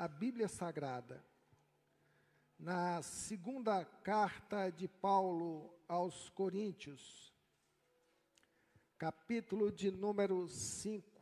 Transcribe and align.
a 0.00 0.08
Bíblia 0.08 0.48
Sagrada, 0.48 1.22
na 2.58 3.02
segunda 3.02 3.84
carta 3.84 4.70
de 4.70 4.88
Paulo 4.88 5.70
aos 5.86 6.30
Coríntios, 6.30 7.34
capítulo 8.96 9.70
de 9.70 9.90
número 9.90 10.48
5, 10.48 11.20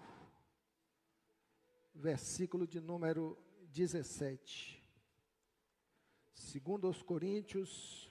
versículo 1.92 2.68
de 2.68 2.80
número 2.80 3.36
17. 3.72 4.80
Segundo 6.32 6.86
aos 6.86 7.02
Coríntios, 7.02 8.08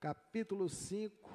capítulo 0.00 0.68
5, 0.68 1.30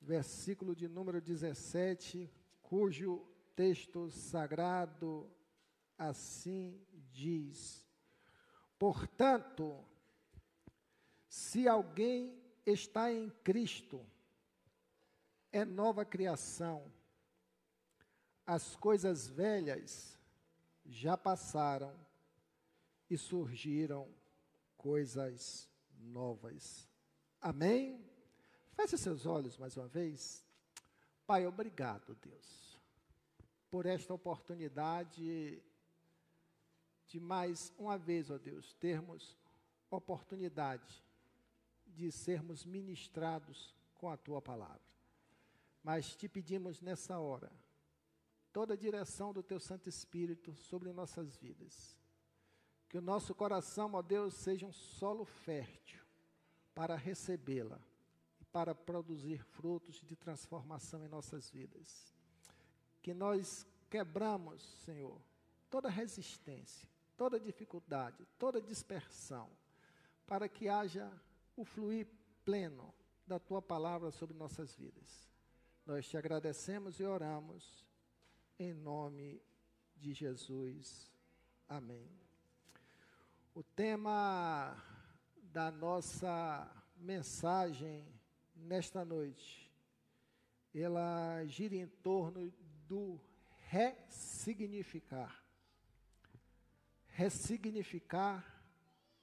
versículo 0.00 0.74
de 0.74 0.88
número 0.88 1.20
17, 1.20 2.32
cujo 2.62 3.30
texto 3.54 4.10
sagrado 4.10 5.30
assim 5.98 6.80
diz: 7.12 7.86
Portanto, 8.78 9.84
se 11.28 11.68
alguém 11.68 12.42
está 12.64 13.12
em 13.12 13.30
Cristo, 13.44 14.04
é 15.52 15.64
nova 15.64 16.04
criação. 16.04 16.90
As 18.46 18.74
coisas 18.74 19.28
velhas 19.28 20.18
já 20.84 21.16
passaram 21.16 21.94
e 23.08 23.16
surgiram 23.16 24.12
coisas 24.76 25.68
novas. 25.98 26.88
Amém? 27.40 28.04
Feche 28.72 28.96
seus 28.96 29.26
olhos 29.26 29.56
mais 29.56 29.76
uma 29.76 29.86
vez. 29.86 30.44
Pai, 31.26 31.46
obrigado, 31.46 32.16
Deus 32.16 32.69
por 33.70 33.86
esta 33.86 34.12
oportunidade 34.12 35.62
de 37.06 37.20
mais 37.20 37.72
uma 37.78 37.96
vez, 37.96 38.30
ó 38.30 38.38
Deus, 38.38 38.74
termos 38.74 39.38
oportunidade 39.88 41.04
de 41.86 42.10
sermos 42.12 42.64
ministrados 42.64 43.74
com 43.94 44.08
a 44.08 44.16
tua 44.16 44.42
palavra. 44.42 44.80
Mas 45.82 46.14
te 46.14 46.28
pedimos 46.28 46.80
nessa 46.80 47.18
hora 47.18 47.50
toda 48.52 48.74
a 48.74 48.76
direção 48.76 49.32
do 49.32 49.42
teu 49.42 49.58
Santo 49.58 49.88
Espírito 49.88 50.54
sobre 50.54 50.92
nossas 50.92 51.36
vidas. 51.36 51.96
Que 52.88 52.98
o 52.98 53.02
nosso 53.02 53.34
coração, 53.34 53.94
ó 53.94 54.02
Deus, 54.02 54.34
seja 54.34 54.66
um 54.66 54.72
solo 54.72 55.24
fértil 55.24 56.04
para 56.74 56.96
recebê-la 56.96 57.80
e 58.40 58.44
para 58.44 58.74
produzir 58.74 59.42
frutos 59.44 59.96
de 59.96 60.16
transformação 60.16 61.04
em 61.04 61.08
nossas 61.08 61.50
vidas 61.50 62.12
que 63.02 63.14
nós 63.14 63.66
quebramos, 63.88 64.62
Senhor, 64.84 65.20
toda 65.68 65.88
resistência, 65.88 66.88
toda 67.16 67.40
dificuldade, 67.40 68.26
toda 68.38 68.60
dispersão, 68.60 69.50
para 70.26 70.48
que 70.48 70.68
haja 70.68 71.10
o 71.56 71.64
fluir 71.64 72.06
pleno 72.44 72.94
da 73.26 73.38
tua 73.38 73.60
palavra 73.60 74.10
sobre 74.10 74.36
nossas 74.36 74.74
vidas. 74.74 75.30
Nós 75.86 76.08
te 76.08 76.16
agradecemos 76.16 77.00
e 77.00 77.04
oramos 77.04 77.84
em 78.58 78.72
nome 78.72 79.42
de 79.96 80.12
Jesus. 80.12 81.10
Amém. 81.68 82.10
O 83.54 83.62
tema 83.62 84.76
da 85.42 85.70
nossa 85.70 86.70
mensagem 86.96 88.06
nesta 88.54 89.04
noite, 89.04 89.70
ela 90.74 91.44
gira 91.46 91.74
em 91.74 91.86
torno 91.86 92.52
do 92.90 93.20
ressignificar. 93.68 95.40
Ressignificar 97.06 98.44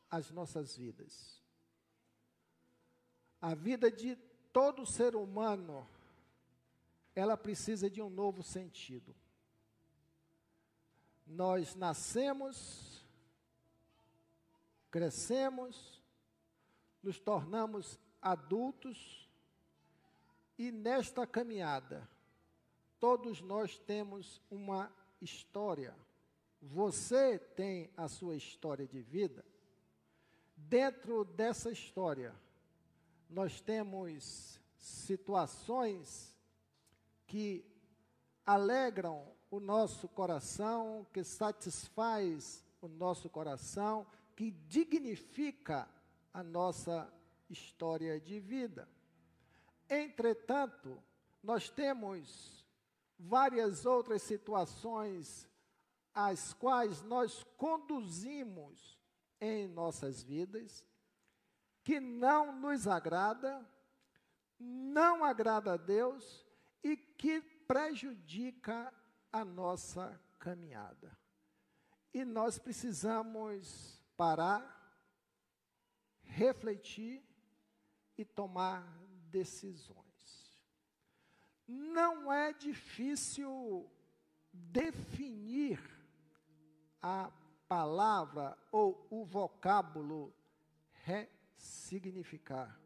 as 0.10 0.32
nossas 0.32 0.78
vidas. 0.78 1.44
A 3.42 3.54
vida 3.54 3.92
de 3.92 4.16
todo 4.54 4.86
ser 4.86 5.18
humano, 5.18 5.86
ela 7.14 7.36
precisa 7.36 7.90
de 7.90 8.02
um 8.02 8.10
novo 8.10 8.42
sentido. 8.42 9.14
Nós 11.26 11.76
nascemos, 11.76 13.06
crescemos, 14.90 16.02
nos 17.04 17.20
tornamos 17.20 18.00
adultos 18.22 19.30
e 20.58 20.72
nesta 20.72 21.28
caminhada 21.28 22.08
Todos 23.00 23.42
nós 23.42 23.78
temos 23.78 24.42
uma 24.50 24.92
história. 25.22 25.96
Você 26.62 27.38
tem 27.38 27.90
a 27.96 28.08
sua 28.08 28.36
história 28.36 28.88
de 28.88 29.02
vida. 29.02 29.46
Dentro 30.56 31.24
dessa 31.24 31.72
história, 31.72 32.34
nós 33.30 33.62
temos 33.62 34.60
situações 34.78 36.36
que 37.28 37.64
alegram 38.46 39.32
o 39.52 39.60
nosso 39.60 40.08
coração, 40.08 41.06
que 41.14 41.24
satisfaz 41.24 42.64
o 42.82 42.88
nosso 42.88 43.30
coração, 43.30 44.08
que 44.36 44.52
dignifica 44.52 45.88
a 46.34 46.44
nossa 46.44 47.12
história 47.50 48.20
de 48.20 48.40
vida. 48.40 48.88
Entretanto, 49.90 51.02
nós 51.44 51.70
temos 51.70 52.57
várias 53.18 53.86
outras 53.86 54.22
situações 54.22 55.48
as 56.14 56.52
quais 56.54 57.04
nós 57.04 57.44
conduzimos 57.58 59.00
em 59.40 59.68
nossas 59.68 60.24
vidas, 60.24 60.84
que 61.84 62.00
não 62.00 62.60
nos 62.60 62.88
agrada, 62.88 63.64
não 64.60 65.24
agrada 65.24 65.74
a 65.74 65.78
Deus 65.78 66.44
e 66.84 66.98
que 66.98 67.40
prejudica 67.40 68.92
a 69.32 69.46
nossa 69.46 70.20
caminhada. 70.40 71.16
E 72.12 72.26
nós 72.26 72.58
precisamos 72.58 74.04
parar, 74.18 74.66
refletir 76.24 77.24
e 78.18 78.26
tomar 78.26 78.82
decisões 79.30 80.07
não 81.68 82.32
é 82.32 82.54
difícil 82.54 83.90
definir 84.54 85.80
a 87.02 87.30
palavra 87.68 88.58
ou 88.72 89.06
o 89.10 89.26
vocábulo 89.26 90.34
ressignificar. 91.04 92.80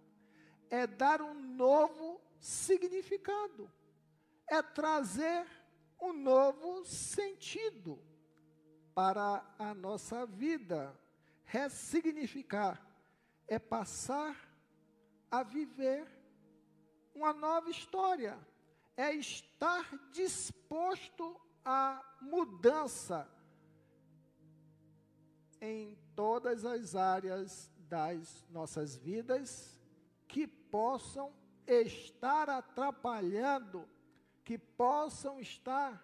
É 0.70 0.88
dar 0.88 1.22
um 1.22 1.34
novo 1.34 2.20
significado. 2.40 3.72
É 4.48 4.62
trazer 4.62 5.46
um 6.00 6.12
novo 6.12 6.84
sentido 6.84 8.00
para 8.96 9.46
a 9.60 9.74
nossa 9.74 10.26
vida. 10.26 10.98
Ressignificar 11.44 12.82
é 13.48 13.60
passar 13.60 14.36
a 15.30 15.44
viver 15.44 16.08
uma 17.14 17.34
nova 17.34 17.70
história 17.70 18.38
é 18.96 19.14
estar 19.16 19.86
disposto 20.12 21.40
à 21.64 22.04
mudança 22.22 23.30
em 25.60 25.98
todas 26.16 26.66
as 26.66 26.96
áreas 26.96 27.72
das 27.88 28.46
nossas 28.50 28.96
vidas 28.96 29.80
que 30.28 30.48
possam 30.48 31.34
estar 31.68 32.50
atrapalhando, 32.50 33.88
que 34.44 34.58
possam 34.58 35.40
estar 35.40 36.02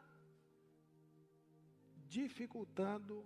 dificultando 2.08 3.26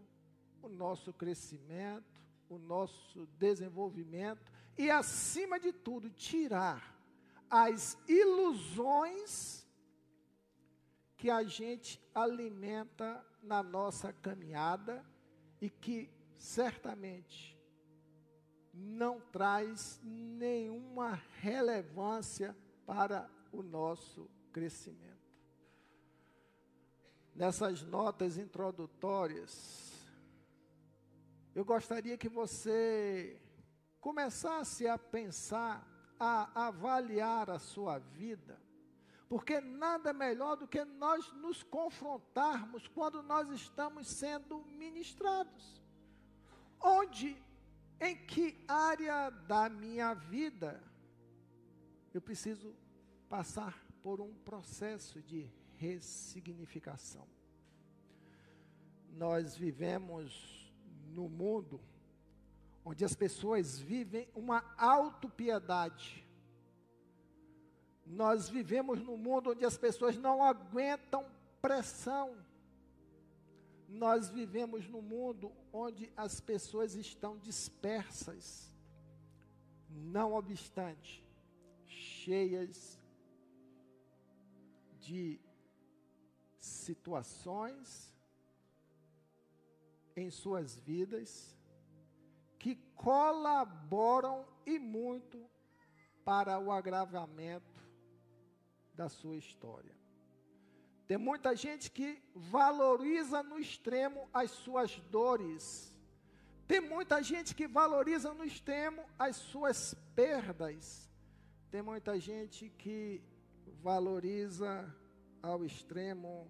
o 0.61 0.69
nosso 0.69 1.11
crescimento, 1.13 2.21
o 2.49 2.57
nosso 2.57 3.25
desenvolvimento 3.37 4.51
e, 4.77 4.89
acima 4.89 5.59
de 5.59 5.71
tudo, 5.71 6.09
tirar 6.09 7.00
as 7.51 7.97
ilusões 8.07 9.67
que 11.17 11.29
a 11.29 11.43
gente 11.43 12.01
alimenta 12.15 13.23
na 13.43 13.61
nossa 13.61 14.13
caminhada 14.13 15.05
e 15.59 15.69
que 15.69 16.09
certamente 16.37 17.59
não 18.73 19.19
traz 19.19 19.99
nenhuma 20.01 21.21
relevância 21.41 22.55
para 22.85 23.29
o 23.51 23.61
nosso 23.61 24.29
crescimento. 24.53 25.11
Nessas 27.35 27.83
notas 27.83 28.37
introdutórias, 28.37 29.91
eu 31.53 31.65
gostaria 31.65 32.17
que 32.17 32.29
você 32.29 33.41
começasse 33.99 34.87
a 34.87 34.97
pensar 34.97 35.90
a 36.23 36.67
avaliar 36.67 37.49
a 37.49 37.57
sua 37.57 37.97
vida, 37.97 38.61
porque 39.27 39.59
nada 39.59 40.13
melhor 40.13 40.55
do 40.55 40.67
que 40.67 40.85
nós 40.85 41.33
nos 41.33 41.63
confrontarmos 41.63 42.87
quando 42.87 43.23
nós 43.23 43.49
estamos 43.49 44.07
sendo 44.07 44.63
ministrados. 44.65 45.81
Onde, 46.79 47.35
em 47.99 48.15
que 48.27 48.63
área 48.67 49.31
da 49.31 49.67
minha 49.67 50.13
vida 50.13 50.79
eu 52.13 52.21
preciso 52.21 52.75
passar 53.27 53.83
por 54.03 54.21
um 54.21 54.31
processo 54.31 55.23
de 55.23 55.49
ressignificação. 55.77 57.27
Nós 59.09 59.55
vivemos 59.55 60.71
no 61.07 61.27
mundo 61.27 61.81
onde 62.83 63.05
as 63.05 63.15
pessoas 63.15 63.79
vivem 63.79 64.27
uma 64.35 64.63
autopiedade. 64.77 66.27
Nós 68.05 68.49
vivemos 68.49 69.01
num 69.01 69.17
mundo 69.17 69.51
onde 69.51 69.63
as 69.63 69.77
pessoas 69.77 70.17
não 70.17 70.43
aguentam 70.43 71.25
pressão. 71.61 72.35
Nós 73.87 74.29
vivemos 74.29 74.87
num 74.87 75.01
mundo 75.01 75.51
onde 75.71 76.11
as 76.17 76.41
pessoas 76.41 76.95
estão 76.95 77.37
dispersas. 77.37 78.73
Não 79.89 80.33
obstante, 80.33 81.23
cheias 81.85 82.99
de 84.99 85.39
situações 86.59 88.13
em 90.15 90.29
suas 90.29 90.77
vidas 90.79 91.55
que 92.61 92.75
colaboram 92.93 94.45
e 94.67 94.77
muito 94.77 95.43
para 96.23 96.59
o 96.59 96.71
agravamento 96.71 97.81
da 98.93 99.09
sua 99.09 99.35
história. 99.35 99.95
Tem 101.07 101.17
muita 101.17 101.55
gente 101.55 101.89
que 101.89 102.21
valoriza 102.35 103.41
no 103.41 103.57
extremo 103.57 104.29
as 104.31 104.51
suas 104.51 104.95
dores. 105.09 105.97
Tem 106.67 106.79
muita 106.79 107.23
gente 107.23 107.55
que 107.55 107.65
valoriza 107.65 108.31
no 108.31 108.43
extremo 108.43 109.03
as 109.17 109.37
suas 109.37 109.95
perdas. 110.15 111.09
Tem 111.71 111.81
muita 111.81 112.19
gente 112.19 112.69
que 112.69 113.23
valoriza 113.81 114.95
ao 115.41 115.65
extremo 115.65 116.47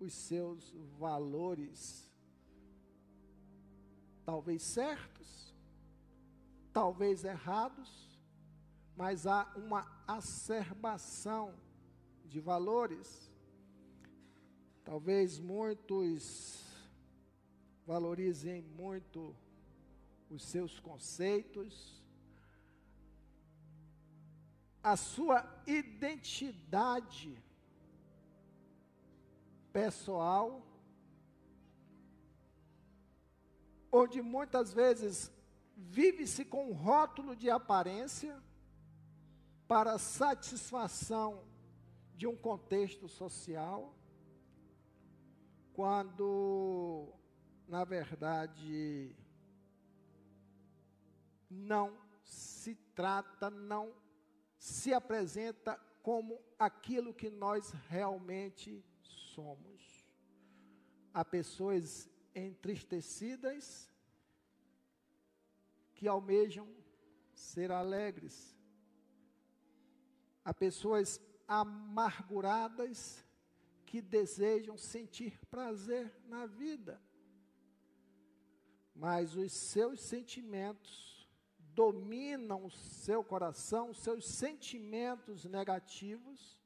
os 0.00 0.14
seus 0.14 0.72
valores. 0.98 2.10
Talvez 4.24 4.62
certos, 4.62 5.54
talvez 6.72 7.24
errados, 7.24 8.18
mas 8.96 9.26
há 9.26 9.52
uma 9.56 9.90
acerbação 10.06 11.54
de 12.24 12.40
valores. 12.40 13.30
Talvez 14.84 15.38
muitos 15.38 16.62
valorizem 17.86 18.62
muito 18.62 19.34
os 20.30 20.44
seus 20.44 20.78
conceitos, 20.80 22.02
a 24.82 24.96
sua 24.96 25.46
identidade 25.66 27.42
pessoal, 29.72 30.66
onde 33.92 34.22
muitas 34.22 34.72
vezes 34.72 35.30
vive-se 35.76 36.44
com 36.46 36.70
um 36.70 36.72
rótulo 36.72 37.36
de 37.36 37.50
aparência 37.50 38.42
para 39.68 39.98
satisfação 39.98 41.44
de 42.14 42.26
um 42.26 42.36
contexto 42.36 43.08
social, 43.08 43.94
quando, 45.74 47.12
na 47.68 47.84
verdade, 47.84 49.14
não 51.50 51.98
se 52.22 52.74
trata, 52.94 53.50
não 53.50 53.94
se 54.58 54.92
apresenta 54.94 55.78
como 56.02 56.40
aquilo 56.58 57.14
que 57.14 57.30
nós 57.30 57.72
realmente 57.88 58.84
somos. 59.02 60.06
Há 61.12 61.24
pessoas 61.24 62.11
entristecidas 62.34 63.90
que 65.94 66.08
almejam 66.08 66.68
ser 67.32 67.70
alegres. 67.70 68.56
Há 70.44 70.52
pessoas 70.52 71.20
amarguradas 71.46 73.24
que 73.86 74.00
desejam 74.00 74.76
sentir 74.76 75.38
prazer 75.46 76.12
na 76.26 76.46
vida. 76.46 77.00
Mas 78.94 79.36
os 79.36 79.52
seus 79.52 80.00
sentimentos 80.00 81.28
dominam 81.74 82.64
o 82.64 82.70
seu 82.70 83.22
coração, 83.24 83.90
os 83.90 83.98
seus 83.98 84.26
sentimentos 84.26 85.44
negativos, 85.44 86.61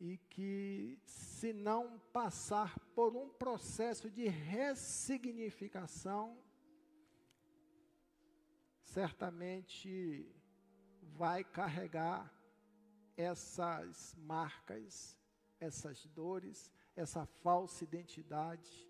e 0.00 0.16
que, 0.16 0.98
se 1.04 1.52
não 1.52 1.98
passar 2.12 2.78
por 2.94 3.16
um 3.16 3.28
processo 3.28 4.08
de 4.10 4.28
ressignificação, 4.28 6.38
certamente 8.84 10.32
vai 11.02 11.42
carregar 11.42 12.32
essas 13.16 14.14
marcas, 14.16 15.18
essas 15.58 16.06
dores, 16.06 16.70
essa 16.94 17.26
falsa 17.26 17.82
identidade, 17.84 18.88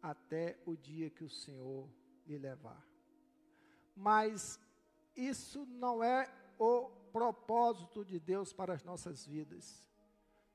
até 0.00 0.62
o 0.64 0.76
dia 0.76 1.10
que 1.10 1.24
o 1.24 1.28
Senhor 1.28 1.92
lhe 2.26 2.38
levar 2.38 2.88
mas 4.00 4.58
isso 5.14 5.66
não 5.66 6.02
é 6.02 6.32
o 6.58 6.88
propósito 7.12 8.02
de 8.02 8.18
Deus 8.18 8.50
para 8.50 8.72
as 8.72 8.82
nossas 8.82 9.26
vidas. 9.26 9.89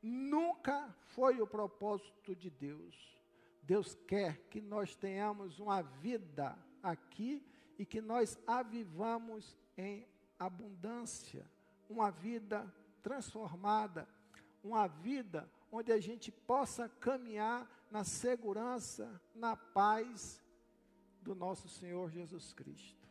Nunca 0.08 0.96
foi 1.16 1.42
o 1.42 1.48
propósito 1.48 2.36
de 2.36 2.52
Deus. 2.52 2.96
Deus 3.64 3.96
quer 4.08 4.38
que 4.52 4.62
nós 4.62 4.96
tenhamos 4.96 5.58
uma 5.58 5.82
vida 5.82 6.56
aqui 6.84 7.44
e 7.80 7.88
que 7.88 8.00
nós 8.02 8.38
avivamos 8.46 9.58
em 9.76 10.08
abundância, 10.38 11.50
uma 11.90 12.12
vida 12.12 12.72
transformada, 13.02 14.08
uma 14.64 14.86
vida 14.86 15.52
onde 15.72 15.92
a 15.92 16.00
gente 16.00 16.32
possa 16.32 16.88
caminhar 16.88 17.68
na 17.90 18.04
segurança, 18.04 19.20
na 19.34 19.58
paz 19.58 20.40
do 21.20 21.34
nosso 21.34 21.68
Senhor 21.68 22.12
Jesus 22.12 22.54
Cristo. 22.54 23.10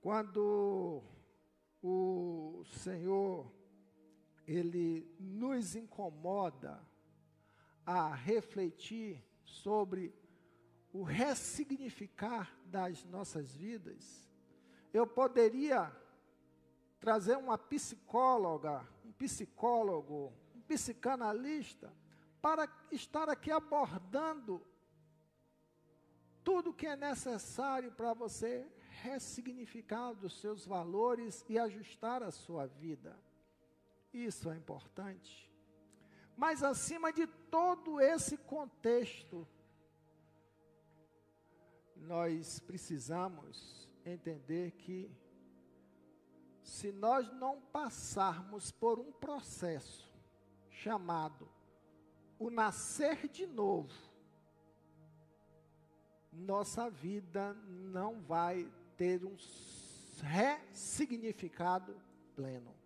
Quando 0.00 1.02
o 1.82 2.62
Senhor 2.64 3.61
ele 4.46 5.06
nos 5.18 5.74
incomoda 5.76 6.82
a 7.84 8.14
refletir 8.14 9.22
sobre 9.44 10.14
o 10.92 11.02
ressignificar 11.02 12.54
das 12.66 13.04
nossas 13.04 13.54
vidas, 13.54 14.28
eu 14.92 15.06
poderia 15.06 15.90
trazer 17.00 17.36
uma 17.36 17.56
psicóloga, 17.56 18.86
um 19.04 19.12
psicólogo, 19.12 20.32
um 20.54 20.60
psicanalista, 20.60 21.92
para 22.40 22.68
estar 22.90 23.28
aqui 23.28 23.50
abordando 23.50 24.64
tudo 26.44 26.74
que 26.74 26.86
é 26.86 26.96
necessário 26.96 27.92
para 27.92 28.12
você 28.12 28.66
ressignificar 29.02 30.10
os 30.10 30.40
seus 30.40 30.66
valores 30.66 31.44
e 31.48 31.58
ajustar 31.58 32.22
a 32.22 32.30
sua 32.30 32.66
vida. 32.66 33.16
Isso 34.12 34.50
é 34.50 34.56
importante. 34.56 35.50
Mas 36.36 36.62
acima 36.62 37.12
de 37.12 37.26
todo 37.26 38.00
esse 38.00 38.36
contexto, 38.36 39.46
nós 41.96 42.60
precisamos 42.60 43.88
entender 44.04 44.72
que 44.72 45.10
se 46.62 46.92
nós 46.92 47.30
não 47.32 47.60
passarmos 47.60 48.70
por 48.70 48.98
um 48.98 49.12
processo 49.12 50.12
chamado 50.70 51.48
o 52.38 52.50
nascer 52.50 53.28
de 53.28 53.46
novo, 53.46 53.92
nossa 56.32 56.90
vida 56.90 57.54
não 57.54 58.20
vai 58.20 58.68
ter 58.96 59.24
um 59.24 59.36
ressignificado 60.22 62.00
pleno. 62.34 62.81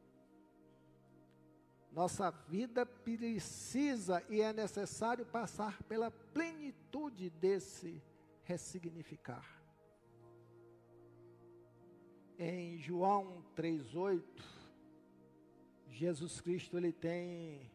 Nossa 1.97 2.31
vida 2.31 2.85
precisa 2.85 4.23
e 4.29 4.43
é 4.43 4.53
necessário 4.53 5.25
passar 5.25 5.83
pela 5.85 6.11
plenitude 6.11 7.31
desse 7.31 8.03
ressignificar. 8.43 9.63
Em 12.39 12.77
João 12.77 13.43
3,8, 13.57 14.23
Jesus 15.89 16.39
Cristo 16.43 16.77
ele 16.77 16.93
tem 16.93 17.73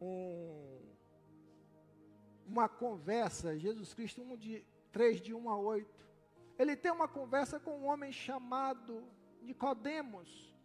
um, 0.00 0.80
uma 2.46 2.70
conversa, 2.70 3.58
Jesus 3.58 3.92
Cristo 3.92 4.22
1 4.22 4.36
de, 4.38 4.66
3 4.92 5.20
de 5.20 5.34
1 5.34 5.50
a 5.50 5.58
8. 5.58 6.08
Ele 6.58 6.74
tem 6.74 6.90
uma 6.90 7.06
conversa 7.06 7.60
com 7.60 7.80
um 7.80 7.84
homem 7.84 8.12
chamado 8.12 9.04
Nicodemos. 9.42 10.58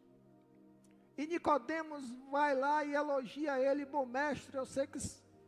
E 1.17 1.25
Nicodemos 1.25 2.09
vai 2.29 2.55
lá 2.55 2.83
e 2.83 2.93
elogia 2.93 3.59
ele, 3.59 3.85
bom 3.85 4.05
mestre, 4.05 4.57
eu 4.57 4.65
sei 4.65 4.85
que 4.85 4.99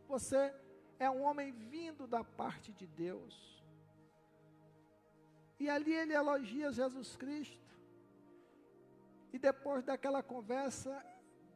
você 0.08 0.54
é 0.98 1.10
um 1.10 1.22
homem 1.24 1.52
vindo 1.52 2.08
da 2.08 2.24
parte 2.24 2.72
de 2.72 2.88
Deus. 2.88 3.64
E 5.60 5.70
ali 5.70 5.94
ele 5.94 6.14
elogia 6.14 6.72
Jesus 6.72 7.16
Cristo. 7.16 7.68
E 9.34 9.40
depois 9.40 9.84
daquela 9.84 10.24
conversa, 10.24 11.04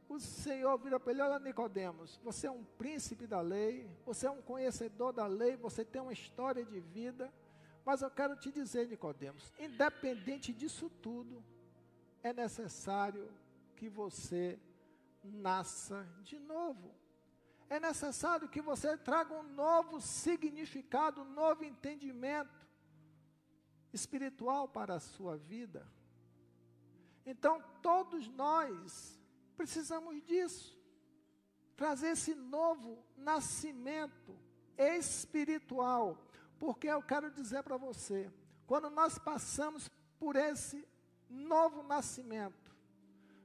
o 0.09 0.19
Senhor 0.19 0.77
vira 0.77 0.99
para 0.99 1.13
ele: 1.13 1.21
Olha, 1.21 1.39
Nicodemos, 1.39 2.19
você 2.23 2.47
é 2.47 2.51
um 2.51 2.63
príncipe 2.63 3.25
da 3.25 3.39
lei, 3.39 3.89
você 4.05 4.27
é 4.27 4.31
um 4.31 4.41
conhecedor 4.41 5.13
da 5.13 5.25
lei, 5.25 5.55
você 5.55 5.85
tem 5.85 6.01
uma 6.01 6.11
história 6.13 6.65
de 6.65 6.79
vida. 6.79 7.31
Mas 7.85 8.01
eu 8.01 8.11
quero 8.11 8.35
te 8.35 8.51
dizer, 8.51 8.87
Nicodemos, 8.87 9.51
independente 9.57 10.53
disso 10.53 10.89
tudo, 11.01 11.43
é 12.21 12.31
necessário 12.31 13.31
que 13.81 13.89
você 13.89 14.59
nasça 15.23 16.07
de 16.21 16.37
novo. 16.37 16.93
É 17.67 17.79
necessário 17.79 18.47
que 18.47 18.61
você 18.61 18.95
traga 18.95 19.33
um 19.33 19.41
novo 19.41 19.99
significado, 19.99 21.21
um 21.21 21.33
novo 21.33 21.63
entendimento 21.63 22.67
espiritual 23.91 24.67
para 24.67 24.93
a 24.93 24.99
sua 24.99 25.35
vida. 25.35 25.91
Então, 27.25 27.59
todos 27.81 28.27
nós 28.27 29.19
precisamos 29.57 30.21
disso. 30.25 30.79
Trazer 31.75 32.09
esse 32.09 32.35
novo 32.35 33.03
nascimento 33.17 34.37
espiritual. 34.77 36.23
Porque 36.59 36.85
eu 36.85 37.01
quero 37.01 37.31
dizer 37.31 37.63
para 37.63 37.77
você, 37.77 38.31
quando 38.67 38.91
nós 38.91 39.17
passamos 39.17 39.89
por 40.19 40.35
esse 40.35 40.87
novo 41.27 41.81
nascimento, 41.81 42.60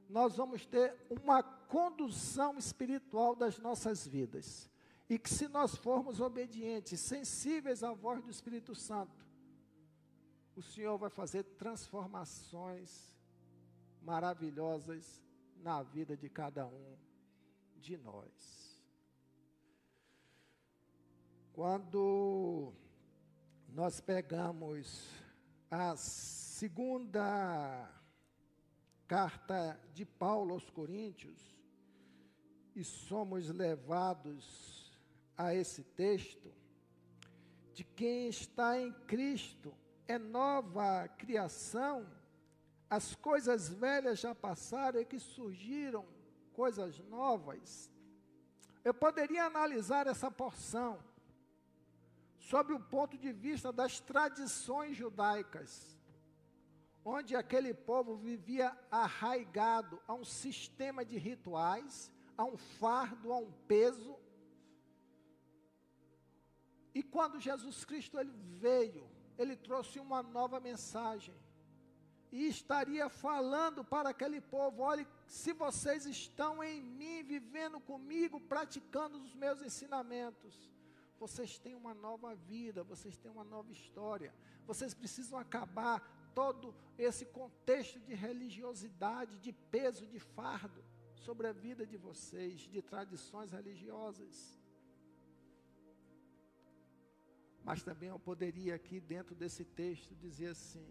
nós 0.09 0.37
vamos 0.37 0.65
ter 0.67 0.95
uma 1.11 1.43
condução 1.43 2.57
espiritual 2.57 3.35
das 3.35 3.59
nossas 3.59 4.07
vidas. 4.07 4.71
E 5.09 5.19
que 5.19 5.31
se 5.31 5.47
nós 5.49 5.77
formos 5.77 6.21
obedientes, 6.21 7.01
sensíveis 7.01 7.83
à 7.83 7.93
voz 7.93 8.23
do 8.23 8.31
Espírito 8.31 8.75
Santo, 8.75 9.25
o 10.57 10.63
Senhor 10.63 10.97
vai 10.99 11.11
fazer 11.11 11.45
transformações 11.45 13.15
maravilhosas 14.03 15.23
na 15.57 15.83
vida 15.83 16.17
de 16.17 16.29
cada 16.29 16.67
um 16.67 16.97
de 17.77 17.97
nós. 17.99 18.83
Quando 21.53 22.73
nós 23.69 24.01
pegamos 24.01 25.09
a 25.71 25.97
segunda 25.97 27.89
carta 29.07 29.81
de 29.95 30.05
Paulo 30.05 30.55
aos 30.55 30.69
Coríntios 30.71 31.57
e 32.75 32.85
somos 32.85 33.49
levados 33.49 34.93
a 35.37 35.55
esse 35.55 35.83
texto, 35.83 36.53
de 37.73 37.85
quem 37.85 38.29
está 38.29 38.79
em 38.81 38.93
Cristo 39.07 39.75
é 40.09 40.19
nova 40.19 41.09
criação, 41.09 42.07
as 42.89 43.15
coisas 43.15 43.69
velhas 43.69 44.21
já 44.21 44.35
passaram 44.35 45.01
e 45.01 45.05
que 45.05 45.19
surgiram 45.19 46.07
coisas 46.53 46.99
novas. 47.01 47.91
Eu 48.85 48.95
poderia 48.95 49.45
analisar 49.45 50.07
essa 50.07 50.31
porção 50.31 51.03
sob 52.39 52.73
o 52.73 52.81
ponto 52.81 53.19
de 53.19 53.33
vista 53.33 53.73
das 53.73 53.99
tradições 53.99 54.97
judaicas, 54.97 55.96
onde 57.09 57.37
aquele 57.37 57.73
povo 57.73 58.17
vivia 58.17 58.77
arraigado 58.91 60.03
a 60.09 60.13
um 60.13 60.25
sistema 60.25 61.05
de 61.05 61.17
rituais, 61.17 62.11
a 62.37 62.45
um 62.45 62.57
fardo, 62.57 63.33
a 63.33 63.39
um 63.39 63.53
peso. 63.69 64.19
E 66.93 67.05
quando 67.05 67.39
Jesus 67.39 67.85
Cristo 67.85 68.19
ele 68.19 68.33
veio, 68.59 69.09
ele 69.39 69.55
trouxe 69.55 70.01
uma 70.01 70.21
nova 70.21 70.59
mensagem 70.59 71.33
e 72.33 72.49
estaria 72.49 73.09
falando 73.09 73.85
para 73.85 74.09
aquele 74.09 74.41
povo: 74.41 74.83
olhe, 74.83 75.07
se 75.29 75.53
vocês 75.53 76.07
estão 76.07 76.61
em 76.65 76.83
mim, 76.83 77.23
vivendo 77.23 77.79
comigo, 77.79 78.41
praticando 78.41 79.17
os 79.23 79.33
meus 79.33 79.63
ensinamentos, 79.63 80.73
vocês 81.21 81.57
têm 81.57 81.77
uma 81.77 81.95
nova 81.95 82.35
vida, 82.35 82.83
vocês 82.83 83.17
têm 83.17 83.31
uma 83.31 83.45
nova 83.45 83.71
história. 83.71 84.35
Vocês 84.67 84.93
precisam 84.93 85.39
acabar 85.39 86.03
todo 86.37 86.75
esse 86.99 87.25
contexto 87.25 87.99
de 87.99 88.15
religiosidade, 88.15 89.39
de 89.39 89.53
peso, 89.75 90.07
de 90.07 90.21
fardo 90.21 90.85
sobre 91.15 91.47
a 91.47 91.53
vida 91.53 91.87
de 91.87 91.97
vocês, 91.97 92.61
de 92.75 92.83
tradições 92.83 93.53
religiosas. 93.53 94.61
Mas 97.65 97.83
também 97.83 98.11
eu 98.11 98.19
poderia 98.19 98.75
aqui 98.75 99.01
dentro 99.01 99.35
desse 99.35 99.65
texto 99.65 100.15
dizer 100.15 100.49
assim: 100.49 100.87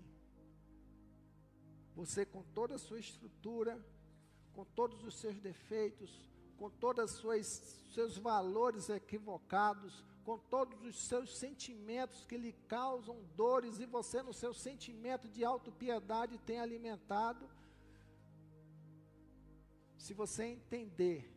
você, 1.94 2.26
com 2.26 2.42
toda 2.42 2.74
a 2.76 2.80
sua 2.80 3.00
estrutura, 3.00 3.80
com 4.52 4.66
todos 4.66 5.04
os 5.04 5.16
seus 5.16 5.40
defeitos, 5.40 6.12
com 6.58 6.72
todos 6.72 7.24
os 7.24 7.48
seus 7.94 8.18
valores 8.18 8.90
equivocados, 8.90 10.04
com 10.26 10.40
todos 10.40 10.84
os 10.84 10.96
seus 11.08 11.38
sentimentos 11.38 12.26
que 12.26 12.36
lhe 12.36 12.52
causam 12.68 13.24
dores 13.36 13.80
e 13.80 13.86
você, 13.86 14.24
no 14.24 14.34
seu 14.34 14.54
sentimento 14.54 15.30
de 15.30 15.46
autopiedade, 15.46 16.40
tem 16.40 16.60
alimentado. 16.60 17.48
Se 20.00 20.14
você 20.16 20.46
entender 20.46 21.32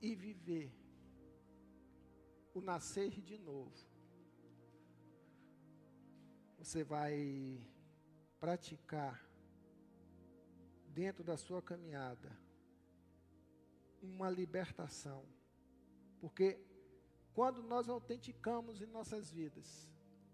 e 0.00 0.14
viver 0.14 0.72
o 2.54 2.60
nascer 2.60 3.10
de 3.10 3.38
novo, 3.38 3.74
você 6.58 6.84
vai 6.84 7.60
praticar 8.38 9.20
dentro 10.94 11.24
da 11.24 11.36
sua 11.36 11.60
caminhada 11.60 12.47
uma 14.02 14.30
libertação. 14.30 15.24
Porque 16.20 16.58
quando 17.32 17.62
nós 17.62 17.88
autenticamos 17.88 18.80
em 18.82 18.86
nossas 18.86 19.30
vidas 19.30 19.88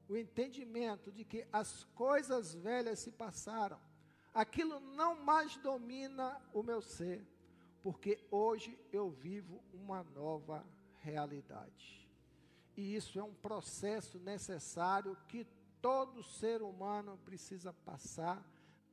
o 0.09 0.16
entendimento 0.16 1.11
de 1.11 1.25
que 1.25 1.47
as 1.52 1.85
coisas 1.94 2.54
velhas 2.54 2.99
se 2.99 3.11
passaram, 3.11 3.80
aquilo 4.33 4.78
não 4.80 5.23
mais 5.23 5.56
domina 5.56 6.40
o 6.52 6.62
meu 6.62 6.83
ser, 6.83 7.26
porque 7.83 8.23
hoje 8.30 8.78
eu 8.92 9.11
vivo 9.11 9.62
uma 9.73 10.02
nova 10.02 10.66
realidade. 11.00 12.09
E 12.76 12.94
isso 12.94 13.18
é 13.18 13.23
um 13.23 13.35
processo 13.35 14.18
necessário 14.18 15.16
que 15.28 15.47
todo 15.80 16.23
ser 16.23 16.62
humano 16.62 17.18
precisa 17.25 17.73
passar, 17.73 18.42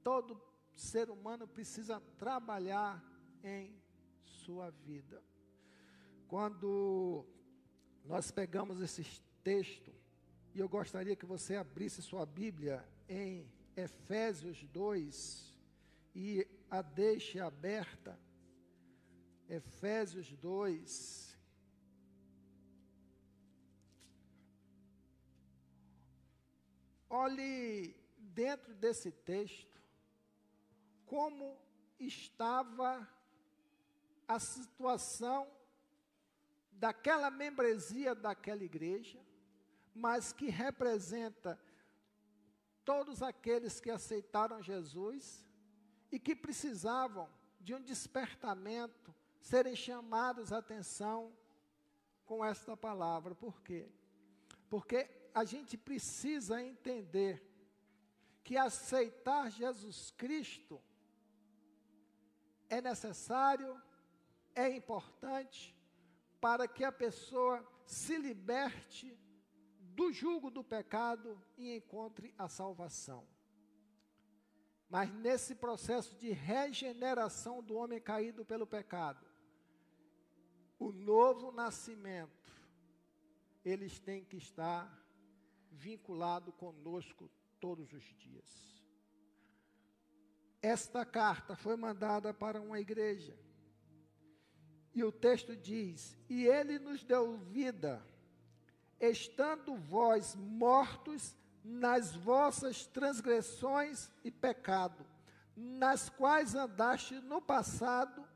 todo 0.04 0.42
ser 0.76 1.10
humano 1.10 1.48
precisa 1.48 2.00
trabalhar 2.18 3.04
em 3.44 3.82
sua 4.24 4.70
vida. 4.70 5.22
Quando 6.28 7.26
nós 8.06 8.32
pegamos 8.32 8.82
esse 8.82 9.22
texto, 9.44 9.94
e 10.54 10.60
eu 10.60 10.68
gostaria 10.68 11.16
que 11.16 11.26
você 11.26 11.56
abrisse 11.56 12.02
sua 12.02 12.26
Bíblia 12.26 12.88
em 13.08 13.50
Efésios 13.76 14.64
2 14.66 15.58
e 16.14 16.46
a 16.70 16.82
deixe 16.82 17.40
aberta. 17.40 18.20
Efésios 19.48 20.32
2. 20.38 21.38
Olhe 27.10 27.96
dentro 28.18 28.74
desse 28.74 29.12
texto 29.12 29.82
como 31.06 31.58
estava 32.00 33.06
a 34.36 34.40
situação 34.40 35.50
daquela 36.72 37.30
membresia 37.30 38.16
daquela 38.16 38.64
igreja, 38.64 39.20
mas 39.94 40.32
que 40.34 40.50
representa 40.50 41.60
todos 42.84 43.22
aqueles 43.22 43.80
que 43.80 43.92
aceitaram 43.92 44.62
Jesus 44.62 45.46
e 46.12 46.20
que 46.20 46.36
precisavam 46.36 47.30
de 47.60 47.76
um 47.76 47.82
despertamento, 47.82 49.14
serem 49.40 49.76
chamados 49.76 50.52
a 50.52 50.58
atenção 50.58 51.36
com 52.26 52.44
esta 52.44 52.76
palavra. 52.76 53.36
Por 53.36 53.62
quê? 53.62 53.88
Porque 54.70 55.10
a 55.34 55.44
gente 55.44 55.78
precisa 55.78 56.62
entender 56.62 57.48
que 58.44 58.58
aceitar 58.58 59.52
Jesus 59.52 60.12
Cristo 60.12 60.82
é 62.70 62.82
necessário, 62.82 63.80
é 64.56 64.70
importante 64.70 65.76
para 66.40 66.68
que 66.68 66.84
a 66.84 66.92
pessoa 66.92 67.66
se 67.86 68.18
liberte 68.18 69.18
do 69.80 70.12
jugo 70.12 70.50
do 70.50 70.64
pecado 70.64 71.40
e 71.58 71.76
encontre 71.76 72.34
a 72.38 72.48
salvação. 72.48 73.28
Mas 74.90 75.14
nesse 75.14 75.56
processo 75.56 76.16
de 76.18 76.32
regeneração 76.32 77.64
do 77.64 77.76
homem 77.76 78.02
caído 78.02 78.44
pelo 78.44 78.68
pecado, 78.68 79.26
o 80.80 80.92
novo 80.92 81.52
nascimento, 81.52 82.52
eles 83.64 84.00
têm 84.00 84.26
que 84.26 84.38
estar 84.38 84.92
vinculado 85.72 86.52
conosco 86.52 87.30
todos 87.60 87.94
os 87.94 88.04
dias. 88.18 88.84
Esta 90.62 91.06
carta 91.06 91.56
foi 91.56 91.76
mandada 91.76 92.34
para 92.34 92.60
uma 92.60 92.80
igreja. 92.80 93.38
E 94.94 95.04
o 95.04 95.12
texto 95.12 95.56
diz: 95.56 96.18
E 96.30 96.46
ele 96.46 96.78
nos 96.78 97.04
deu 97.04 97.38
vida, 97.38 98.06
estando 99.00 99.76
vós 99.76 100.36
mortos 100.36 101.36
nas 101.64 102.16
vossas 102.16 102.86
transgressões 102.88 104.10
e 104.24 104.32
pecado, 104.32 105.06
nas 105.56 106.10
quais 106.10 106.56
andaste 106.56 107.16
no 107.16 107.42
passado, 107.42 108.28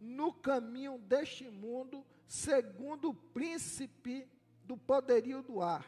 no 0.00 0.32
caminho 0.32 0.98
deste 0.98 1.48
mundo, 1.48 2.04
segundo 2.26 3.10
o 3.10 3.14
príncipe 3.14 4.28
do 4.64 4.76
poderio 4.76 5.42
do 5.42 5.62
ar, 5.62 5.86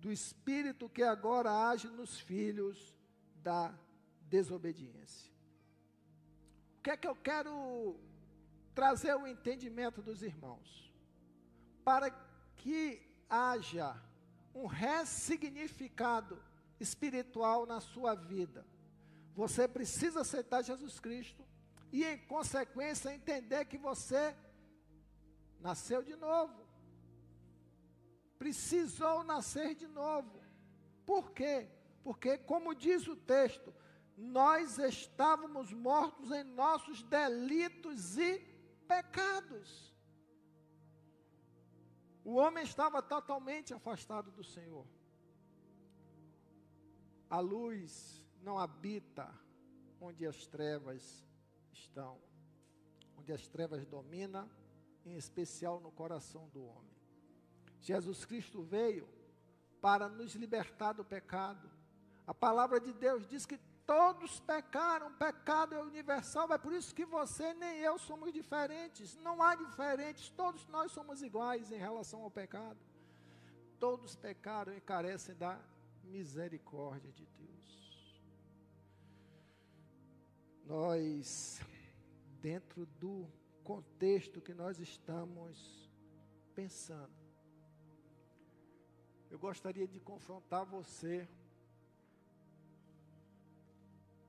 do 0.00 0.12
espírito 0.12 0.88
que 0.88 1.02
agora 1.02 1.50
age 1.68 1.88
nos 1.88 2.20
filhos 2.20 2.94
da 3.42 3.74
desobediência. 4.28 5.32
O 6.78 6.82
que 6.82 6.90
é 6.90 6.96
que 6.96 7.08
eu 7.08 7.16
quero 7.16 7.98
trazer 8.78 9.12
o 9.16 9.26
entendimento 9.26 10.00
dos 10.00 10.22
irmãos? 10.22 10.88
Para 11.84 12.12
que 12.54 13.02
haja 13.28 14.00
um 14.54 14.66
ressignificado 14.66 16.40
espiritual 16.78 17.66
na 17.66 17.80
sua 17.80 18.14
vida, 18.14 18.64
você 19.34 19.66
precisa 19.66 20.20
aceitar 20.20 20.62
Jesus 20.62 21.00
Cristo 21.00 21.44
e, 21.90 22.04
em 22.04 22.18
consequência, 22.18 23.12
entender 23.12 23.64
que 23.64 23.76
você 23.76 24.32
nasceu 25.58 26.00
de 26.00 26.14
novo. 26.14 26.64
Precisou 28.38 29.24
nascer 29.24 29.74
de 29.74 29.88
novo. 29.88 30.40
Por 31.04 31.32
quê? 31.32 31.68
Porque, 32.04 32.38
como 32.38 32.76
diz 32.76 33.08
o 33.08 33.16
texto, 33.16 33.74
nós 34.16 34.78
estávamos 34.78 35.72
mortos 35.72 36.30
em 36.30 36.44
nossos 36.44 37.02
delitos 37.02 38.16
e 38.16 38.47
pecados. 38.88 39.94
O 42.24 42.34
homem 42.34 42.64
estava 42.64 43.00
totalmente 43.00 43.72
afastado 43.72 44.30
do 44.30 44.42
Senhor. 44.42 44.86
A 47.30 47.38
luz 47.40 48.24
não 48.42 48.58
habita 48.58 49.32
onde 50.00 50.26
as 50.26 50.46
trevas 50.46 51.28
estão, 51.72 52.18
onde 53.16 53.32
as 53.32 53.46
trevas 53.48 53.84
dominam, 53.86 54.50
em 55.04 55.16
especial 55.16 55.80
no 55.80 55.90
coração 55.90 56.48
do 56.48 56.64
homem. 56.64 56.96
Jesus 57.80 58.24
Cristo 58.24 58.62
veio 58.62 59.08
para 59.80 60.08
nos 60.08 60.34
libertar 60.34 60.92
do 60.92 61.04
pecado. 61.04 61.70
A 62.26 62.34
palavra 62.34 62.80
de 62.80 62.92
Deus 62.92 63.26
diz 63.26 63.46
que 63.46 63.58
Todos 63.88 64.38
pecaram, 64.40 65.10
pecado 65.14 65.74
é 65.74 65.80
universal, 65.80 66.52
é 66.52 66.58
por 66.58 66.74
isso 66.74 66.94
que 66.94 67.06
você 67.06 67.54
nem 67.54 67.78
eu 67.78 67.98
somos 67.98 68.30
diferentes. 68.30 69.16
Não 69.16 69.42
há 69.42 69.54
diferentes, 69.54 70.28
todos 70.28 70.66
nós 70.66 70.92
somos 70.92 71.22
iguais 71.22 71.72
em 71.72 71.78
relação 71.78 72.20
ao 72.20 72.30
pecado. 72.30 72.78
Todos 73.80 74.14
pecaram 74.14 74.74
e 74.76 74.80
carecem 74.82 75.34
da 75.34 75.58
misericórdia 76.04 77.10
de 77.12 77.24
Deus. 77.24 78.20
Nós, 80.66 81.58
dentro 82.42 82.84
do 82.84 83.26
contexto 83.64 84.42
que 84.42 84.52
nós 84.52 84.78
estamos 84.78 85.90
pensando, 86.54 87.16
eu 89.30 89.38
gostaria 89.38 89.88
de 89.88 89.98
confrontar 89.98 90.66
você 90.66 91.26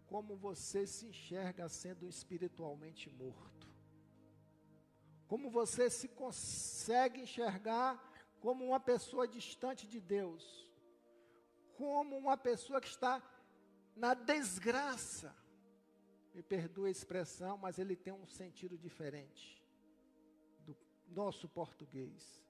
como 0.10 0.36
você 0.36 0.88
se 0.88 1.06
enxerga 1.06 1.70
sendo 1.70 2.08
espiritualmente 2.08 3.12
morto. 3.12 3.68
Como 5.28 5.52
você 5.52 5.88
se 5.88 6.08
consegue 6.08 7.22
enxergar 7.22 7.92
como 8.40 8.66
uma 8.66 8.80
pessoa 8.80 9.28
distante 9.28 9.88
de 9.88 10.00
Deus. 10.02 10.68
Como 11.78 12.18
uma 12.18 12.36
pessoa 12.36 12.82
que 12.82 12.88
está 12.88 13.22
na 13.96 14.16
desgraça. 14.16 15.36
Me 16.34 16.42
perdoe 16.42 16.88
a 16.88 16.92
expressão, 16.92 17.56
mas 17.60 17.78
ele 17.78 17.96
tem 17.96 18.12
um 18.12 18.26
sentido 18.26 18.80
diferente 18.80 19.64
do 20.66 20.76
nosso 21.08 21.48
português. 21.48 22.44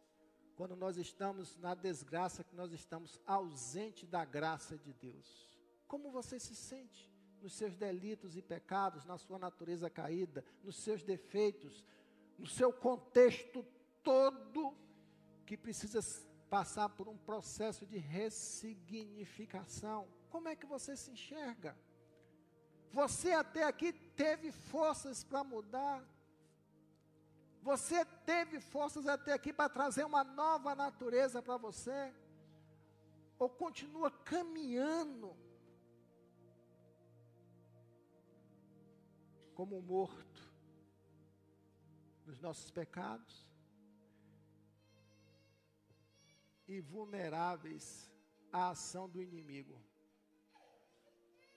Quando 0.55 0.77
nós 0.77 0.95
estamos 0.95 1.57
na 1.57 1.75
desgraça, 1.75 2.41
que 2.41 2.55
nós 2.55 2.71
estamos 2.71 3.19
ausente 3.25 4.05
da 4.05 4.23
graça 4.23 4.77
de 4.77 4.93
Deus. 4.93 5.59
Como 5.87 6.09
você 6.09 6.39
se 6.39 6.55
sente? 6.55 7.18
Nos 7.41 7.53
seus 7.53 7.75
delitos 7.75 8.35
e 8.35 8.41
pecados, 8.41 9.05
na 9.05 9.17
sua 9.17 9.39
natureza 9.39 9.89
caída, 9.89 10.43
nos 10.63 10.77
seus 10.77 11.03
defeitos, 11.03 11.83
no 12.37 12.47
seu 12.47 12.71
contexto 12.71 13.65
todo, 14.03 14.75
que 15.45 15.57
precisa 15.57 15.99
passar 16.49 16.89
por 16.89 17.07
um 17.07 17.17
processo 17.17 17.85
de 17.85 17.97
ressignificação. 17.97 20.07
Como 20.29 20.47
é 20.47 20.55
que 20.55 20.65
você 20.65 20.95
se 20.95 21.11
enxerga? 21.11 21.77
Você 22.91 23.31
até 23.31 23.63
aqui 23.63 23.93
teve 23.93 24.51
forças 24.51 25.23
para 25.23 25.43
mudar. 25.43 26.03
Você 27.61 28.03
teve 28.25 28.59
forças 28.59 29.05
até 29.05 29.33
aqui 29.33 29.53
para 29.53 29.69
trazer 29.69 30.05
uma 30.05 30.23
nova 30.23 30.73
natureza 30.73 31.41
para 31.41 31.57
você? 31.57 32.13
Ou 33.37 33.49
continua 33.49 34.09
caminhando 34.09 35.35
como 39.59 39.81
morto 39.81 40.41
nos 42.25 42.39
nossos 42.39 42.71
pecados 42.71 43.45
e 46.65 46.79
vulneráveis 46.79 48.09
à 48.53 48.69
ação 48.69 49.09
do 49.09 49.21
inimigo. 49.21 49.77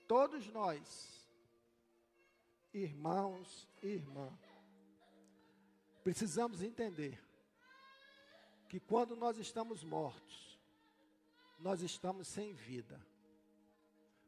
Todos 0.05 0.47
nós, 0.47 1.31
irmãos 2.73 3.69
e 3.81 3.87
irmã, 3.87 4.37
precisamos 6.03 6.61
entender 6.61 7.23
que 8.67 8.81
quando 8.81 9.15
nós 9.15 9.37
estamos 9.37 9.81
mortos, 9.81 10.59
nós 11.57 11.81
estamos 11.81 12.27
sem 12.27 12.53
vida. 12.53 12.99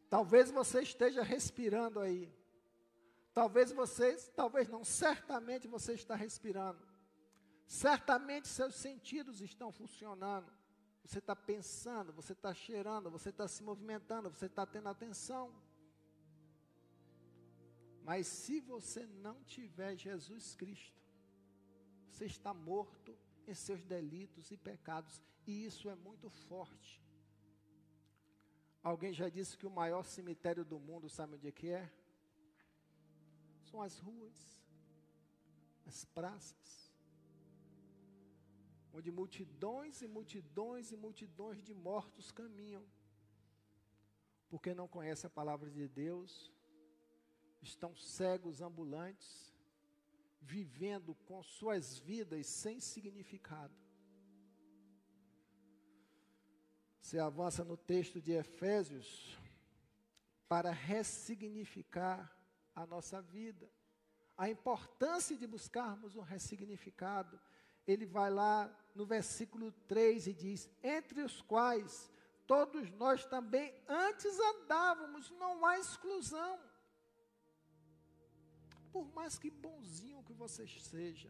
Talvez 0.10 0.50
você 0.50 0.82
esteja 0.82 1.22
respirando 1.22 2.00
aí, 2.00 2.34
Talvez 3.36 3.70
vocês, 3.74 4.32
talvez 4.34 4.70
não, 4.70 4.86
certamente 4.86 5.68
você 5.68 5.92
está 5.92 6.16
respirando. 6.16 6.80
Certamente 7.68 8.48
seus 8.48 8.76
sentidos 8.76 9.42
estão 9.42 9.74
funcionando. 9.74 10.50
Você 11.04 11.20
está 11.20 11.36
pensando, 11.36 12.14
você 12.14 12.32
está 12.32 12.54
cheirando, 12.54 13.12
você 13.12 13.30
está 13.30 13.46
se 13.46 13.62
movimentando, 13.62 14.30
você 14.30 14.46
está 14.46 14.66
tendo 14.66 14.88
atenção. 14.88 15.54
Mas 18.06 18.26
se 18.26 18.62
você 18.62 19.06
não 19.06 19.44
tiver 19.44 19.98
Jesus 19.98 20.56
Cristo, 20.56 21.04
você 22.10 22.26
está 22.26 22.54
morto 22.54 23.18
em 23.46 23.54
seus 23.54 23.84
delitos 23.84 24.50
e 24.50 24.56
pecados. 24.56 25.22
E 25.46 25.66
isso 25.66 25.90
é 25.90 25.96
muito 25.96 26.30
forte. 26.30 27.04
Alguém 28.82 29.12
já 29.12 29.28
disse 29.28 29.58
que 29.58 29.68
o 29.68 29.70
maior 29.82 30.04
cemitério 30.06 30.64
do 30.64 30.80
mundo, 30.80 31.10
sabe 31.10 31.36
onde 31.36 31.50
é 31.50 31.52
que 31.52 31.70
é? 31.70 31.92
São 33.70 33.82
as 33.82 33.98
ruas, 34.00 34.64
as 35.86 36.06
praças, 36.06 36.94
onde 38.94 39.12
multidões 39.12 40.02
e 40.02 40.08
multidões 40.08 40.92
e 40.92 40.98
multidões 40.98 41.62
de 41.62 41.74
mortos 41.74 42.32
caminham, 42.32 42.86
porque 44.50 44.74
não 44.74 44.88
conhecem 44.88 45.28
a 45.28 45.38
palavra 45.42 45.70
de 45.70 45.88
Deus, 45.88 46.52
estão 47.62 47.96
cegos 47.96 48.62
ambulantes, 48.62 49.54
vivendo 50.42 51.16
com 51.28 51.42
suas 51.42 51.98
vidas 51.98 52.46
sem 52.46 52.80
significado. 52.80 53.76
Você 57.02 57.20
avança 57.20 57.64
no 57.64 57.78
texto 57.78 58.22
de 58.22 58.32
Efésios, 58.32 59.38
para 60.48 60.72
ressignificar 60.72 62.35
a 62.76 62.86
nossa 62.86 63.22
vida. 63.22 63.70
A 64.38 64.50
importância 64.50 65.38
de 65.38 65.48
buscarmos 65.48 66.16
um 66.16 66.22
ressignificado. 66.22 67.40
Ele 67.88 68.06
vai 68.06 68.30
lá 68.30 68.70
no 68.94 69.06
versículo 69.06 69.72
3 69.88 70.28
e 70.28 70.34
diz: 70.34 70.70
Entre 70.84 71.22
os 71.22 71.42
quais 71.42 72.12
todos 72.46 72.92
nós 72.92 73.26
também 73.26 73.74
antes 73.88 74.38
andávamos, 74.40 75.30
não 75.32 75.66
há 75.66 75.80
exclusão. 75.80 76.60
Por 78.92 79.08
mais 79.14 79.38
que 79.38 79.50
bonzinho 79.50 80.24
que 80.24 80.34
você 80.34 80.68
seja, 80.68 81.30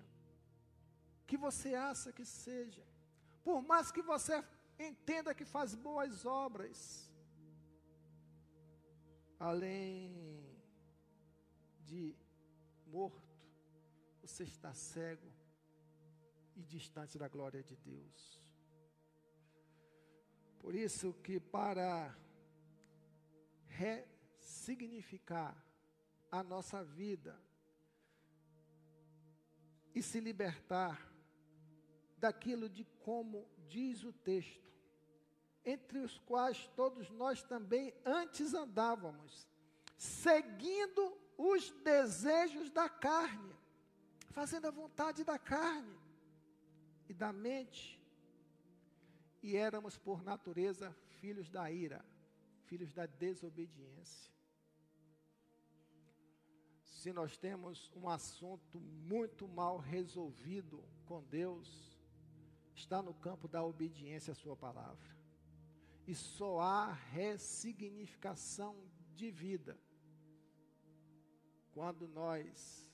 que 1.25 1.38
você 1.38 1.73
acha 1.73 2.12
que 2.12 2.23
seja, 2.23 2.86
por 3.43 3.62
mais 3.62 3.91
que 3.91 4.01
você 4.01 4.43
entenda 4.77 5.34
que 5.34 5.45
faz 5.45 5.73
boas 5.73 6.25
obras, 6.25 7.12
além 9.39 10.44
de 11.86 12.15
morto, 12.88 13.36
você 14.21 14.43
está 14.43 14.74
cego 14.74 15.32
e 16.56 16.63
distante 16.63 17.17
da 17.17 17.28
glória 17.28 17.62
de 17.63 17.76
Deus. 17.76 18.41
Por 20.60 20.74
isso 20.74 21.13
que 21.24 21.39
para 21.39 22.17
ressignificar 23.67 25.56
a 26.32 26.41
nossa 26.43 26.84
vida 26.84 27.39
e 29.93 30.02
se 30.02 30.19
libertar 30.19 31.13
daquilo 32.17 32.67
de 32.67 32.84
como 33.04 33.48
diz 33.67 34.04
o 34.04 34.12
texto, 34.12 34.65
entre 35.63 36.00
os 36.00 36.17
quais 36.19 36.67
todos 36.76 37.10
nós 37.12 37.43
também 37.43 37.93
antes 38.04 38.54
andávamos, 38.54 39.48
seguindo 39.98 41.17
os 41.38 41.71
desejos 41.84 42.69
da 42.71 42.89
carne, 42.89 43.54
fazendo 44.32 44.67
a 44.67 44.71
vontade 44.71 45.24
da 45.24 45.38
carne 45.38 45.98
e 47.08 47.13
da 47.13 47.32
mente, 47.32 48.02
e 49.41 49.56
éramos 49.56 49.98
por 49.98 50.24
natureza 50.24 50.95
filhos 51.19 51.50
da 51.50 51.71
ira, 51.71 52.04
filhos 52.65 52.93
da 52.93 53.06
desobediência. 53.06 54.32
Se 56.84 57.13
nós 57.13 57.38
temos 57.38 57.91
um 57.95 58.10
assunto 58.10 58.80
muito 58.80 59.48
mal 59.48 59.78
resolvido 59.78 60.84
com 61.06 61.24
Deus, 61.24 61.95
está 62.74 63.02
no 63.04 63.13
campo 63.13 63.48
da 63.48 63.63
obediência 63.63 64.32
à 64.32 64.36
Sua 64.36 64.56
palavra. 64.56 65.15
E 66.08 66.15
só 66.15 66.60
há 66.60 66.91
ressignificação 66.91 68.76
de 69.13 69.30
vida 69.30 69.80
quando 71.75 72.07
nós 72.07 72.91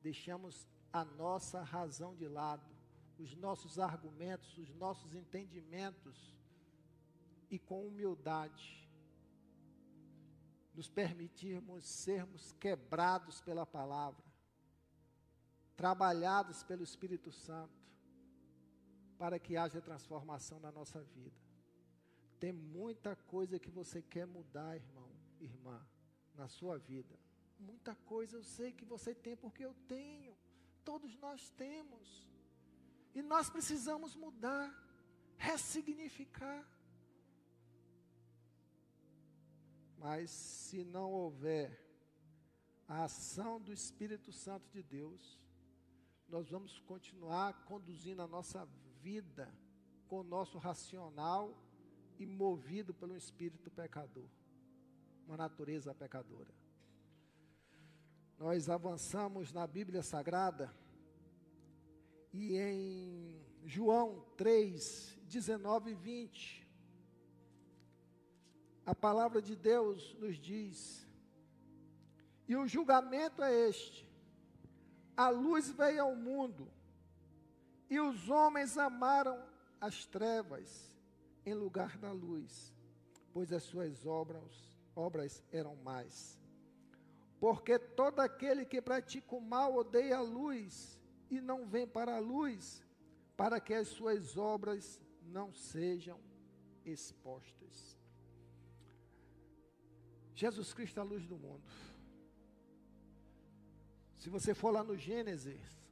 deixamos 0.00 0.66
a 0.90 1.04
nossa 1.04 1.62
razão 1.62 2.16
de 2.16 2.26
lado 2.26 2.74
os 3.18 3.34
nossos 3.36 3.78
argumentos, 3.78 4.58
os 4.58 4.74
nossos 4.74 5.14
entendimentos 5.14 6.34
e 7.50 7.58
com 7.58 7.86
humildade 7.86 8.82
nos 10.74 10.88
permitirmos 10.88 11.84
sermos 11.84 12.52
quebrados 12.52 13.40
pela 13.40 13.64
palavra, 13.64 14.24
trabalhados 15.76 16.64
pelo 16.64 16.82
Espírito 16.82 17.30
Santo, 17.30 17.72
para 19.16 19.38
que 19.38 19.56
haja 19.56 19.80
transformação 19.80 20.58
na 20.58 20.72
nossa 20.72 21.00
vida. 21.00 21.36
Tem 22.40 22.52
muita 22.52 23.14
coisa 23.14 23.60
que 23.60 23.70
você 23.70 24.02
quer 24.02 24.26
mudar, 24.26 24.74
irmão, 24.74 25.08
irmã, 25.40 25.86
na 26.34 26.48
sua 26.48 26.76
vida. 26.76 27.16
Muita 27.58 27.94
coisa 27.94 28.36
eu 28.36 28.44
sei 28.44 28.72
que 28.72 28.84
você 28.84 29.14
tem 29.14 29.36
porque 29.36 29.64
eu 29.64 29.74
tenho. 29.88 30.36
Todos 30.84 31.16
nós 31.16 31.50
temos. 31.50 32.26
E 33.14 33.22
nós 33.22 33.48
precisamos 33.48 34.14
mudar, 34.14 34.72
ressignificar. 35.36 36.66
Mas 39.96 40.30
se 40.30 40.84
não 40.84 41.12
houver 41.12 41.80
a 42.86 43.04
ação 43.04 43.60
do 43.60 43.72
Espírito 43.72 44.32
Santo 44.32 44.68
de 44.70 44.82
Deus, 44.82 45.40
nós 46.28 46.50
vamos 46.50 46.78
continuar 46.80 47.64
conduzindo 47.64 48.20
a 48.20 48.26
nossa 48.26 48.66
vida 49.00 49.52
com 50.08 50.20
o 50.20 50.24
nosso 50.24 50.58
racional 50.58 51.56
e 52.18 52.26
movido 52.26 52.92
pelo 52.92 53.16
espírito 53.16 53.70
pecador, 53.70 54.28
uma 55.26 55.36
natureza 55.36 55.94
pecadora. 55.94 56.52
Nós 58.38 58.68
avançamos 58.68 59.52
na 59.52 59.66
Bíblia 59.66 60.02
Sagrada 60.02 60.74
e 62.32 62.56
em 62.56 63.40
João 63.64 64.24
3, 64.36 65.18
19 65.28 65.92
e 65.92 65.94
20, 65.94 66.68
a 68.84 68.94
palavra 68.94 69.40
de 69.40 69.56
Deus 69.56 70.14
nos 70.18 70.36
diz: 70.36 71.06
E 72.46 72.56
o 72.56 72.66
julgamento 72.66 73.42
é 73.42 73.68
este: 73.68 74.10
a 75.16 75.28
luz 75.28 75.70
veio 75.70 76.02
ao 76.02 76.16
mundo, 76.16 76.68
e 77.88 78.00
os 78.00 78.28
homens 78.28 78.76
amaram 78.76 79.40
as 79.80 80.04
trevas 80.04 80.92
em 81.46 81.54
lugar 81.54 81.96
da 81.98 82.10
luz, 82.10 82.74
pois 83.32 83.52
as 83.52 83.62
suas 83.62 84.04
obras, 84.04 84.76
obras 84.94 85.42
eram 85.52 85.76
mais. 85.76 86.43
Porque 87.44 87.78
todo 87.78 88.20
aquele 88.20 88.64
que 88.64 88.80
pratica 88.80 89.36
o 89.36 89.38
mal 89.38 89.76
odeia 89.76 90.16
a 90.16 90.22
luz 90.22 90.98
e 91.30 91.42
não 91.42 91.66
vem 91.66 91.86
para 91.86 92.16
a 92.16 92.18
luz, 92.18 92.82
para 93.36 93.60
que 93.60 93.74
as 93.74 93.88
suas 93.88 94.38
obras 94.38 94.98
não 95.20 95.52
sejam 95.52 96.18
expostas. 96.86 97.98
Jesus 100.34 100.72
Cristo 100.72 101.00
é 101.00 101.02
a 101.02 101.04
luz 101.04 101.26
do 101.26 101.36
mundo. 101.36 101.70
Se 104.14 104.30
você 104.30 104.54
for 104.54 104.70
lá 104.70 104.82
no 104.82 104.96
Gênesis, 104.96 105.86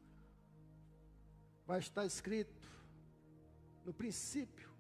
vai 1.67 1.81
estar 1.81 2.07
escrito: 2.07 2.67
no 3.85 3.93
princípio, 3.93 4.71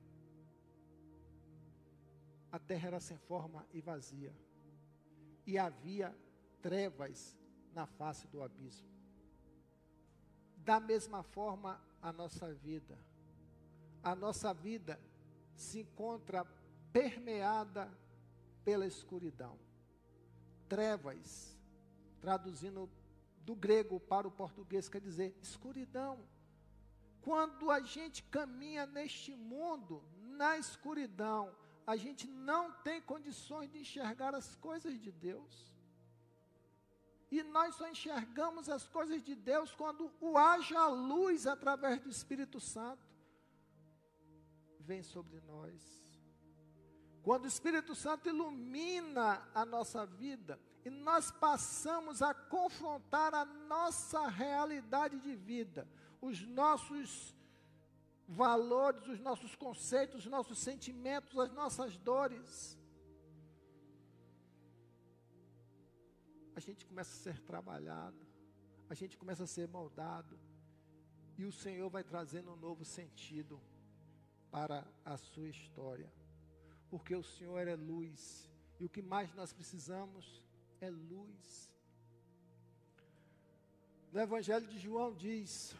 a 2.50 2.58
terra 2.58 2.86
era 2.86 3.00
sem 3.00 3.18
forma 3.18 3.68
e 3.74 3.82
vazia, 3.82 4.34
e 5.46 5.58
havia 5.58 6.16
trevas 6.62 7.36
na 7.74 7.86
face 7.86 8.26
do 8.28 8.42
abismo. 8.42 8.88
Da 10.56 10.78
mesma 10.78 11.22
forma, 11.22 11.80
a 12.00 12.12
nossa 12.12 12.54
vida. 12.54 12.96
A 14.02 14.14
nossa 14.14 14.54
vida 14.54 14.98
se 15.54 15.80
encontra 15.80 16.46
permeada 16.92 17.92
pela 18.64 18.86
escuridão. 18.86 19.58
Trevas, 20.68 21.58
traduzindo 22.20 22.88
do 23.44 23.54
grego 23.54 23.98
para 23.98 24.26
o 24.26 24.30
português, 24.30 24.88
quer 24.88 25.00
dizer 25.00 25.36
escuridão. 25.42 26.18
Quando 27.20 27.70
a 27.70 27.80
gente 27.80 28.22
caminha 28.24 28.86
neste 28.86 29.34
mundo, 29.34 30.02
na 30.16 30.56
escuridão, 30.58 31.54
a 31.86 31.96
gente 31.96 32.26
não 32.26 32.72
tem 32.82 33.00
condições 33.00 33.70
de 33.70 33.78
enxergar 33.78 34.34
as 34.34 34.54
coisas 34.56 34.98
de 35.00 35.10
Deus. 35.10 35.72
E 37.32 37.42
nós 37.44 37.76
só 37.76 37.88
enxergamos 37.88 38.68
as 38.68 38.86
coisas 38.86 39.22
de 39.22 39.34
Deus 39.34 39.74
quando 39.74 40.12
o 40.20 40.36
haja 40.36 40.86
luz 40.88 41.46
através 41.46 41.98
do 41.98 42.10
Espírito 42.10 42.60
Santo 42.60 43.02
vem 44.78 45.02
sobre 45.02 45.40
nós. 45.40 45.80
Quando 47.22 47.44
o 47.44 47.48
Espírito 47.48 47.94
Santo 47.94 48.28
ilumina 48.28 49.48
a 49.54 49.64
nossa 49.64 50.04
vida 50.04 50.60
e 50.84 50.90
nós 50.90 51.30
passamos 51.30 52.20
a 52.20 52.34
confrontar 52.34 53.32
a 53.32 53.46
nossa 53.46 54.28
realidade 54.28 55.18
de 55.18 55.34
vida, 55.34 55.88
os 56.20 56.42
nossos 56.42 57.34
valores, 58.28 59.06
os 59.06 59.20
nossos 59.20 59.54
conceitos, 59.54 60.26
os 60.26 60.30
nossos 60.30 60.58
sentimentos, 60.58 61.38
as 61.38 61.50
nossas 61.50 61.96
dores. 61.96 62.76
A 66.54 66.60
gente 66.60 66.84
começa 66.84 67.12
a 67.12 67.22
ser 67.22 67.40
trabalhado, 67.40 68.26
a 68.88 68.94
gente 68.94 69.16
começa 69.16 69.44
a 69.44 69.46
ser 69.46 69.68
moldado, 69.68 70.38
e 71.38 71.44
o 71.44 71.52
Senhor 71.52 71.88
vai 71.88 72.04
trazendo 72.04 72.52
um 72.52 72.56
novo 72.56 72.84
sentido 72.84 73.60
para 74.50 74.86
a 75.04 75.16
sua 75.16 75.48
história, 75.48 76.12
porque 76.90 77.14
o 77.16 77.22
Senhor 77.22 77.66
é 77.66 77.74
luz, 77.74 78.50
e 78.78 78.84
o 78.84 78.88
que 78.88 79.00
mais 79.00 79.32
nós 79.34 79.52
precisamos 79.52 80.44
é 80.80 80.90
luz. 80.90 81.72
No 84.12 84.20
Evangelho 84.20 84.66
de 84.66 84.78
João 84.78 85.14
diz 85.14 85.74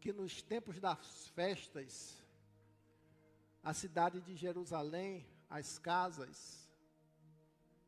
que 0.00 0.12
nos 0.12 0.42
tempos 0.42 0.78
das 0.78 1.26
festas, 1.28 2.16
a 3.64 3.74
cidade 3.74 4.20
de 4.20 4.36
Jerusalém, 4.36 5.26
as 5.50 5.76
casas, 5.76 6.70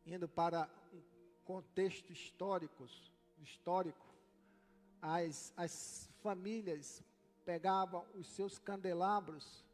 indo 0.04 0.28
para 0.28 0.68
um 0.92 1.00
contexto 1.48 2.12
histórico, 2.12 2.86
histórico, 3.38 4.06
as, 5.00 5.50
as 5.56 6.06
famílias 6.22 7.02
pegavam 7.42 8.04
os 8.14 8.26
seus 8.26 8.58
candelabros, 8.58 9.64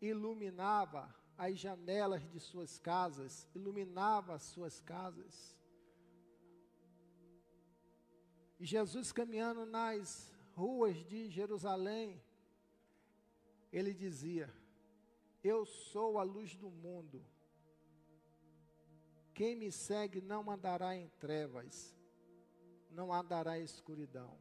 iluminava 0.00 1.08
as 1.38 1.56
janelas 1.56 2.28
de 2.32 2.40
suas 2.40 2.80
casas, 2.80 3.46
iluminava 3.54 4.34
as 4.34 4.42
suas 4.42 4.80
casas. 4.80 5.56
E 8.58 8.66
Jesus 8.66 9.12
caminhando 9.12 9.64
nas 9.64 10.34
ruas 10.56 10.96
de 11.06 11.30
Jerusalém, 11.30 12.20
ele 13.72 13.94
dizia: 13.94 14.52
Eu 15.44 15.64
sou 15.64 16.18
a 16.18 16.24
luz 16.24 16.56
do 16.56 16.70
mundo. 16.70 17.24
Quem 19.34 19.56
me 19.56 19.72
segue 19.72 20.20
não 20.20 20.48
andará 20.48 20.94
em 20.94 21.08
trevas, 21.18 21.92
não 22.88 23.12
andará 23.12 23.58
em 23.58 23.64
escuridão. 23.64 24.38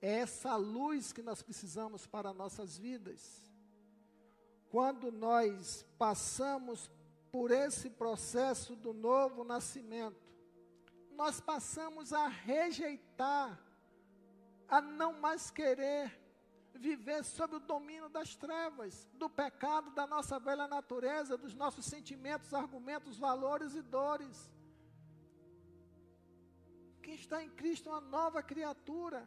É 0.00 0.18
essa 0.20 0.54
luz 0.54 1.12
que 1.12 1.22
nós 1.22 1.42
precisamos 1.42 2.06
para 2.06 2.32
nossas 2.32 2.78
vidas. 2.78 3.50
Quando 4.70 5.10
nós 5.10 5.84
passamos 5.98 6.90
por 7.32 7.50
esse 7.50 7.90
processo 7.90 8.76
do 8.76 8.92
novo 8.92 9.42
nascimento, 9.42 10.32
nós 11.10 11.40
passamos 11.40 12.12
a 12.12 12.28
rejeitar, 12.28 13.60
a 14.68 14.80
não 14.80 15.20
mais 15.20 15.50
querer 15.50 16.23
viver 16.74 17.24
sob 17.24 17.56
o 17.56 17.60
domínio 17.60 18.08
das 18.08 18.34
trevas, 18.34 19.08
do 19.14 19.30
pecado, 19.30 19.90
da 19.92 20.06
nossa 20.06 20.38
velha 20.38 20.66
natureza, 20.66 21.36
dos 21.36 21.54
nossos 21.54 21.86
sentimentos, 21.86 22.52
argumentos, 22.52 23.16
valores 23.16 23.74
e 23.74 23.82
dores. 23.82 24.50
Quem 27.02 27.14
está 27.14 27.42
em 27.42 27.50
Cristo 27.50 27.88
é 27.88 27.92
uma 27.92 28.00
nova 28.00 28.42
criatura. 28.42 29.26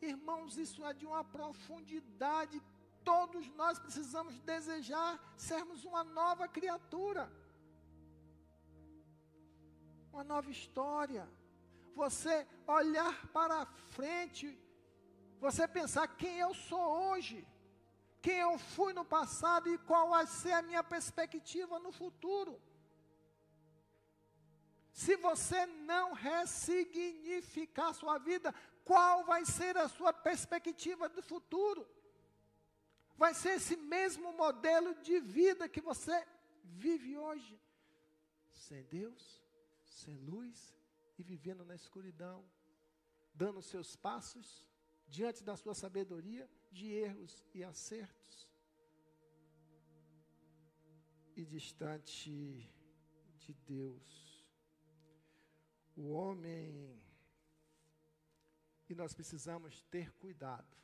Irmãos, 0.00 0.58
isso 0.58 0.84
é 0.84 0.92
de 0.92 1.06
uma 1.06 1.24
profundidade. 1.24 2.60
Todos 3.04 3.48
nós 3.54 3.78
precisamos 3.78 4.38
desejar 4.40 5.18
sermos 5.36 5.84
uma 5.84 6.04
nova 6.04 6.46
criatura. 6.46 7.32
Uma 10.12 10.24
nova 10.24 10.50
história. 10.50 11.28
Você 11.94 12.46
olhar 12.66 13.26
para 13.28 13.64
frente 13.64 14.58
você 15.40 15.66
pensar 15.68 16.06
quem 16.08 16.38
eu 16.38 16.54
sou 16.54 17.10
hoje, 17.10 17.46
quem 18.22 18.38
eu 18.38 18.58
fui 18.58 18.92
no 18.92 19.04
passado 19.04 19.68
e 19.68 19.78
qual 19.78 20.10
vai 20.10 20.26
ser 20.26 20.52
a 20.52 20.62
minha 20.62 20.82
perspectiva 20.82 21.78
no 21.78 21.92
futuro. 21.92 22.60
Se 24.92 25.16
você 25.16 25.66
não 25.66 26.14
ressignificar 26.14 27.92
sua 27.92 28.18
vida, 28.18 28.54
qual 28.84 29.24
vai 29.24 29.44
ser 29.44 29.76
a 29.76 29.88
sua 29.88 30.12
perspectiva 30.12 31.08
do 31.08 31.22
futuro? 31.22 31.86
Vai 33.16 33.34
ser 33.34 33.56
esse 33.56 33.76
mesmo 33.76 34.32
modelo 34.32 34.94
de 35.02 35.20
vida 35.20 35.68
que 35.68 35.80
você 35.80 36.26
vive 36.64 37.16
hoje, 37.16 37.60
sem 38.52 38.82
Deus, 38.84 39.42
sem 39.84 40.16
luz 40.16 40.74
e 41.18 41.22
vivendo 41.22 41.64
na 41.64 41.74
escuridão, 41.74 42.44
dando 43.34 43.62
seus 43.62 43.96
passos 43.96 44.66
diante 45.08 45.42
da 45.42 45.56
sua 45.56 45.74
sabedoria, 45.74 46.48
de 46.70 46.92
erros 46.92 47.44
e 47.54 47.62
acertos. 47.62 48.48
E 51.34 51.44
distante 51.44 52.70
de 53.38 53.54
Deus. 53.66 54.44
O 55.96 56.10
homem. 56.10 57.00
E 58.88 58.94
nós 58.94 59.14
precisamos 59.14 59.82
ter 59.90 60.12
cuidado. 60.14 60.76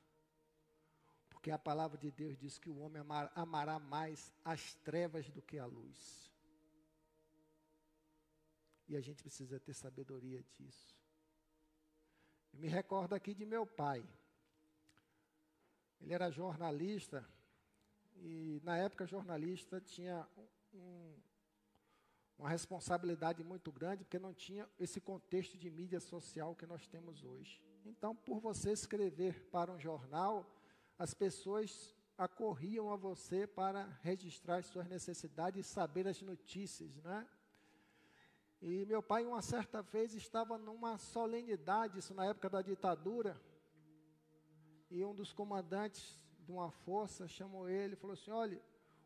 Porque 1.29 1.51
a 1.51 1.59
palavra 1.59 1.99
de 1.99 2.11
Deus 2.11 2.37
diz 2.37 2.59
que 2.59 2.71
o 2.71 2.79
homem 2.79 3.01
amar, 3.01 3.33
amará 3.35 3.79
mais 3.79 4.33
as 4.45 4.75
trevas 4.77 5.29
do 5.31 5.43
que 5.43 5.59
a 5.59 5.67
luz. 5.67 6.31
E 8.87 8.97
a 8.97 9.01
gente 9.01 9.23
precisa 9.23 9.59
ter 9.59 9.75
sabedoria 9.75 10.43
disso. 10.53 11.02
Eu 12.53 12.61
me 12.61 12.69
recordo 12.69 13.15
aqui 13.15 13.35
de 13.35 13.47
meu 13.47 13.67
pai. 13.67 14.05
Ele 16.01 16.13
era 16.13 16.31
jornalista 16.31 17.27
e 18.17 18.61
na 18.63 18.77
época 18.77 19.07
jornalista 19.07 19.81
tinha 19.81 20.27
um, 20.75 21.15
uma 22.39 22.49
responsabilidade 22.49 23.43
muito 23.43 23.71
grande 23.73 24.05
porque 24.05 24.19
não 24.19 24.35
tinha 24.35 24.69
esse 24.79 25.01
contexto 25.01 25.57
de 25.57 25.71
mídia 25.71 26.01
social 26.01 26.55
que 26.55 26.67
nós 26.67 26.87
temos 26.87 27.25
hoje. 27.25 27.63
Então, 27.85 28.15
por 28.15 28.41
você 28.41 28.73
escrever 28.73 29.49
para 29.51 29.73
um 29.73 29.79
jornal, 29.79 30.49
as 30.99 31.15
pessoas 31.15 31.95
acorriam 32.17 32.91
a 32.93 32.97
você 32.97 33.47
para 33.47 33.85
registrar 34.03 34.57
as 34.57 34.67
suas 34.67 34.87
necessidades 34.89 35.67
e 35.67 35.69
saber 35.69 36.07
as 36.07 36.21
notícias, 36.21 36.97
né? 36.97 37.27
E 38.63 38.87
meu 38.87 39.03
pai, 39.03 39.27
uma 39.27 39.43
certa 39.43 39.83
vez, 39.83 40.15
estava 40.15 40.57
numa 40.57 40.97
solenidade, 40.97 41.99
isso 41.99 42.15
na 42.15 42.27
época 42.27 42.49
da 42.49 42.63
ditadura, 42.63 43.41
e 44.89 45.05
um 45.05 45.13
dos 45.13 45.33
comandantes 45.33 46.25
de 46.39 46.53
uma 46.53 46.71
força 46.71 47.27
chamou 47.27 47.69
ele 47.69 47.95
e 47.95 47.97
falou 47.97 48.15
assim: 48.15 48.31
Olha, 48.31 48.63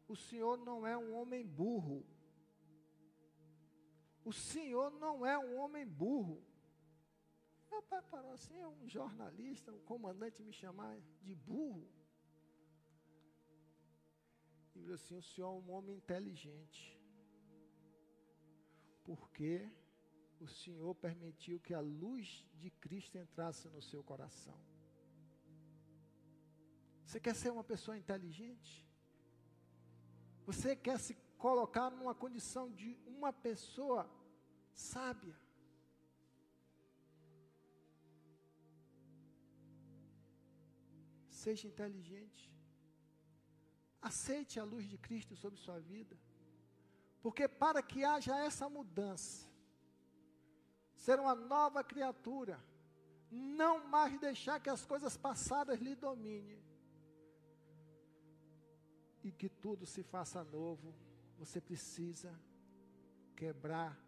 o 0.06 0.14
senhor 0.14 0.58
não 0.58 0.86
é 0.86 0.94
um 0.98 1.14
homem 1.14 1.42
burro. 1.46 2.04
O 4.26 4.32
senhor 4.32 4.90
não 4.90 5.24
é 5.24 5.38
um 5.38 5.56
homem 5.56 5.86
burro. 5.86 6.44
Meu 7.70 7.82
pai 7.82 8.02
parou 8.10 8.32
assim, 8.32 8.58
é 8.58 8.66
um 8.66 8.86
jornalista, 8.86 9.72
um 9.72 9.80
comandante 9.80 10.42
me 10.42 10.52
chamar 10.52 10.98
de 11.22 11.34
burro. 11.34 11.88
E 14.74 14.80
falou 14.80 14.94
assim: 14.96 15.16
o 15.16 15.22
senhor 15.22 15.48
é 15.48 15.60
um 15.60 15.70
homem 15.70 15.96
inteligente 15.96 16.95
porque 19.06 19.52
o 20.40 20.48
Senhor 20.60 20.94
permitiu 21.06 21.60
que 21.66 21.72
a 21.72 21.80
luz 21.80 22.44
de 22.60 22.70
Cristo 22.84 23.16
entrasse 23.16 23.68
no 23.68 23.80
seu 23.80 24.02
coração. 24.02 24.58
Você 27.04 27.20
quer 27.20 27.34
ser 27.34 27.50
uma 27.50 27.62
pessoa 27.72 27.96
inteligente? 27.96 28.72
Você 30.44 30.74
quer 30.74 30.98
se 30.98 31.14
colocar 31.38 31.88
numa 31.90 32.14
condição 32.14 32.64
de 32.80 32.98
uma 33.06 33.32
pessoa 33.32 34.02
sábia? 34.74 35.36
Seja 41.44 41.68
inteligente. 41.68 42.44
Aceite 44.02 44.58
a 44.58 44.64
luz 44.64 44.84
de 44.92 44.98
Cristo 44.98 45.36
sobre 45.36 45.58
sua 45.60 45.78
vida. 45.78 46.16
Porque 47.26 47.48
para 47.48 47.82
que 47.82 48.04
haja 48.04 48.38
essa 48.38 48.68
mudança, 48.68 49.48
ser 50.94 51.18
uma 51.18 51.34
nova 51.34 51.82
criatura, 51.82 52.56
não 53.28 53.84
mais 53.84 54.16
deixar 54.20 54.60
que 54.60 54.70
as 54.70 54.86
coisas 54.86 55.16
passadas 55.16 55.80
lhe 55.80 55.96
dominem, 55.96 56.62
e 59.24 59.32
que 59.32 59.48
tudo 59.48 59.84
se 59.84 60.04
faça 60.04 60.44
novo, 60.44 60.94
você 61.36 61.60
precisa 61.60 62.32
quebrar 63.34 64.00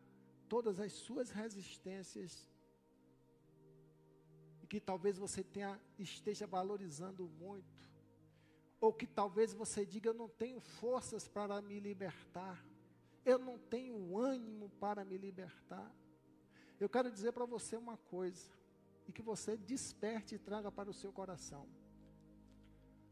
todas 0.49 0.79
as 0.79 0.93
suas 0.93 1.33
resistências 1.33 2.49
e 4.63 4.67
que 4.69 4.81
talvez 4.81 5.19
você 5.19 5.43
tenha 5.43 5.77
esteja 5.99 6.47
valorizando 6.47 7.27
muito, 7.27 7.83
ou 8.81 8.93
que 8.93 9.09
talvez 9.09 9.53
você 9.53 9.85
diga 9.85 10.11
eu 10.11 10.15
não 10.15 10.29
tenho 10.29 10.61
forças 10.61 11.27
para 11.27 11.61
me 11.61 11.81
libertar 11.81 12.68
eu 13.29 13.39
não 13.39 13.59
tenho 13.59 14.17
ânimo 14.17 14.71
para 14.81 15.05
me 15.05 15.19
libertar. 15.19 15.93
Eu 16.81 16.89
quero 16.89 17.11
dizer 17.11 17.33
para 17.33 17.45
você 17.45 17.77
uma 17.77 17.97
coisa, 17.97 18.51
e 19.07 19.13
que 19.13 19.23
você 19.23 19.57
desperte 19.57 20.35
e 20.35 20.39
traga 20.39 20.71
para 20.73 20.89
o 20.89 20.95
seu 20.95 21.13
coração. 21.13 21.69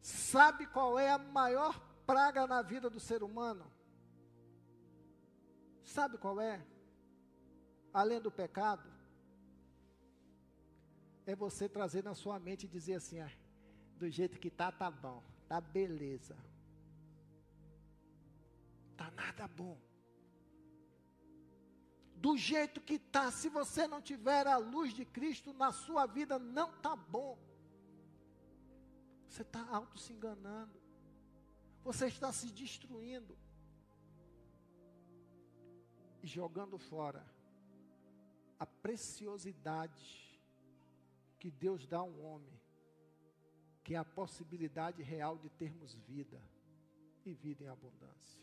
Sabe 0.00 0.66
qual 0.66 0.98
é 0.98 1.10
a 1.10 1.18
maior 1.18 1.78
praga 2.06 2.46
na 2.46 2.62
vida 2.62 2.88
do 2.88 3.00
ser 3.00 3.22
humano? 3.22 3.70
Sabe 5.84 6.16
qual 6.16 6.40
é? 6.40 6.64
Além 7.92 8.20
do 8.20 8.30
pecado, 8.30 8.88
é 11.26 11.34
você 11.34 11.68
trazer 11.68 12.04
na 12.04 12.14
sua 12.14 12.38
mente 12.38 12.64
e 12.64 12.68
dizer 12.68 12.94
assim: 12.94 13.20
ah, 13.20 13.32
do 13.96 14.08
jeito 14.08 14.38
que 14.38 14.50
tá, 14.50 14.70
tá 14.70 14.90
bom, 14.90 15.22
tá 15.48 15.60
beleza. 15.60 16.36
Tá 18.96 19.10
nada 19.10 19.46
bom 19.48 19.85
do 22.26 22.36
jeito 22.36 22.80
que 22.80 22.94
está. 22.94 23.30
Se 23.30 23.48
você 23.48 23.86
não 23.86 24.02
tiver 24.02 24.48
a 24.48 24.56
luz 24.56 24.92
de 24.92 25.04
Cristo 25.04 25.52
na 25.52 25.70
sua 25.70 26.06
vida, 26.06 26.40
não 26.40 26.68
está 26.74 26.96
bom. 26.96 27.38
Você 29.28 29.42
está 29.42 29.64
auto 29.68 29.96
se 29.96 30.12
enganando. 30.12 30.76
Você 31.84 32.06
está 32.08 32.32
se 32.32 32.48
destruindo. 32.50 33.38
e 36.20 36.26
jogando 36.26 36.76
fora 36.76 37.24
a 38.58 38.66
preciosidade 38.66 40.04
que 41.38 41.48
Deus 41.52 41.86
dá 41.86 41.98
a 41.98 42.02
um 42.02 42.20
homem, 42.24 42.60
que 43.84 43.94
é 43.94 43.98
a 43.98 44.04
possibilidade 44.04 45.00
real 45.04 45.38
de 45.38 45.48
termos 45.50 45.94
vida 45.94 46.42
e 47.24 47.32
vida 47.32 47.62
em 47.62 47.68
abundância. 47.68 48.42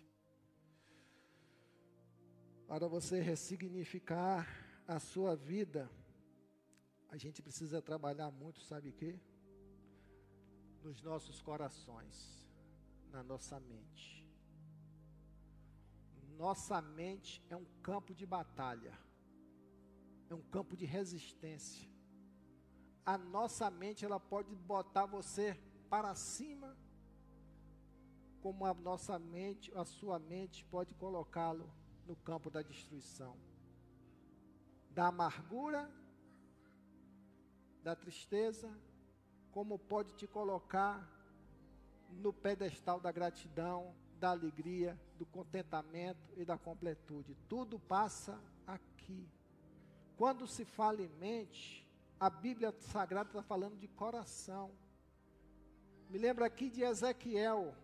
Para 2.68 2.88
você 2.88 3.20
ressignificar 3.20 4.48
a 4.88 5.00
sua 5.00 5.36
vida, 5.36 5.90
a 7.10 7.18
gente 7.18 7.42
precisa 7.42 7.82
trabalhar 7.82 8.32
muito, 8.32 8.62
sabe 8.62 8.90
o 8.90 8.94
quê? 8.94 9.20
Nos 10.82 11.02
nossos 11.02 11.42
corações, 11.42 12.48
na 13.12 13.22
nossa 13.22 13.60
mente. 13.60 14.28
Nossa 16.38 16.82
mente 16.82 17.44
é 17.50 17.56
um 17.56 17.66
campo 17.82 18.16
de 18.16 18.26
batalha, 18.26 18.98
é 20.30 20.34
um 20.34 20.42
campo 20.42 20.76
de 20.76 20.86
resistência. 20.86 21.88
A 23.06 23.18
nossa 23.18 23.70
mente, 23.70 24.04
ela 24.06 24.20
pode 24.20 24.56
botar 24.56 25.06
você 25.06 25.60
para 25.90 26.16
cima, 26.16 26.76
como 28.42 28.66
a 28.66 28.74
nossa 28.74 29.20
mente, 29.20 29.72
a 29.76 29.86
sua 29.86 30.18
mente 30.18 30.66
pode 30.66 30.96
colocá-lo 30.96 31.70
no 32.06 32.16
campo 32.16 32.50
da 32.50 32.62
destruição, 32.62 33.38
da 34.92 35.08
amargura, 35.08 35.90
da 37.84 37.96
tristeza, 37.96 38.70
como 39.52 39.78
pode 39.78 40.14
te 40.16 40.28
colocar 40.28 41.10
no 42.10 42.32
pedestal 42.32 43.00
da 43.00 43.12
gratidão, 43.12 43.96
da 44.20 44.30
alegria, 44.32 45.00
do 45.18 45.26
contentamento 45.26 46.32
e 46.38 46.46
da 46.46 46.58
completude. 46.58 47.36
Tudo 47.50 47.80
passa 47.80 48.40
aqui. 48.66 49.30
Quando 50.16 50.48
se 50.48 50.64
fala 50.64 51.02
em 51.02 51.10
mente, 51.10 51.88
a 52.20 52.30
Bíblia 52.30 52.74
Sagrada 52.80 53.30
está 53.30 53.44
falando 53.44 53.78
de 53.78 53.88
coração. 53.88 54.72
Me 56.10 56.18
lembra 56.18 56.46
aqui 56.46 56.70
de 56.70 56.84
Ezequiel, 56.84 57.76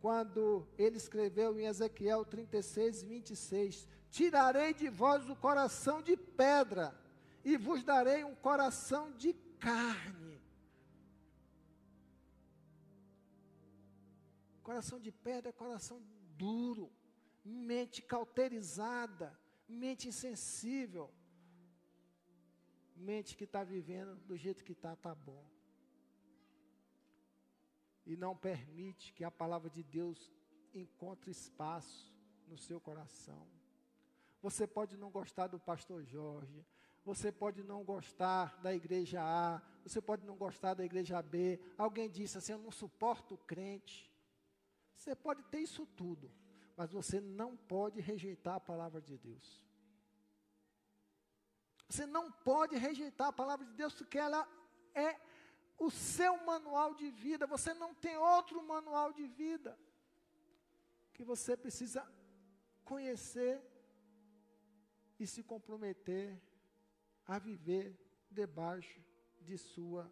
quando 0.00 0.66
ele 0.76 0.96
escreveu 0.96 1.58
em 1.58 1.66
Ezequiel 1.66 2.24
36, 2.24 3.02
26: 3.02 3.88
Tirarei 4.10 4.72
de 4.72 4.88
vós 4.88 5.28
o 5.28 5.36
coração 5.36 6.00
de 6.00 6.16
pedra, 6.16 6.94
e 7.44 7.56
vos 7.56 7.82
darei 7.82 8.24
um 8.24 8.34
coração 8.34 9.12
de 9.12 9.32
carne. 9.58 10.40
Coração 14.62 15.00
de 15.00 15.10
pedra 15.10 15.48
é 15.48 15.52
coração 15.52 16.00
duro, 16.36 16.90
mente 17.44 18.02
cauterizada, 18.02 19.36
mente 19.68 20.08
insensível, 20.08 21.10
mente 22.94 23.36
que 23.36 23.44
está 23.44 23.64
vivendo 23.64 24.14
do 24.26 24.36
jeito 24.36 24.62
que 24.62 24.72
está, 24.72 24.92
está 24.92 25.14
bom 25.14 25.57
e 28.08 28.16
não 28.16 28.34
permite 28.34 29.12
que 29.12 29.22
a 29.22 29.30
palavra 29.30 29.68
de 29.68 29.82
Deus 29.84 30.32
encontre 30.72 31.30
espaço 31.30 32.10
no 32.46 32.56
seu 32.56 32.80
coração. 32.80 33.46
Você 34.40 34.66
pode 34.66 34.96
não 34.96 35.10
gostar 35.10 35.48
do 35.48 35.60
pastor 35.60 36.02
Jorge, 36.02 36.64
você 37.04 37.30
pode 37.30 37.62
não 37.62 37.84
gostar 37.84 38.56
da 38.62 38.74
igreja 38.74 39.20
A, 39.22 39.60
você 39.82 40.00
pode 40.00 40.24
não 40.24 40.36
gostar 40.36 40.72
da 40.72 40.84
igreja 40.84 41.20
B. 41.20 41.60
Alguém 41.76 42.08
disse 42.08 42.38
assim: 42.38 42.52
Eu 42.52 42.58
não 42.58 42.70
suporto 42.70 43.34
o 43.34 43.38
crente. 43.38 44.10
Você 44.96 45.14
pode 45.14 45.42
ter 45.44 45.60
isso 45.60 45.84
tudo, 45.84 46.32
mas 46.76 46.90
você 46.90 47.20
não 47.20 47.56
pode 47.56 48.00
rejeitar 48.00 48.54
a 48.54 48.60
palavra 48.60 49.02
de 49.02 49.18
Deus. 49.18 49.62
Você 51.90 52.06
não 52.06 52.32
pode 52.32 52.74
rejeitar 52.76 53.28
a 53.28 53.32
palavra 53.32 53.66
de 53.66 53.74
Deus, 53.74 53.94
porque 53.94 54.18
ela 54.18 54.48
é 54.94 55.27
o 55.78 55.90
seu 55.90 56.36
manual 56.44 56.94
de 56.94 57.10
vida, 57.10 57.46
você 57.46 57.72
não 57.72 57.94
tem 57.94 58.16
outro 58.16 58.62
manual 58.62 59.12
de 59.12 59.26
vida 59.26 59.78
que 61.14 61.24
você 61.24 61.56
precisa 61.56 62.06
conhecer 62.84 63.62
e 65.18 65.26
se 65.26 65.42
comprometer 65.42 66.40
a 67.26 67.38
viver 67.38 67.98
debaixo 68.30 69.00
de 69.40 69.56
sua 69.56 70.10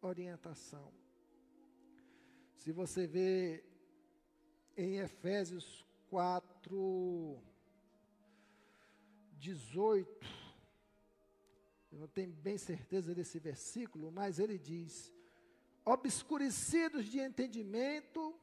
orientação. 0.00 0.92
Se 2.54 2.72
você 2.72 3.06
vê 3.06 3.64
em 4.76 4.98
Efésios 4.98 5.84
4, 6.08 7.42
18, 9.32 10.26
eu 11.90 11.98
não 11.98 12.08
tenho 12.08 12.32
bem 12.32 12.58
certeza 12.58 13.14
desse 13.14 13.38
versículo, 13.38 14.10
mas 14.10 14.38
ele 14.38 14.58
diz: 14.58 15.12
obscurecidos 15.84 17.06
de 17.06 17.20
entendimento, 17.20 18.34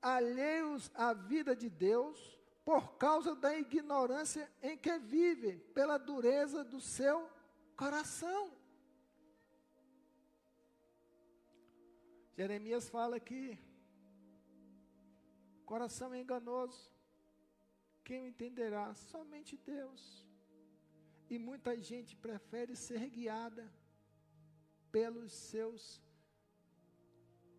alheios 0.00 0.90
à 0.94 1.12
vida 1.12 1.56
de 1.56 1.68
Deus, 1.68 2.38
por 2.64 2.96
causa 2.96 3.34
da 3.34 3.56
ignorância 3.58 4.50
em 4.62 4.76
que 4.76 4.98
vivem, 4.98 5.58
pela 5.74 5.98
dureza 5.98 6.64
do 6.64 6.80
seu 6.80 7.28
coração. 7.76 8.52
Jeremias 12.36 12.88
fala 12.88 13.20
que 13.20 13.58
coração 15.64 16.12
é 16.12 16.20
enganoso, 16.20 16.90
quem 18.04 18.22
o 18.22 18.26
entenderá? 18.26 18.92
Somente 18.94 19.56
Deus. 19.56 20.23
E 21.28 21.38
muita 21.38 21.80
gente 21.80 22.16
prefere 22.16 22.76
ser 22.76 23.08
guiada 23.08 23.72
pelos 24.92 25.32
seus 25.32 26.02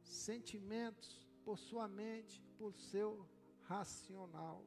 sentimentos, 0.04 1.28
por 1.44 1.58
sua 1.58 1.88
mente, 1.88 2.42
por 2.58 2.74
seu 2.74 3.28
racional. 3.64 4.66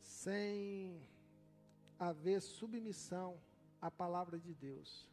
Sem 0.00 1.08
haver 1.98 2.40
submissão 2.40 3.40
à 3.80 3.90
palavra 3.90 4.38
de 4.38 4.54
Deus, 4.54 5.10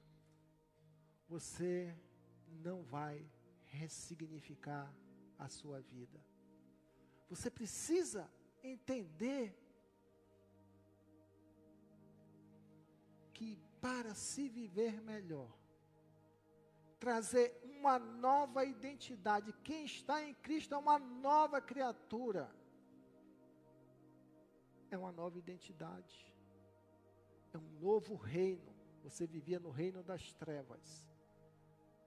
você 1.27 1.95
não 2.47 2.83
vai 2.83 3.27
ressignificar 3.65 4.93
a 5.37 5.47
sua 5.47 5.79
vida. 5.81 6.19
Você 7.29 7.49
precisa 7.49 8.29
entender 8.61 9.57
para 13.81 14.13
se 14.13 14.49
viver 14.49 15.01
melhor, 15.01 15.49
trazer 16.99 17.59
uma 17.63 17.97
nova 17.97 18.65
identidade. 18.65 19.53
Quem 19.63 19.85
está 19.85 20.23
em 20.23 20.33
Cristo 20.33 20.73
é 20.73 20.77
uma 20.77 20.99
nova 20.99 21.61
criatura. 21.61 22.49
É 24.91 24.97
uma 24.97 25.11
nova 25.11 25.37
identidade. 25.37 26.35
É 27.53 27.57
um 27.57 27.79
novo 27.79 28.15
reino. 28.15 28.75
Você 29.03 29.25
vivia 29.25 29.59
no 29.59 29.69
reino 29.69 30.03
das 30.03 30.33
trevas. 30.33 31.07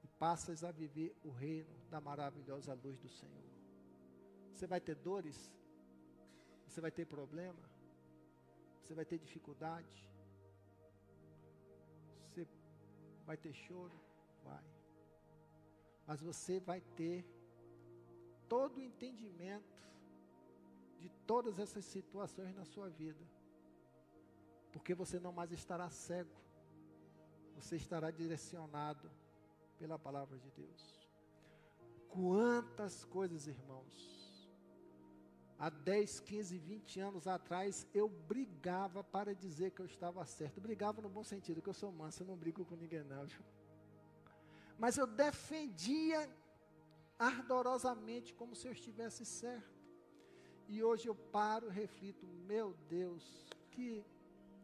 E 0.03 0.09
passas 0.09 0.63
a 0.63 0.71
viver 0.71 1.17
o 1.25 1.31
reino 1.31 1.75
da 1.89 2.01
maravilhosa 2.01 2.75
luz 2.75 2.99
do 2.99 3.09
Senhor. 3.09 3.53
Você 4.53 4.67
vai 4.67 4.81
ter 4.81 4.95
dores. 4.97 5.51
Você 6.67 6.81
vai 6.81 6.91
ter 6.91 7.07
problema. 7.07 7.71
Você 8.83 8.95
vai 8.95 9.05
ter 9.05 9.19
dificuldade. 9.19 10.12
Vai 13.27 13.37
ter 13.37 13.53
choro? 13.53 13.99
Vai. 14.45 14.65
Mas 16.07 16.21
você 16.21 16.61
vai 16.61 16.81
ter 16.81 17.25
todo 18.49 18.77
o 18.77 18.83
entendimento 18.83 19.83
de 20.99 21.09
todas 21.27 21.59
essas 21.59 21.85
situações 21.85 22.55
na 22.55 22.65
sua 22.65 22.89
vida. 22.89 23.25
Porque 24.73 24.95
você 24.95 25.19
não 25.19 25.33
mais 25.33 25.53
estará 25.53 25.89
cego. 25.91 26.37
Você 27.57 27.77
estará 27.77 28.11
direcionado 28.11 29.11
pela 29.79 29.99
palavra 29.99 30.39
de 30.39 30.51
Deus. 30.51 31.11
Quantas 32.09 33.05
coisas, 33.05 33.47
irmãos, 33.47 34.22
há 35.63 35.71
10, 35.71 36.19
15, 36.19 36.59
20 36.59 36.99
anos 36.99 37.29
atrás, 37.29 37.87
eu 37.95 38.09
brigava 38.09 39.05
para 39.05 39.33
dizer 39.33 39.71
que 39.71 39.81
eu 39.81 39.87
estava 39.87 40.27
certo. 40.27 40.61
Brigava 40.61 41.01
no 41.01 41.09
bom 41.09 41.23
sentido, 41.23 41.63
que 41.63 41.69
eu 41.69 41.73
sou 41.73 41.93
manso, 41.93 42.25
eu 42.25 42.27
não 42.27 42.37
brigo 42.37 42.65
com 42.65 42.75
ninguém 42.75 43.05
não. 43.05 43.29
Mas 44.77 44.99
eu 44.99 45.07
defendia 45.07 46.29
ardorosamente 47.17 48.35
como 48.35 48.57
se 48.57 48.67
eu 48.67 48.73
estivesse 48.73 49.25
certo. 49.25 49.81
E 50.67 50.83
hoje 50.83 51.07
eu 51.07 51.15
paro 51.15 51.69
e 51.69 51.73
reflito, 51.73 52.27
meu 52.27 52.75
Deus, 52.89 53.47
que 53.71 54.05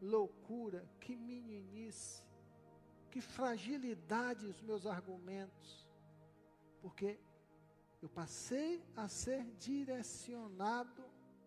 loucura, 0.03 0.85
que 0.99 1.15
meninice, 1.15 2.25
que 3.09 3.21
fragilidade 3.21 4.49
os 4.49 4.61
meus 4.61 4.85
argumentos. 4.85 5.87
Porque 6.83 7.21
eu 8.01 8.09
passei 8.09 8.81
a 8.97 9.09
ser 9.09 9.45
direcionado 9.57 11.05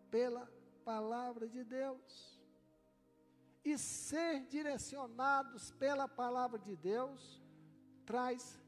pela 0.10 0.46
palavra 0.84 1.48
de 1.48 1.64
Deus. 1.64 2.38
E 3.64 3.78
ser 3.78 4.46
direcionados 4.48 5.72
pela 5.72 6.08
palavra 6.08 6.60
de 6.60 6.76
Deus 6.76 7.42
traz 8.06 8.60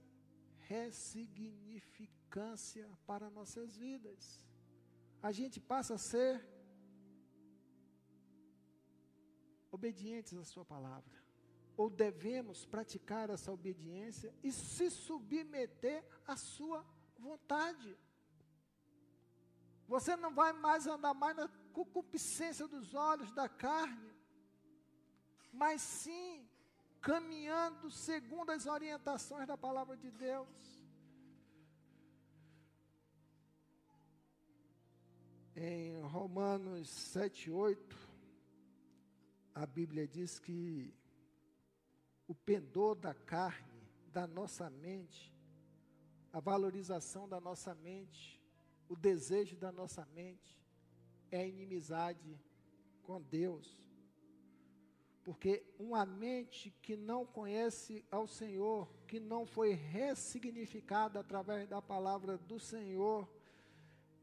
ressignificância 0.59 2.89
para 3.05 3.29
nossas 3.29 3.75
vidas. 3.75 4.45
A 5.21 5.31
gente 5.31 5.59
passa 5.59 5.95
a 5.95 5.97
ser 5.97 6.41
obedientes 9.71 10.37
à 10.37 10.45
Sua 10.45 10.63
palavra. 10.63 11.11
Ou 11.75 11.89
devemos 11.89 12.65
praticar 12.65 13.31
essa 13.31 13.51
obediência 13.51 14.31
e 14.43 14.51
se 14.51 14.91
submeter 14.91 16.05
à 16.27 16.37
Sua 16.37 16.85
vontade. 17.23 17.97
Você 19.87 20.15
não 20.15 20.33
vai 20.33 20.51
mais 20.53 20.85
andar 20.85 21.13
mais 21.13 21.35
na 21.35 21.47
concupiscência 21.71 22.67
dos 22.67 22.93
olhos, 22.93 23.31
da 23.31 23.49
carne, 23.49 24.11
mas 25.51 25.81
sim 25.81 26.47
caminhando 27.01 27.89
segundo 27.89 28.51
as 28.51 28.65
orientações 28.65 29.47
da 29.47 29.57
palavra 29.57 29.97
de 29.97 30.11
Deus. 30.11 30.47
Em 35.55 36.01
Romanos 36.01 36.89
7, 36.89 37.51
8, 37.51 37.97
a 39.53 39.65
Bíblia 39.65 40.07
diz 40.07 40.39
que 40.39 40.93
o 42.27 42.33
pendor 42.33 42.95
da 42.95 43.13
carne, 43.13 43.83
da 44.11 44.25
nossa 44.25 44.69
mente, 44.69 45.32
a 46.33 46.39
valorização 46.39 47.29
da 47.29 47.39
nossa 47.39 47.75
mente, 47.75 48.41
o 48.89 48.95
desejo 48.95 49.55
da 49.55 49.71
nossa 49.71 50.03
mente 50.15 50.59
é 51.29 51.41
a 51.41 51.47
inimizade 51.47 52.41
com 53.03 53.21
Deus. 53.21 53.77
Porque 55.23 55.63
uma 55.77 56.05
mente 56.07 56.71
que 56.81 56.97
não 56.97 57.23
conhece 57.23 58.03
ao 58.09 58.27
Senhor, 58.27 58.91
que 59.07 59.19
não 59.19 59.45
foi 59.45 59.73
ressignificada 59.73 61.19
através 61.19 61.69
da 61.69 61.81
palavra 61.81 62.35
do 62.35 62.59
Senhor, 62.59 63.31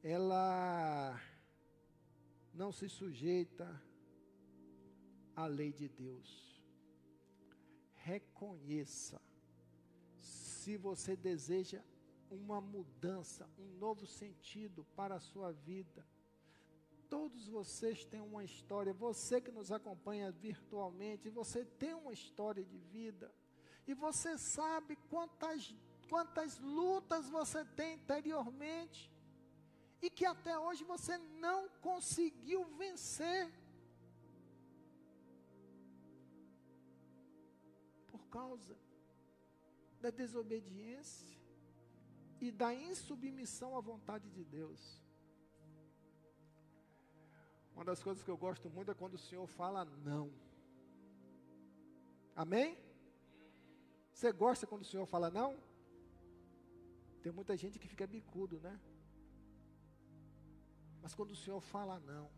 ela 0.03 1.19
não 2.53 2.73
se 2.73 2.89
sujeita 2.89 3.81
à 5.37 5.47
lei 5.47 5.73
de 5.73 5.89
Deus. 5.89 6.61
Reconheça. 7.95 9.21
Se 10.19 10.77
você 10.77 11.17
deseja 11.17 11.83
uma 12.31 12.61
mudança, 12.61 13.49
um 13.59 13.79
novo 13.79 14.07
sentido 14.07 14.85
para 14.97 15.17
a 15.17 15.21
sua 15.21 15.53
vida. 15.53 16.07
Todos 17.09 17.49
vocês 17.49 18.05
têm 18.05 18.21
uma 18.21 18.45
história, 18.45 18.93
você 18.93 19.41
que 19.41 19.51
nos 19.51 19.73
acompanha 19.73 20.31
virtualmente, 20.31 21.29
você 21.29 21.65
tem 21.65 21.93
uma 21.93 22.13
história 22.13 22.65
de 22.65 22.79
vida. 22.79 23.35
E 23.87 23.95
você 23.95 24.39
sabe 24.39 24.95
quantas, 25.09 25.75
quantas 26.09 26.59
lutas 26.61 27.29
você 27.29 27.65
tem 27.65 27.95
interiormente. 27.95 29.11
E 30.01 30.09
que 30.09 30.25
até 30.25 30.57
hoje 30.57 30.85
você 30.85 31.19
não 31.19 31.69
conseguiu 31.81 32.65
vencer. 32.77 33.53
Por 38.07 38.25
causa 38.29 38.79
da 40.01 40.11
desobediência 40.11 41.40
e 42.41 42.51
da 42.51 42.75
insubmissão 42.75 43.77
à 43.77 43.81
vontade 43.81 44.31
de 44.31 44.45
Deus. 44.45 45.03
Uma 47.75 47.85
das 47.85 48.03
coisas 48.03 48.23
que 48.23 48.31
eu 48.31 48.37
gosto 48.37 48.69
muito 48.71 48.91
é 48.91 48.95
quando 48.95 49.15
o 49.15 49.19
Senhor 49.19 49.47
fala 49.47 49.85
não. 49.85 50.33
Amém? 52.35 52.79
Você 54.13 54.33
gosta 54.33 54.67
quando 54.67 54.83
o 54.83 54.87
Senhor 54.87 55.07
fala 55.07 55.31
não? 55.31 55.57
Tem 57.23 57.33
muita 57.33 57.57
gente 57.57 57.79
que 57.79 57.89
fica 57.89 58.07
bicudo, 58.07 58.59
né? 58.61 58.81
Mas 61.03 61.15
quando 61.15 61.33
o 61.33 61.37
Senhor 61.37 61.61
fala 61.61 61.99
não, 62.01 62.31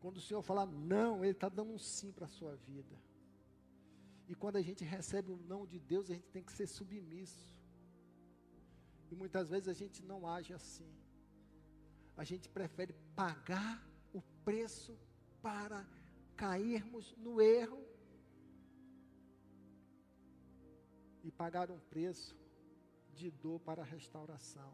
quando 0.00 0.16
o 0.16 0.20
Senhor 0.20 0.42
fala 0.42 0.64
não, 0.64 1.24
Ele 1.24 1.32
está 1.32 1.48
dando 1.48 1.72
um 1.72 1.78
sim 1.78 2.10
para 2.12 2.24
a 2.24 2.28
sua 2.28 2.56
vida. 2.56 2.96
E 4.28 4.34
quando 4.34 4.56
a 4.56 4.62
gente 4.62 4.84
recebe 4.84 5.32
o 5.32 5.36
não 5.36 5.66
de 5.66 5.78
Deus, 5.78 6.10
a 6.10 6.14
gente 6.14 6.30
tem 6.30 6.42
que 6.42 6.52
ser 6.52 6.66
submisso. 6.66 7.59
E 9.10 9.14
muitas 9.14 9.50
vezes 9.50 9.68
a 9.68 9.72
gente 9.72 10.02
não 10.02 10.26
age 10.26 10.52
assim. 10.52 10.90
A 12.16 12.24
gente 12.24 12.48
prefere 12.48 12.92
pagar 13.14 13.84
o 14.12 14.22
preço 14.44 14.96
para 15.42 15.86
cairmos 16.36 17.14
no 17.16 17.40
erro 17.40 17.82
e 21.22 21.30
pagar 21.30 21.70
um 21.70 21.78
preço 21.78 22.36
de 23.14 23.30
dor 23.30 23.60
para 23.60 23.82
a 23.82 23.84
restauração. 23.84 24.72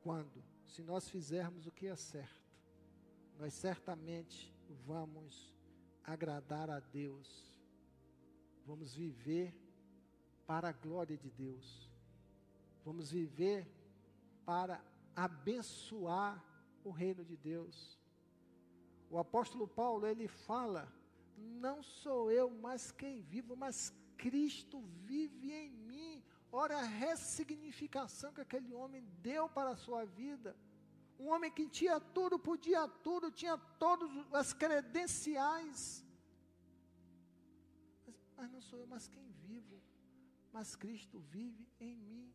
Quando, 0.00 0.42
se 0.66 0.82
nós 0.82 1.08
fizermos 1.08 1.66
o 1.66 1.72
que 1.72 1.86
é 1.86 1.96
certo, 1.96 2.48
nós 3.38 3.54
certamente 3.54 4.54
vamos 4.86 5.54
agradar 6.04 6.70
a 6.70 6.80
Deus, 6.80 7.60
vamos 8.66 8.94
viver 8.94 9.54
para 10.46 10.68
a 10.68 10.72
glória 10.72 11.16
de 11.16 11.30
Deus. 11.30 11.87
Vamos 12.84 13.10
viver 13.10 13.66
para 14.44 14.82
abençoar 15.14 16.42
o 16.84 16.90
reino 16.90 17.24
de 17.24 17.36
Deus. 17.36 17.98
O 19.10 19.18
apóstolo 19.18 19.66
Paulo, 19.66 20.06
ele 20.06 20.28
fala: 20.28 20.92
Não 21.36 21.82
sou 21.82 22.30
eu 22.30 22.50
mais 22.50 22.90
quem 22.92 23.20
vivo, 23.22 23.56
mas 23.56 23.92
Cristo 24.16 24.80
vive 25.04 25.52
em 25.52 25.70
mim. 25.70 26.22
Ora, 26.50 26.78
a 26.78 26.82
ressignificação 26.82 28.32
que 28.32 28.40
aquele 28.40 28.72
homem 28.72 29.04
deu 29.20 29.48
para 29.48 29.70
a 29.70 29.76
sua 29.76 30.04
vida. 30.04 30.56
Um 31.18 31.28
homem 31.28 31.50
que 31.50 31.68
tinha 31.68 31.98
tudo, 31.98 32.38
podia 32.38 32.86
tudo, 32.88 33.30
tinha 33.30 33.58
todas 33.78 34.08
as 34.32 34.52
credenciais. 34.52 36.04
Mas, 38.06 38.16
mas 38.36 38.50
não 38.50 38.60
sou 38.60 38.78
eu 38.78 38.86
mais 38.86 39.08
quem 39.08 39.28
vivo, 39.46 39.82
mas 40.52 40.76
Cristo 40.76 41.18
vive 41.18 41.66
em 41.80 41.96
mim. 41.96 42.32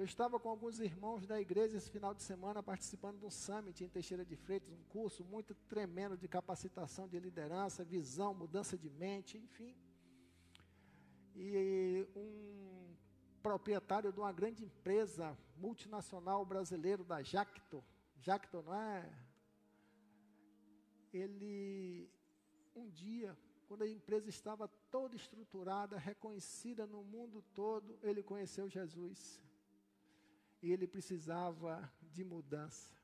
Eu 0.00 0.06
estava 0.06 0.40
com 0.40 0.48
alguns 0.48 0.80
irmãos 0.80 1.26
da 1.26 1.38
igreja 1.38 1.76
esse 1.76 1.90
final 1.90 2.14
de 2.14 2.22
semana 2.22 2.62
participando 2.62 3.18
de 3.18 3.26
um 3.26 3.30
summit 3.30 3.84
em 3.84 3.88
Teixeira 3.96 4.24
de 4.24 4.34
Freitas, 4.34 4.72
um 4.72 4.82
curso 4.84 5.22
muito 5.22 5.54
tremendo 5.68 6.16
de 6.16 6.26
capacitação 6.26 7.06
de 7.06 7.20
liderança, 7.20 7.84
visão, 7.84 8.32
mudança 8.32 8.78
de 8.78 8.88
mente, 8.88 9.36
enfim. 9.36 9.76
E 11.36 12.08
um 12.16 12.96
proprietário 13.42 14.10
de 14.10 14.18
uma 14.18 14.32
grande 14.32 14.64
empresa 14.64 15.36
multinacional 15.54 16.46
brasileiro 16.46 17.04
da 17.04 17.22
Jacto, 17.22 17.84
Jacto 18.22 18.62
não 18.62 18.74
é? 18.74 19.06
Ele, 21.12 22.08
um 22.74 22.88
dia, 22.88 23.36
quando 23.68 23.82
a 23.82 23.86
empresa 23.86 24.30
estava 24.30 24.66
toda 24.90 25.14
estruturada, 25.14 25.98
reconhecida 25.98 26.86
no 26.86 27.04
mundo 27.04 27.44
todo, 27.54 27.98
ele 28.02 28.22
conheceu 28.22 28.66
Jesus 28.66 29.38
e 30.62 30.72
ele 30.72 30.86
precisava 30.86 31.90
de 32.02 32.24
mudança. 32.24 33.00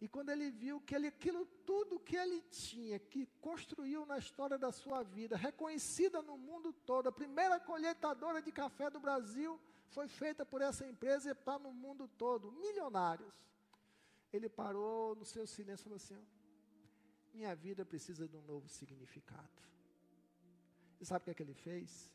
E 0.00 0.08
quando 0.08 0.30
ele 0.30 0.50
viu 0.50 0.80
que 0.80 0.96
ele, 0.96 1.06
aquilo 1.06 1.46
tudo 1.64 2.00
que 2.00 2.16
ele 2.16 2.42
tinha, 2.42 2.98
que 2.98 3.24
construiu 3.40 4.04
na 4.04 4.18
história 4.18 4.58
da 4.58 4.72
sua 4.72 5.04
vida, 5.04 5.36
reconhecida 5.36 6.20
no 6.20 6.36
mundo 6.36 6.72
todo, 6.72 7.08
a 7.08 7.12
primeira 7.12 7.60
colheitadora 7.60 8.42
de 8.42 8.50
café 8.50 8.90
do 8.90 8.98
Brasil 8.98 9.60
foi 9.90 10.08
feita 10.08 10.44
por 10.44 10.60
essa 10.60 10.84
empresa 10.86 11.28
e 11.28 11.32
está 11.32 11.56
no 11.56 11.72
mundo 11.72 12.08
todo, 12.08 12.50
milionários. 12.50 13.32
Ele 14.32 14.48
parou 14.48 15.14
no 15.14 15.24
seu 15.24 15.46
silêncio 15.46 15.82
e 15.82 15.84
falou 15.84 15.96
assim: 15.96 16.26
Minha 17.32 17.54
vida 17.54 17.84
precisa 17.84 18.26
de 18.26 18.36
um 18.36 18.42
novo 18.42 18.68
significado. 18.68 19.62
E 21.00 21.06
sabe 21.06 21.22
o 21.22 21.24
que, 21.26 21.30
é 21.30 21.34
que 21.34 21.42
ele 21.44 21.54
fez? 21.54 22.10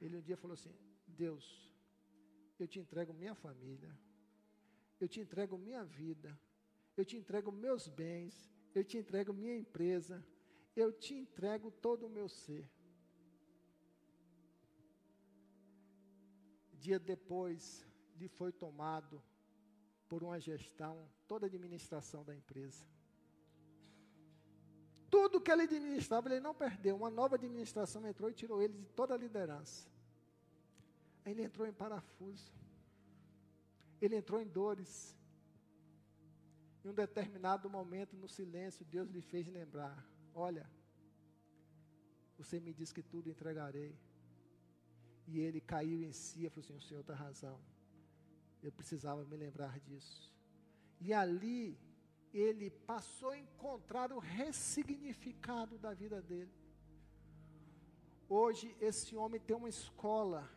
Ele 0.00 0.16
um 0.16 0.20
dia 0.20 0.36
falou 0.36 0.54
assim: 0.54 0.74
Deus, 1.06 1.70
eu 2.58 2.66
te 2.68 2.78
entrego 2.78 3.12
minha 3.12 3.34
família, 3.34 3.92
eu 5.00 5.08
te 5.08 5.20
entrego 5.20 5.58
minha 5.58 5.84
vida, 5.84 6.38
eu 6.96 7.04
te 7.04 7.16
entrego 7.16 7.50
meus 7.50 7.88
bens, 7.88 8.52
eu 8.74 8.84
te 8.84 8.96
entrego 8.98 9.32
minha 9.32 9.56
empresa, 9.56 10.24
eu 10.76 10.92
te 10.92 11.14
entrego 11.14 11.70
todo 11.70 12.06
o 12.06 12.10
meu 12.10 12.28
ser. 12.28 12.68
Dia 16.72 16.98
depois, 16.98 17.86
lhe 18.16 18.28
foi 18.28 18.52
tomado 18.52 19.22
por 20.08 20.22
uma 20.22 20.38
gestão, 20.38 21.08
toda 21.26 21.46
a 21.46 21.48
administração 21.48 22.24
da 22.24 22.34
empresa. 22.34 22.84
Tudo 25.10 25.40
que 25.40 25.50
ele 25.50 25.62
administrava, 25.62 26.28
ele 26.28 26.40
não 26.40 26.54
perdeu. 26.54 26.96
Uma 26.96 27.10
nova 27.10 27.36
administração 27.36 28.06
entrou 28.06 28.28
e 28.28 28.34
tirou 28.34 28.60
ele 28.60 28.74
de 28.74 28.86
toda 28.86 29.14
a 29.14 29.16
liderança. 29.16 29.93
Ele 31.24 31.42
entrou 31.42 31.66
em 31.66 31.72
parafuso. 31.72 32.52
Ele 34.00 34.16
entrou 34.16 34.40
em 34.40 34.46
dores. 34.46 35.16
Em 36.84 36.88
um 36.88 36.94
determinado 36.94 37.68
momento, 37.70 38.16
no 38.16 38.28
silêncio, 38.28 38.84
Deus 38.84 39.08
lhe 39.08 39.22
fez 39.22 39.46
lembrar: 39.48 40.06
Olha, 40.34 40.70
você 42.36 42.60
me 42.60 42.74
disse 42.74 42.92
que 42.92 43.02
tudo 43.02 43.30
entregarei. 43.30 43.98
E 45.26 45.40
ele 45.40 45.60
caiu 45.60 46.02
em 46.02 46.12
si 46.12 46.44
e 46.44 46.50
falou 46.50 46.64
assim: 46.64 46.76
O 46.76 46.80
Senhor 46.80 47.02
tem 47.02 47.16
razão. 47.16 47.58
Eu 48.62 48.72
precisava 48.72 49.24
me 49.24 49.36
lembrar 49.36 49.80
disso. 49.80 50.34
E 51.00 51.12
ali 51.12 51.78
ele 52.32 52.68
passou 52.70 53.30
a 53.30 53.38
encontrar 53.38 54.12
o 54.12 54.18
ressignificado 54.18 55.78
da 55.78 55.94
vida 55.94 56.20
dele. 56.20 56.52
Hoje, 58.28 58.76
esse 58.80 59.14
homem 59.14 59.40
tem 59.40 59.56
uma 59.56 59.68
escola 59.68 60.50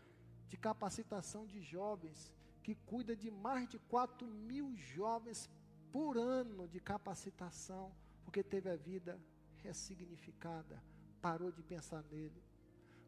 de 0.47 0.57
capacitação 0.57 1.45
de 1.45 1.61
jovens 1.61 2.33
que 2.63 2.75
cuida 2.75 3.15
de 3.15 3.31
mais 3.31 3.67
de 3.69 3.79
4 3.79 4.27
mil 4.27 4.75
jovens 4.75 5.49
por 5.91 6.17
ano 6.17 6.67
de 6.67 6.79
capacitação, 6.79 7.95
porque 8.25 8.43
teve 8.43 8.69
a 8.69 8.75
vida 8.75 9.19
ressignificada, 9.63 10.83
parou 11.21 11.51
de 11.51 11.63
pensar 11.63 12.03
nele. 12.03 12.43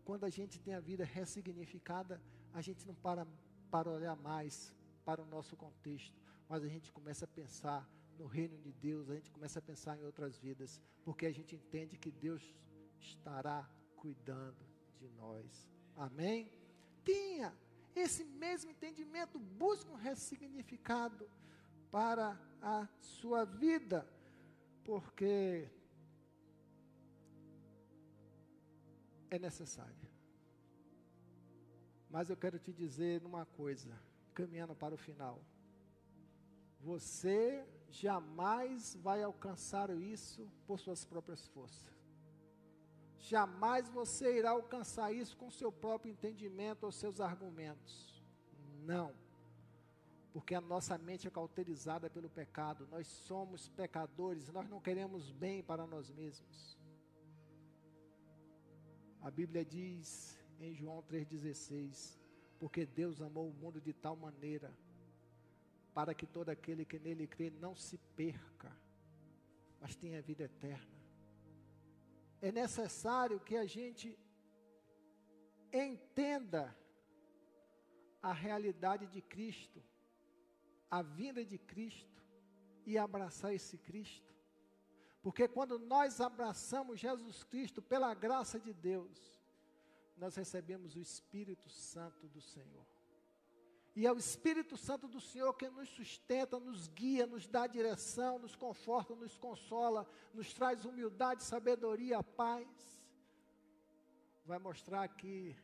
Quando 0.06 0.24
a 0.24 0.30
gente 0.30 0.60
tem 0.60 0.74
a 0.74 0.80
vida 0.80 1.04
ressignificada, 1.04 2.22
a 2.54 2.62
gente 2.62 2.88
não 2.88 2.96
para 2.96 3.28
para 3.70 3.90
olhar 3.90 4.16
mais 4.16 4.74
para 5.06 5.22
o 5.22 5.26
nosso 5.26 5.56
contexto, 5.56 6.20
mas 6.48 6.64
a 6.64 6.68
gente 6.68 6.92
começa 6.92 7.26
a 7.26 7.28
pensar 7.28 7.88
no 8.18 8.26
reino 8.26 8.58
de 8.58 8.72
Deus, 8.72 9.10
a 9.10 9.16
gente 9.16 9.32
começa 9.32 9.60
a 9.60 9.62
pensar 9.62 9.98
em 9.98 10.04
outras 10.04 10.38
vidas, 10.38 10.82
porque 11.04 11.26
a 11.26 11.32
gente 11.32 11.56
entende 11.56 11.98
que 11.98 12.12
Deus 12.12 12.56
estará 13.00 13.70
cuidando 13.96 14.66
de 14.98 15.08
nós. 15.10 15.70
Amém? 15.96 16.52
Tinha 17.10 17.52
esse 17.96 18.24
mesmo 18.24 18.70
entendimento, 18.70 19.40
busca 19.40 19.92
um 19.92 19.96
ressignificado 19.96 21.28
para 21.92 22.40
a 22.62 22.88
sua 23.02 23.46
vida, 23.46 24.08
porque 24.84 25.68
é 29.32 29.40
necessário. 29.40 30.08
Mas 32.12 32.30
eu 32.30 32.38
quero 32.38 32.60
te 32.60 32.72
dizer 32.72 33.26
uma 33.26 33.46
coisa, 33.46 33.92
caminhando 34.36 34.76
para 34.76 34.94
o 34.94 34.98
final. 34.98 35.44
Você 36.80 37.66
jamais 37.90 38.96
vai 38.96 39.24
alcançar 39.24 39.90
isso 39.90 40.48
por 40.68 40.80
suas 40.80 41.04
próprias 41.06 41.48
forças. 41.48 41.99
Jamais 43.30 43.88
você 43.90 44.40
irá 44.40 44.50
alcançar 44.52 45.14
isso 45.14 45.38
com 45.38 45.52
seu 45.52 45.72
próprio 45.72 46.12
entendimento 46.12 46.84
ou 46.86 46.92
seus 46.92 47.22
argumentos. 47.22 48.24
Não. 48.92 49.14
Porque 50.34 50.56
a 50.56 50.62
nossa 50.62 50.98
mente 50.98 51.28
é 51.28 51.32
cauterizada 51.32 52.10
pelo 52.10 52.28
pecado. 52.28 52.88
Nós 52.90 53.06
somos 53.06 53.70
pecadores, 53.70 54.50
nós 54.50 54.68
não 54.68 54.82
queremos 54.82 55.32
bem 55.32 55.62
para 55.62 55.86
nós 55.86 56.10
mesmos. 56.10 56.76
A 59.22 59.30
Bíblia 59.30 59.64
diz 59.64 60.40
em 60.60 60.74
João 60.74 61.04
3,16: 61.04 62.18
Porque 62.58 62.84
Deus 62.84 63.22
amou 63.22 63.48
o 63.50 63.54
mundo 63.54 63.80
de 63.80 63.94
tal 63.94 64.16
maneira 64.16 64.76
para 65.94 66.16
que 66.16 66.26
todo 66.26 66.50
aquele 66.50 66.84
que 66.84 66.98
nele 66.98 67.28
crê 67.28 67.52
não 67.52 67.76
se 67.76 67.98
perca, 68.16 68.76
mas 69.80 69.96
tenha 69.96 70.20
vida 70.22 70.46
eterna. 70.46 70.99
É 72.42 72.52
necessário 72.52 73.40
que 73.40 73.56
a 73.58 73.66
gente 73.66 74.18
entenda 75.72 76.76
a 78.22 78.34
realidade 78.34 79.08
de 79.08 79.22
Cristo, 79.22 79.84
a 80.90 81.02
vinda 81.02 81.44
de 81.44 81.58
Cristo 81.58 82.24
e 82.86 82.98
abraçar 82.98 83.54
esse 83.54 83.78
Cristo. 83.78 84.34
Porque 85.22 85.48
quando 85.48 85.78
nós 85.78 86.22
abraçamos 86.22 87.00
Jesus 87.00 87.44
Cristo 87.44 87.82
pela 87.82 88.14
graça 88.14 88.60
de 88.60 88.74
Deus, 88.74 89.40
nós 90.18 90.36
recebemos 90.36 90.96
o 90.96 91.00
Espírito 91.00 91.70
Santo 91.70 92.28
do 92.28 92.42
Senhor. 92.42 92.99
E 93.96 94.06
é 94.06 94.12
o 94.12 94.18
Espírito 94.18 94.78
Santo 94.78 95.08
do 95.08 95.20
Senhor 95.20 95.54
que 95.54 95.70
nos 95.70 95.90
sustenta, 95.90 96.60
nos 96.60 96.88
guia, 96.88 97.26
nos 97.26 97.48
dá 97.48 97.68
direção, 97.68 98.40
nos 98.40 98.56
conforta, 98.56 99.16
nos 99.16 99.38
consola, 99.38 100.08
nos 100.34 100.54
traz 100.54 100.86
humildade, 100.86 101.44
sabedoria, 101.44 102.22
paz. 102.24 102.68
Vai 104.46 104.60
mostrar 104.60 105.08
que 105.08 105.56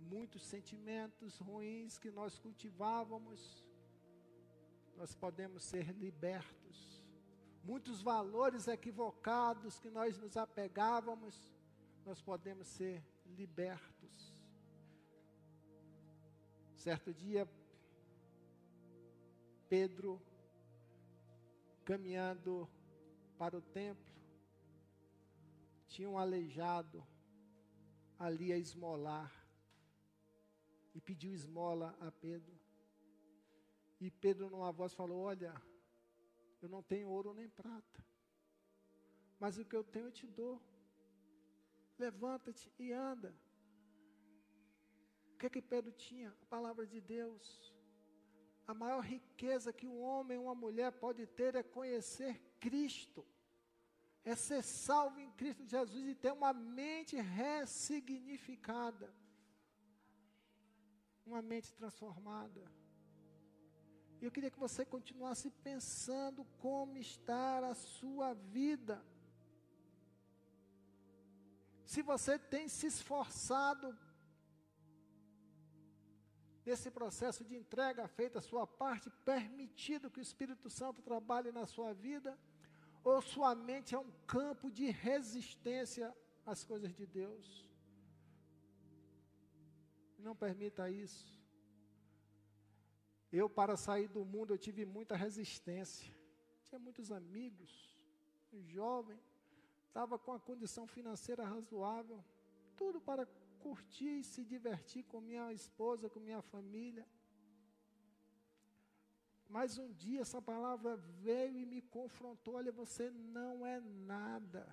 muitos 0.00 0.42
sentimentos 0.42 1.38
ruins 1.38 1.98
que 1.98 2.10
nós 2.10 2.38
cultivávamos, 2.38 3.66
nós 4.96 5.14
podemos 5.14 5.62
ser 5.64 5.90
libertos. 5.92 7.02
Muitos 7.64 8.02
valores 8.02 8.66
equivocados 8.66 9.78
que 9.78 9.88
nós 9.88 10.18
nos 10.18 10.36
apegávamos, 10.36 11.40
nós 12.04 12.20
podemos 12.20 12.66
ser 12.66 13.04
libertos. 13.24 14.01
Certo 16.82 17.14
dia, 17.14 17.48
Pedro, 19.68 20.20
caminhando 21.84 22.68
para 23.38 23.56
o 23.56 23.62
templo, 23.62 24.12
tinha 25.86 26.10
um 26.10 26.18
aleijado 26.18 27.06
ali 28.18 28.52
a 28.52 28.58
esmolar 28.58 29.32
e 30.92 31.00
pediu 31.00 31.32
esmola 31.32 31.96
a 32.00 32.10
Pedro. 32.10 32.58
E 34.00 34.10
Pedro, 34.10 34.50
numa 34.50 34.72
voz, 34.72 34.92
falou: 34.92 35.20
Olha, 35.20 35.54
eu 36.60 36.68
não 36.68 36.82
tenho 36.82 37.08
ouro 37.08 37.32
nem 37.32 37.48
prata, 37.48 38.04
mas 39.38 39.56
o 39.56 39.64
que 39.64 39.76
eu 39.76 39.84
tenho 39.84 40.06
eu 40.06 40.12
te 40.12 40.26
dou. 40.26 40.60
Levanta-te 41.96 42.72
e 42.76 42.90
anda 42.92 43.32
que 45.42 45.50
que 45.50 45.62
Pedro 45.62 45.90
tinha? 45.92 46.30
A 46.42 46.46
palavra 46.46 46.86
de 46.86 47.00
Deus. 47.00 47.72
A 48.66 48.74
maior 48.74 49.00
riqueza 49.00 49.72
que 49.72 49.86
um 49.86 50.00
homem 50.00 50.38
ou 50.38 50.44
uma 50.44 50.54
mulher 50.54 50.92
pode 50.92 51.26
ter 51.26 51.54
é 51.56 51.62
conhecer 51.62 52.40
Cristo. 52.60 53.26
É 54.24 54.36
ser 54.36 54.62
salvo 54.62 55.18
em 55.18 55.30
Cristo 55.32 55.66
Jesus 55.66 56.06
e 56.06 56.14
ter 56.14 56.32
uma 56.32 56.52
mente 56.52 57.16
ressignificada. 57.16 59.12
Uma 61.26 61.42
mente 61.42 61.72
transformada. 61.74 62.62
E 64.20 64.24
eu 64.24 64.30
queria 64.30 64.50
que 64.50 64.58
você 64.60 64.84
continuasse 64.84 65.50
pensando 65.50 66.44
como 66.60 66.96
está 66.96 67.68
a 67.68 67.74
sua 67.74 68.34
vida. 68.34 69.04
Se 71.84 72.00
você 72.00 72.38
tem 72.38 72.68
se 72.68 72.86
esforçado 72.86 73.98
nesse 76.64 76.90
processo 76.90 77.44
de 77.44 77.56
entrega 77.56 78.06
feita 78.06 78.38
a 78.38 78.42
sua 78.42 78.66
parte, 78.66 79.10
permitido 79.24 80.10
que 80.10 80.20
o 80.20 80.22
Espírito 80.22 80.70
Santo 80.70 81.02
trabalhe 81.02 81.50
na 81.50 81.66
sua 81.66 81.92
vida, 81.92 82.38
ou 83.04 83.20
sua 83.20 83.54
mente 83.54 83.94
é 83.94 83.98
um 83.98 84.12
campo 84.26 84.70
de 84.70 84.90
resistência 84.90 86.14
às 86.46 86.64
coisas 86.64 86.94
de 86.94 87.04
Deus? 87.04 87.68
Não 90.18 90.36
permita 90.36 90.88
isso. 90.88 91.26
Eu, 93.32 93.48
para 93.48 93.76
sair 93.76 94.08
do 94.08 94.24
mundo, 94.24 94.52
eu 94.52 94.58
tive 94.58 94.84
muita 94.84 95.16
resistência. 95.16 96.14
Tinha 96.64 96.78
muitos 96.78 97.10
amigos, 97.10 97.96
jovem, 98.60 99.18
estava 99.88 100.18
com 100.18 100.32
a 100.32 100.40
condição 100.40 100.86
financeira 100.86 101.44
razoável, 101.44 102.22
tudo 102.76 103.00
para 103.00 103.26
curtir 103.64 104.12
e 104.20 104.24
se 104.24 104.42
divertir 104.44 105.02
com 105.04 105.20
minha 105.20 105.52
esposa, 105.52 106.10
com 106.10 106.20
minha 106.28 106.42
família. 106.42 107.06
Mas 109.48 109.78
um 109.78 109.90
dia 109.92 110.22
essa 110.22 110.40
palavra 110.40 110.96
veio 110.96 111.58
e 111.58 111.66
me 111.66 111.80
confrontou: 111.82 112.54
olha, 112.54 112.72
você 112.72 113.10
não 113.10 113.66
é 113.66 113.78
nada. 113.80 114.64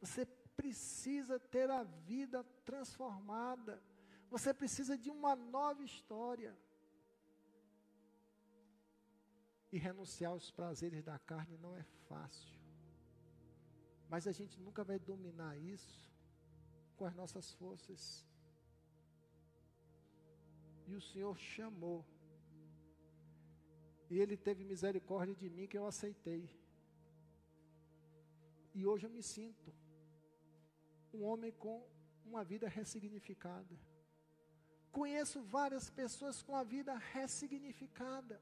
Você 0.00 0.24
precisa 0.56 1.38
ter 1.38 1.68
a 1.70 1.82
vida 1.82 2.44
transformada. 2.64 3.82
Você 4.30 4.52
precisa 4.52 4.96
de 4.96 5.10
uma 5.10 5.34
nova 5.34 5.82
história. 5.82 6.56
E 9.70 9.78
renunciar 9.78 10.32
aos 10.32 10.50
prazeres 10.50 11.02
da 11.02 11.18
carne 11.18 11.58
não 11.58 11.76
é 11.76 11.82
fácil. 12.08 12.58
Mas 14.08 14.26
a 14.26 14.32
gente 14.32 14.58
nunca 14.60 14.82
vai 14.82 14.98
dominar 14.98 15.58
isso 15.58 16.07
com 16.98 17.06
as 17.10 17.14
nossas 17.20 17.46
forças. 17.60 18.02
E 20.90 20.94
o 21.00 21.02
Senhor 21.10 21.36
chamou. 21.38 22.00
E 24.10 24.18
Ele 24.22 24.36
teve 24.36 24.64
misericórdia 24.72 25.34
de 25.42 25.48
mim 25.56 25.68
que 25.70 25.78
eu 25.80 25.86
aceitei. 25.86 26.42
E 28.78 28.86
hoje 28.90 29.06
eu 29.06 29.10
me 29.18 29.22
sinto 29.34 29.68
um 31.12 31.22
homem 31.30 31.52
com 31.64 31.76
uma 32.24 32.42
vida 32.52 32.66
ressignificada. 32.78 33.74
Conheço 34.98 35.38
várias 35.56 35.86
pessoas 36.00 36.36
com 36.42 36.54
a 36.60 36.64
vida 36.76 36.94
ressignificada. 37.14 38.36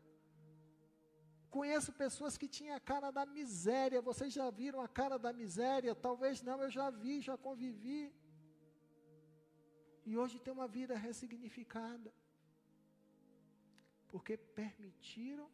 conheço 1.56 1.90
pessoas 2.04 2.36
que 2.40 2.48
tinham 2.56 2.76
a 2.76 2.80
cara 2.90 3.10
da 3.10 3.24
miséria. 3.38 4.06
Vocês 4.08 4.30
já 4.38 4.48
viram 4.60 4.80
a 4.86 4.88
cara 4.98 5.16
da 5.26 5.32
miséria? 5.32 5.94
Talvez 6.06 6.42
não, 6.48 6.58
eu 6.64 6.70
já 6.78 6.88
vi, 6.90 7.14
já 7.28 7.36
convivi. 7.46 8.00
E 10.06 10.16
hoje 10.16 10.38
tem 10.38 10.52
uma 10.52 10.68
vida 10.68 10.96
ressignificada. 10.96 12.12
Porque 14.08 14.36
permitiram 14.36 15.50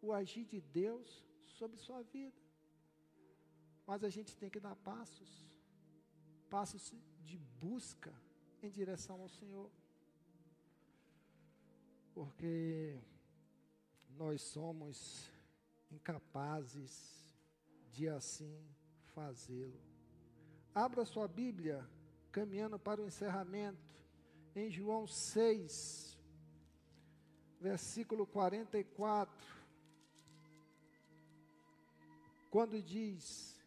o 0.00 0.12
agir 0.12 0.44
de 0.44 0.60
Deus 0.60 1.24
sobre 1.56 1.76
sua 1.76 2.02
vida. 2.02 2.40
Mas 3.84 4.04
a 4.04 4.08
gente 4.08 4.36
tem 4.36 4.48
que 4.48 4.60
dar 4.60 4.76
passos, 4.76 5.30
passos 6.48 6.94
de 7.24 7.36
busca 7.36 8.14
em 8.62 8.70
direção 8.70 9.20
ao 9.20 9.28
Senhor. 9.28 9.70
Porque 12.14 13.00
nós 14.10 14.40
somos 14.42 15.28
incapazes 15.90 16.92
de 17.90 18.08
assim 18.08 18.56
fazê-lo. 19.14 19.80
Abra 20.74 21.04
sua 21.04 21.26
Bíblia, 21.26 21.88
caminhando 22.30 22.78
para 22.78 23.00
o 23.00 23.06
encerramento, 23.06 23.78
em 24.54 24.70
João 24.70 25.06
6, 25.06 26.18
versículo 27.60 28.26
44, 28.26 29.46
quando 32.50 32.82
diz: 32.82 33.58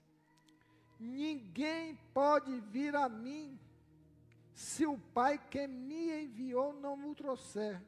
Ninguém 0.99 1.95
pode 2.13 2.59
vir 2.59 2.95
a 2.95 3.07
mim 3.07 3.59
se 4.53 4.85
o 4.85 4.97
Pai 4.97 5.37
que 5.49 5.67
me 5.67 6.23
enviou 6.23 6.73
não 6.73 7.09
o 7.09 7.15
trouxer 7.15 7.81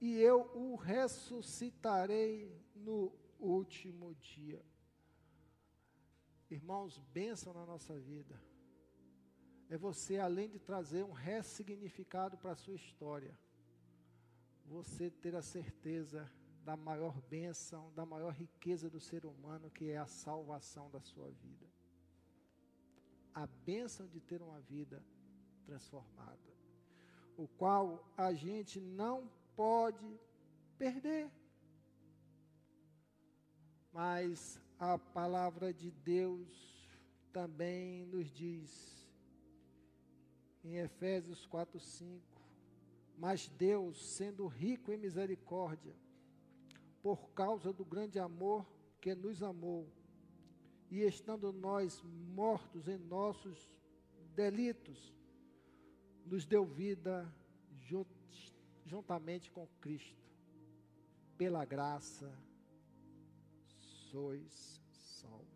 e 0.00 0.16
eu 0.16 0.50
o 0.54 0.76
ressuscitarei 0.76 2.52
no 2.74 3.12
último 3.38 4.14
dia. 4.14 4.64
Irmãos, 6.50 6.98
bênção 7.12 7.52
na 7.52 7.66
nossa 7.66 7.98
vida. 7.98 8.40
É 9.68 9.76
você, 9.76 10.18
além 10.18 10.48
de 10.48 10.58
trazer 10.58 11.04
um 11.04 11.12
ressignificado 11.12 12.38
para 12.38 12.52
a 12.52 12.56
sua 12.56 12.74
história, 12.74 13.38
você 14.64 15.10
ter 15.10 15.34
a 15.34 15.42
certeza 15.42 16.30
da 16.64 16.76
maior 16.76 17.20
bênção, 17.22 17.92
da 17.94 18.04
maior 18.04 18.32
riqueza 18.32 18.90
do 18.90 19.00
ser 19.00 19.24
humano, 19.24 19.70
que 19.70 19.90
é 19.90 19.98
a 19.98 20.06
salvação 20.06 20.90
da 20.90 21.00
sua 21.00 21.30
vida. 21.30 21.66
A 23.34 23.46
bênção 23.46 24.06
de 24.06 24.20
ter 24.20 24.42
uma 24.42 24.60
vida 24.60 25.02
transformada, 25.64 26.52
o 27.36 27.46
qual 27.46 28.10
a 28.16 28.32
gente 28.32 28.80
não 28.80 29.30
pode 29.54 30.18
perder. 30.78 31.30
Mas 33.92 34.60
a 34.78 34.98
palavra 34.98 35.72
de 35.72 35.90
Deus 35.90 36.48
também 37.32 38.06
nos 38.06 38.30
diz, 38.30 38.97
em 40.64 40.76
Efésios 40.76 41.46
4, 41.46 41.78
5, 41.78 42.22
mas 43.16 43.48
Deus, 43.48 44.14
sendo 44.14 44.46
rico 44.46 44.92
em 44.92 44.96
misericórdia, 44.96 45.94
por 47.02 47.30
causa 47.30 47.72
do 47.72 47.84
grande 47.84 48.18
amor 48.18 48.66
que 49.00 49.14
nos 49.14 49.42
amou, 49.42 49.88
e 50.90 51.02
estando 51.02 51.52
nós 51.52 52.02
mortos 52.34 52.88
em 52.88 52.96
nossos 52.96 53.74
delitos, 54.34 55.14
nos 56.24 56.46
deu 56.46 56.64
vida 56.64 57.30
juntamente 58.84 59.50
com 59.50 59.66
Cristo. 59.80 60.28
Pela 61.36 61.64
graça 61.64 62.32
sois 64.10 64.80
salvos. 64.90 65.46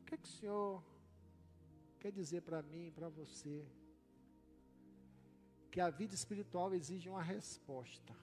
O 0.00 0.04
que, 0.06 0.14
é 0.14 0.18
que 0.18 0.28
o 0.28 0.32
Senhor 0.32 0.91
quer 2.02 2.10
dizer 2.10 2.40
para 2.42 2.60
mim 2.70 2.86
e 2.86 2.90
para 2.90 3.08
você? 3.08 3.64
Que 5.70 5.80
a 5.80 5.88
vida 5.88 6.14
espiritual 6.20 6.74
exige 6.78 7.08
uma 7.08 7.22
resposta. 7.22 8.14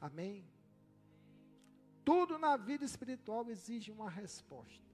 Amém? 0.00 0.44
Tudo 2.04 2.38
na 2.44 2.56
vida 2.56 2.84
espiritual 2.84 3.48
exige 3.48 3.92
uma 3.92 4.10
resposta. 4.10 4.90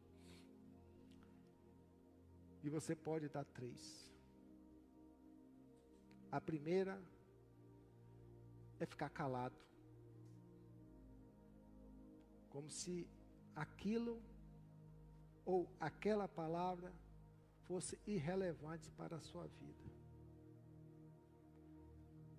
E 2.63 2.69
você 2.69 2.95
pode 2.95 3.27
dar 3.37 3.45
três. 3.59 3.81
A 6.31 6.41
primeira 6.51 6.95
é 8.79 8.85
ficar 8.85 9.09
calado. 9.09 9.59
Como 12.51 12.69
se 12.69 12.95
aquilo 13.65 14.21
ou 15.45 15.59
aquela 15.81 16.29
palavra 16.29 16.93
fosse 17.67 17.99
irrelevante 18.07 18.91
para 18.93 19.17
a 19.17 19.21
sua 19.21 19.47
vida. 19.47 19.85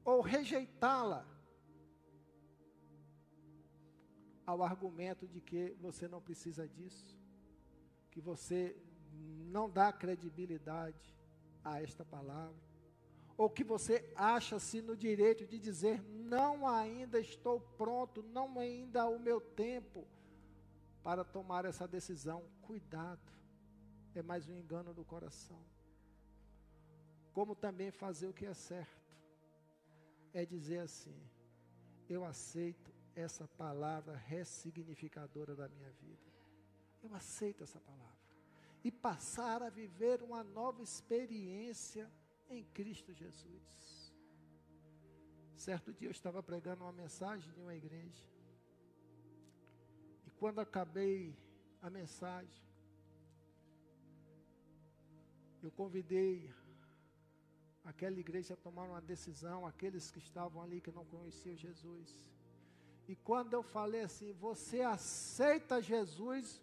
Ou 0.03 0.21
rejeitá-la 0.21 1.25
ao 4.45 4.63
argumento 4.63 5.27
de 5.27 5.41
que 5.41 5.75
você 5.81 6.07
não 6.07 6.21
precisa 6.21 6.67
disso, 6.67 7.17
que 8.09 8.21
você 8.21 8.75
não 9.11 9.69
dá 9.69 9.91
credibilidade 9.91 11.13
a 11.63 11.81
esta 11.81 12.05
palavra 12.05 12.67
ou 13.37 13.49
que 13.49 13.63
você 13.63 14.11
acha-se 14.15 14.81
no 14.81 14.97
direito 14.97 15.45
de 15.45 15.59
dizer: 15.59 16.01
não 16.01 16.67
ainda 16.67 17.19
estou 17.19 17.61
pronto, 17.77 18.23
não 18.23 18.57
ainda 18.57 19.05
o 19.05 19.19
meu 19.19 19.39
tempo 19.39 20.07
para 21.03 21.23
tomar 21.23 21.63
essa 21.63 21.87
decisão. 21.87 22.43
Cuidado, 22.63 23.31
é 24.19 24.23
mais 24.23 24.47
um 24.47 24.55
engano 24.55 24.93
do 24.93 25.05
coração. 25.05 25.63
Como 27.33 27.55
também 27.55 27.91
fazer 27.91 28.27
o 28.27 28.33
que 28.33 28.45
é 28.45 28.53
certo, 28.53 29.15
é 30.33 30.45
dizer 30.45 30.79
assim: 30.79 31.19
eu 32.09 32.23
aceito 32.23 32.91
essa 33.15 33.47
palavra 33.47 34.15
ressignificadora 34.15 35.55
da 35.55 35.67
minha 35.67 35.91
vida. 35.91 36.31
Eu 37.01 37.13
aceito 37.13 37.63
essa 37.63 37.79
palavra. 37.79 38.17
E 38.83 38.91
passar 38.91 39.61
a 39.63 39.69
viver 39.69 40.21
uma 40.21 40.43
nova 40.43 40.81
experiência 40.81 42.09
em 42.49 42.63
Cristo 42.63 43.13
Jesus. 43.13 44.13
Certo 45.55 45.91
dia 45.91 46.07
eu 46.07 46.11
estava 46.11 46.41
pregando 46.43 46.83
uma 46.83 46.93
mensagem 46.93 47.51
de 47.51 47.59
uma 47.59 47.75
igreja. 47.75 48.29
E 50.25 50.29
quando 50.31 50.59
acabei 50.59 51.35
a 51.81 51.89
mensagem, 51.89 52.66
eu 55.67 55.71
convidei 55.71 56.49
aquela 57.83 58.19
igreja 58.19 58.53
a 58.53 58.57
tomar 58.57 58.83
uma 58.83 59.01
decisão, 59.01 59.65
aqueles 59.65 60.09
que 60.11 60.19
estavam 60.19 60.61
ali 60.61 60.81
que 60.81 60.91
não 60.91 61.05
conheciam 61.05 61.55
Jesus. 61.55 62.19
E 63.07 63.15
quando 63.15 63.53
eu 63.53 63.63
falei 63.63 64.01
assim, 64.01 64.33
você 64.33 64.81
aceita 64.81 65.81
Jesus? 65.81 66.61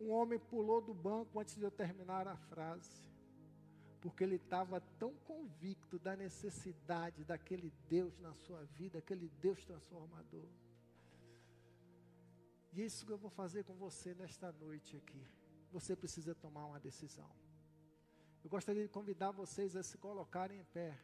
Um 0.00 0.10
homem 0.10 0.38
pulou 0.38 0.80
do 0.80 0.94
banco 0.94 1.40
antes 1.40 1.56
de 1.56 1.62
eu 1.62 1.70
terminar 1.70 2.26
a 2.28 2.36
frase 2.36 3.06
porque 4.06 4.22
ele 4.22 4.36
estava 4.36 4.80
tão 5.00 5.12
convicto 5.30 5.98
da 5.98 6.14
necessidade 6.14 7.24
daquele 7.24 7.72
Deus 7.88 8.16
na 8.20 8.32
sua 8.34 8.62
vida, 8.64 8.98
aquele 8.98 9.28
Deus 9.40 9.64
transformador. 9.64 10.46
E 12.72 12.82
é 12.82 12.84
isso 12.84 13.04
que 13.04 13.10
eu 13.10 13.18
vou 13.18 13.30
fazer 13.30 13.64
com 13.64 13.74
você 13.74 14.14
nesta 14.14 14.52
noite 14.52 14.96
aqui. 14.96 15.26
Você 15.72 15.96
precisa 15.96 16.36
tomar 16.36 16.66
uma 16.66 16.78
decisão. 16.78 17.28
Eu 18.46 18.50
gostaria 18.50 18.84
de 18.84 18.88
convidar 18.96 19.32
vocês 19.32 19.74
a 19.74 19.82
se 19.82 19.98
colocarem 19.98 20.60
em 20.60 20.64
pé. 20.66 20.96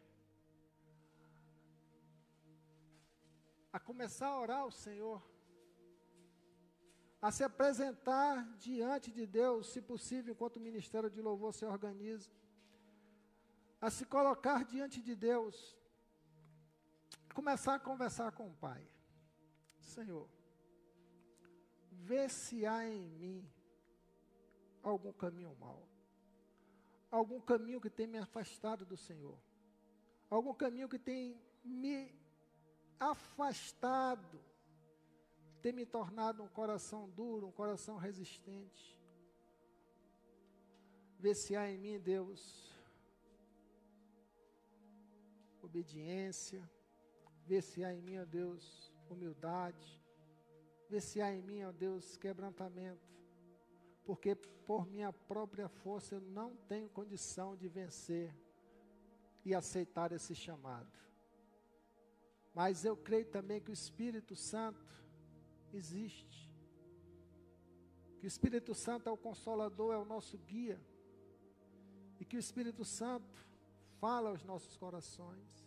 A 3.73 3.81
começar 3.81 4.29
a 4.29 4.41
orar 4.41 4.61
ao 4.61 4.71
Senhor. 4.71 5.21
A 7.21 7.33
se 7.33 7.43
apresentar 7.43 8.35
diante 8.59 9.11
de 9.11 9.27
Deus, 9.27 9.73
se 9.73 9.83
possível, 9.83 10.33
enquanto 10.33 10.59
o 10.59 10.67
ministério 10.69 11.11
de 11.11 11.21
louvor 11.21 11.53
se 11.53 11.65
organiza 11.65 12.31
a 13.81 13.91
se 13.91 14.05
colocar 14.07 14.65
diante 14.65 15.03
de 15.03 15.17
Deus, 15.17 15.77
começar 17.35 17.75
a 17.75 17.81
conversar 17.81 18.31
com 18.31 18.47
o 18.51 18.55
Pai. 18.55 18.89
Senhor, 19.81 20.29
vê 21.91 22.29
se 22.29 22.65
há 22.65 22.89
em 22.89 23.09
mim 23.11 23.53
algum 24.81 25.13
caminho 25.13 25.57
mau, 25.59 25.92
algum 27.13 27.41
caminho 27.41 27.81
que 27.81 27.89
tem 27.89 28.09
me 28.09 28.19
afastado 28.19 28.85
do 28.85 28.97
Senhor, 28.97 29.39
algum 30.29 30.53
caminho 30.53 30.89
que 30.89 30.99
tem 30.99 31.41
me 31.63 32.13
afastado, 32.99 34.41
tem 35.61 35.73
me 35.73 35.87
tornado 35.87 36.43
um 36.43 36.49
coração 36.49 37.09
duro, 37.11 37.47
um 37.47 37.53
coração 37.53 37.97
resistente. 37.97 38.99
Vê 41.21 41.37
se 41.37 41.55
há 41.55 41.71
em 41.71 41.79
mim, 41.79 42.01
Deus, 42.01 42.75
obediência, 45.63 46.69
ver 47.47 47.63
se 47.63 47.85
há 47.85 47.95
em 47.95 48.03
mim, 48.03 48.19
ó 48.19 48.25
Deus, 48.25 48.93
humildade, 49.09 50.03
Vê 50.93 51.01
se 51.01 51.23
há 51.23 51.35
em 51.35 51.41
mim, 51.41 51.63
ó 51.65 51.73
Deus, 51.73 52.19
quebrantamento. 52.19 53.01
Porque 54.05 54.35
por 54.35 54.87
minha 54.87 55.13
própria 55.13 55.69
força 55.69 56.15
eu 56.15 56.21
não 56.21 56.57
tenho 56.69 56.89
condição 56.89 57.57
de 57.57 57.69
vencer 57.69 58.35
e 59.45 59.55
aceitar 59.55 60.13
esse 60.13 60.35
chamado. 60.35 60.91
Mas 62.55 62.85
eu 62.85 62.97
creio 62.97 63.27
também 63.27 63.61
que 63.61 63.71
o 63.71 63.73
Espírito 63.73 64.37
Santo 64.37 64.85
existe. 65.73 66.51
Que 68.19 68.27
o 68.27 68.29
Espírito 68.29 68.75
Santo 68.75 69.09
é 69.09 69.13
o 69.13 69.17
consolador, 69.17 69.95
é 69.95 69.99
o 69.99 70.05
nosso 70.05 70.37
guia. 70.39 70.81
E 72.21 72.25
que 72.25 72.37
o 72.37 72.39
Espírito 72.39 72.85
Santo 72.85 73.47
fala 73.99 74.31
aos 74.31 74.45
nossos 74.45 74.77
corações. 74.77 75.67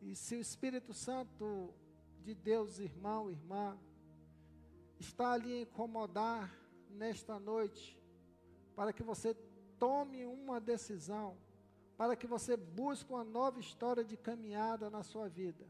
E 0.00 0.14
se 0.14 0.36
o 0.36 0.40
Espírito 0.40 0.92
Santo 0.92 1.72
de 2.22 2.34
Deus, 2.34 2.78
irmão, 2.78 3.30
irmã, 3.30 3.78
está 4.98 5.32
ali 5.32 5.52
a 5.52 5.60
incomodar 5.60 6.65
nesta 6.90 7.38
noite, 7.38 8.00
para 8.74 8.92
que 8.92 9.02
você 9.02 9.34
tome 9.78 10.26
uma 10.26 10.60
decisão, 10.60 11.36
para 11.96 12.14
que 12.14 12.26
você 12.26 12.56
busque 12.56 13.12
uma 13.12 13.24
nova 13.24 13.58
história 13.58 14.04
de 14.04 14.16
caminhada 14.16 14.90
na 14.90 15.02
sua 15.02 15.28
vida. 15.28 15.66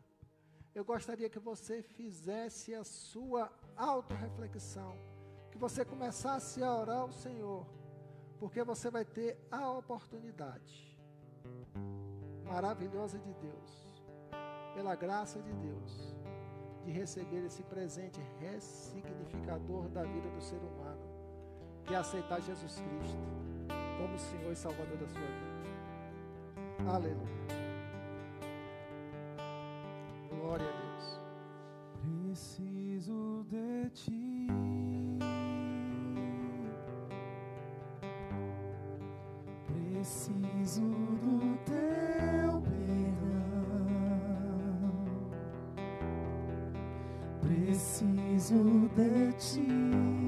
Eu 0.75 0.85
gostaria 0.85 1.31
que 1.31 1.39
você 1.39 1.83
fizesse 1.83 2.75
a 2.75 2.85
sua 2.85 3.51
autorreflexão, 3.77 4.97
que 5.51 5.59
você 5.59 5.85
começasse 5.85 6.63
a 6.63 6.75
orar 6.75 7.01
ao 7.01 7.13
Senhor, 7.13 7.67
porque 8.39 8.63
você 8.63 8.91
vai 8.91 9.05
ter 9.05 9.39
a 9.51 9.71
oportunidade 9.71 10.97
maravilhosa 12.45 13.19
de 13.19 13.33
Deus, 13.35 13.89
pela 14.75 14.95
graça 14.95 15.41
de 15.41 15.53
Deus, 15.55 16.15
de 16.87 16.93
receber 16.93 17.45
esse 17.45 17.65
presente 17.65 18.21
ressignificador 18.39 19.89
da 19.89 20.05
vida 20.05 20.29
do 20.31 20.41
ser 20.41 20.59
humano, 20.59 21.03
que 21.85 21.93
é 21.93 21.97
aceitar 21.97 22.41
Jesus 22.41 22.81
Cristo 22.81 23.19
como 23.99 24.17
Senhor 24.17 24.53
e 24.53 24.57
Salvador 24.57 24.97
da 24.97 25.09
sua 25.09 25.21
vida. 25.21 25.57
Aleluia. 26.89 27.27
Glória 30.31 30.65
a 30.65 30.81
Deus. 30.81 31.21
Preciso 32.01 33.45
de 33.49 33.91
ti. 33.91 34.47
Preciso 39.67 41.06
Preciso 47.67 48.89
de 48.95 49.33
ti. 49.33 50.26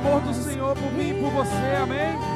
Amor 0.00 0.20
do 0.22 0.32
Senhor 0.32 0.74
por 0.74 0.92
mim 0.92 1.10
e 1.10 1.14
por 1.20 1.30
você, 1.30 1.76
amém? 1.82 2.29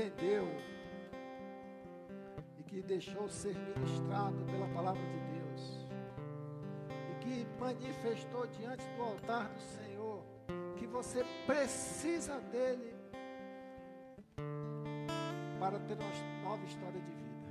Entendeu 0.00 0.48
e 2.58 2.62
que 2.62 2.80
deixou 2.80 3.28
ser 3.28 3.54
ministrado 3.54 4.36
pela 4.46 4.66
palavra 4.68 5.02
de 5.02 5.18
Deus 5.38 5.86
e 7.10 7.24
que 7.24 7.46
manifestou 7.58 8.46
diante 8.46 8.86
do 8.96 9.02
altar 9.02 9.48
do 9.48 9.60
Senhor 9.60 10.24
que 10.76 10.86
você 10.86 11.22
precisa 11.46 12.40
dele 12.40 12.94
para 15.58 15.78
ter 15.80 15.98
uma 15.98 16.48
nova 16.48 16.64
história 16.64 16.98
de 16.98 17.10
vida. 17.10 17.50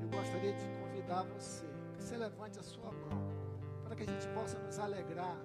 Eu 0.00 0.08
gostaria 0.08 0.52
de 0.52 0.68
convidar 0.80 1.24
você 1.24 1.66
que 1.96 2.02
você 2.02 2.16
levante 2.16 2.60
a 2.60 2.62
sua 2.62 2.92
mão 2.92 3.34
para 3.82 3.96
que 3.96 4.04
a 4.04 4.06
gente 4.06 4.28
possa 4.28 4.56
nos 4.60 4.78
alegrar, 4.78 5.36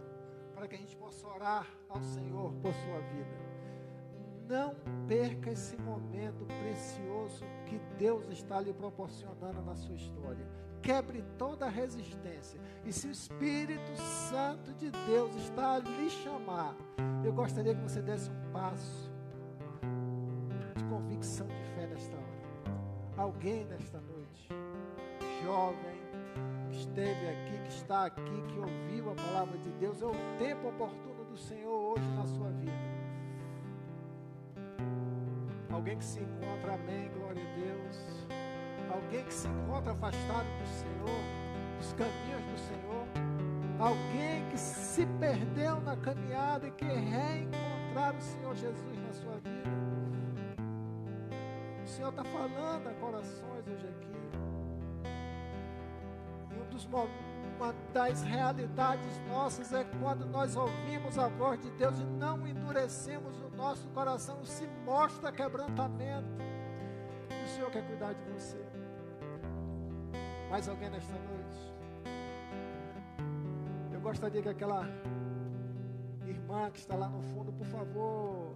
para 0.54 0.68
que 0.68 0.76
a 0.76 0.78
gente 0.78 0.96
possa 0.96 1.28
orar 1.28 1.68
ao 1.90 2.02
Senhor 2.04 2.54
por 2.62 2.74
sua 2.74 3.00
vida. 3.00 3.49
Não 4.50 4.74
perca 5.08 5.52
esse 5.52 5.78
momento 5.78 6.44
precioso 6.46 7.46
que 7.68 7.80
Deus 8.00 8.28
está 8.32 8.60
lhe 8.60 8.74
proporcionando 8.74 9.62
na 9.62 9.76
sua 9.76 9.94
história. 9.94 10.44
Quebre 10.82 11.24
toda 11.38 11.70
resistência. 11.70 12.60
E 12.84 12.92
se 12.92 13.08
o 13.08 13.12
Espírito 13.12 13.96
Santo 13.96 14.74
de 14.74 14.90
Deus 14.90 15.36
está 15.36 15.74
a 15.74 15.78
lhe 15.78 16.10
chamar, 16.10 16.76
eu 17.24 17.32
gostaria 17.32 17.76
que 17.76 17.82
você 17.82 18.02
desse 18.02 18.32
um 18.32 18.52
passo 18.52 19.12
de 20.76 20.84
convicção 20.86 21.46
de 21.46 21.64
fé 21.76 21.86
nesta 21.86 22.16
hora. 22.16 22.74
Alguém 23.18 23.66
nesta 23.66 24.02
noite, 24.02 24.50
jovem, 25.44 26.02
que 26.72 26.76
esteve 26.76 27.28
aqui, 27.28 27.62
que 27.66 27.70
está 27.70 28.06
aqui, 28.06 28.42
que 28.48 28.58
ouviu 28.58 29.12
a 29.12 29.16
palavra 29.16 29.60
de 29.60 29.70
Deus, 29.74 30.02
é 30.02 30.08
o 30.08 30.38
tempo 30.40 30.70
oportuno 30.70 31.24
do 31.26 31.38
Senhor 31.38 31.79
Alguém 35.90 35.98
que 35.98 36.06
se 36.06 36.20
encontra, 36.20 36.76
amém, 36.76 37.10
glória 37.18 37.42
a 37.42 37.56
Deus. 37.56 38.28
Alguém 38.94 39.26
que 39.26 39.34
se 39.34 39.48
encontra 39.48 39.92
afastado 39.94 40.46
do 40.46 40.68
Senhor, 40.68 41.20
dos 41.80 41.94
caminhos 41.94 42.44
do 42.44 42.60
Senhor. 42.60 43.08
Alguém 43.80 44.48
que 44.52 44.58
se 44.60 45.08
perdeu 45.20 45.82
na 45.82 45.98
caminhada 45.98 46.68
e 46.68 46.72
quer 46.74 46.96
reencontrar 46.96 48.16
o 48.16 48.22
Senhor 48.22 48.56
Jesus 48.56 49.00
na 49.02 49.14
sua 49.14 49.34
vida. 49.38 49.70
O 51.84 51.88
Senhor 51.88 52.10
está 52.10 52.24
falando 52.24 52.88
a 52.88 52.94
corações 52.94 53.68
hoje 53.68 53.88
aqui. 53.88 54.12
E 56.52 56.62
um 56.62 56.70
dos 56.70 56.86
momentos 56.86 57.29
uma 57.60 57.74
das 57.94 58.24
realidades 58.24 59.20
nossas 59.28 59.74
é 59.74 59.84
quando 60.02 60.26
nós 60.26 60.56
ouvimos 60.56 61.20
a 61.20 61.28
voz 61.28 61.60
de 61.60 61.70
Deus 61.72 62.00
e 62.00 62.06
não 62.06 62.48
endurecemos 62.48 63.38
o 63.42 63.50
nosso 63.50 63.86
coração, 63.90 64.46
se 64.46 64.66
mostra 64.86 65.30
quebrantamento. 65.30 66.30
E 67.30 67.44
o 67.44 67.48
Senhor 67.48 67.70
quer 67.70 67.86
cuidar 67.86 68.14
de 68.14 68.24
você. 68.32 68.58
Mais 70.50 70.70
alguém 70.70 70.90
nesta 70.90 71.14
noite? 71.14 71.74
Eu 73.92 74.00
gostaria 74.00 74.42
que 74.42 74.50
aquela 74.50 74.88
irmã 76.26 76.72
que 76.72 76.80
está 76.80 76.96
lá 76.96 77.10
no 77.10 77.22
fundo, 77.22 77.52
por 77.52 77.68
favor, 77.68 78.56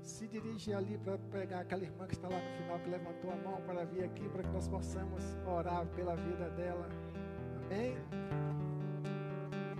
se 0.00 0.28
dirige 0.28 0.72
ali 0.72 0.96
para 0.98 1.18
pegar 1.18 1.60
aquela 1.60 1.82
irmã 1.82 2.06
que 2.06 2.14
está 2.14 2.28
lá 2.28 2.38
no 2.38 2.62
final, 2.62 2.78
que 2.78 2.90
levantou 2.90 3.32
a 3.32 3.36
mão 3.36 3.60
para 3.62 3.84
vir 3.84 4.04
aqui, 4.04 4.28
para 4.28 4.44
que 4.44 4.50
nós 4.50 4.68
possamos 4.68 5.24
orar 5.44 5.84
pela 5.88 6.14
vida 6.14 6.48
dela. 6.50 6.88
Amém? 7.70 7.96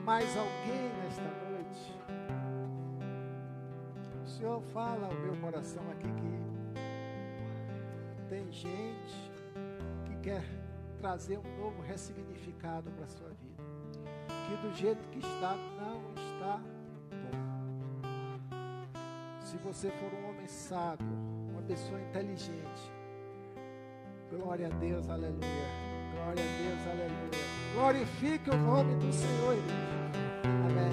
Mais 0.05 0.37
alguém 0.37 0.93
nesta 1.03 1.23
noite? 1.23 1.93
O 4.25 4.29
Senhor 4.29 4.63
fala 4.73 5.09
ao 5.09 5.15
meu 5.15 5.35
coração 5.41 5.83
aqui 5.91 6.07
que 6.07 6.41
tem 8.29 8.53
gente 8.53 9.33
que 10.07 10.15
quer 10.23 10.45
trazer 11.01 11.39
um 11.39 11.57
novo 11.59 11.83
ressignificado 11.83 12.93
para 12.93 13.07
a 13.07 13.09
sua 13.09 13.31
vida. 13.31 13.65
Que 14.47 14.57
do 14.69 14.73
jeito 14.77 15.09
que 15.09 15.19
está, 15.19 15.57
não 15.57 16.13
está 16.15 16.61
bom. 17.33 17.41
Se 19.41 19.57
você 19.57 19.91
for 19.91 20.15
um 20.15 20.31
homem 20.31 20.47
sábio, 20.47 21.09
uma 21.51 21.63
pessoa 21.63 22.01
inteligente, 22.01 22.93
glória 24.31 24.69
a 24.69 24.71
Deus, 24.71 25.11
aleluia. 25.11 25.90
Glória 26.23 26.45
a 26.45 26.49
Deus, 26.63 26.81
aleluia. 26.87 27.31
Glorifique 27.75 28.51
o 28.51 28.57
nome 28.57 28.95
do 28.97 29.13
Senhor, 29.13 29.55
igreja. 29.55 29.91
Amém. 30.45 30.93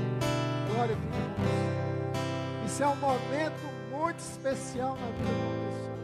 Glorifique 0.73 1.07
o 1.07 1.19
nome 1.19 1.33
do 1.33 1.43
Senhor. 1.43 2.65
Isso 2.65 2.83
é 2.83 2.87
um 2.87 2.95
momento 2.95 3.77
muito 3.91 4.19
especial 4.19 4.97
na 4.97 5.07
vida 5.07 5.23
de 5.25 5.41
uma 5.41 5.55
pessoa. 5.65 5.97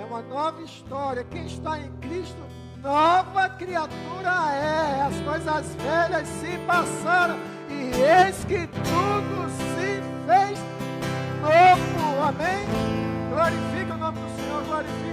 É 0.00 0.04
uma 0.04 0.22
nova 0.22 0.62
história. 0.62 1.24
Quem 1.24 1.46
está 1.46 1.78
em 1.80 1.90
Cristo, 1.98 2.42
nova 2.80 3.48
criatura 3.50 4.54
é. 4.54 5.02
As 5.02 5.20
coisas 5.22 5.74
velhas 5.74 6.28
se 6.28 6.58
passaram 6.66 7.38
e 7.68 7.90
eis 8.00 8.44
que 8.44 8.66
tudo 8.68 9.50
se 9.50 10.00
fez 10.26 10.58
novo. 11.40 12.22
Amém? 12.22 12.66
Glorifique 13.30 13.92
o 13.92 13.96
nome 13.96 14.18
do 14.20 14.28
Senhor, 14.36 14.64
glorifique 14.64 15.07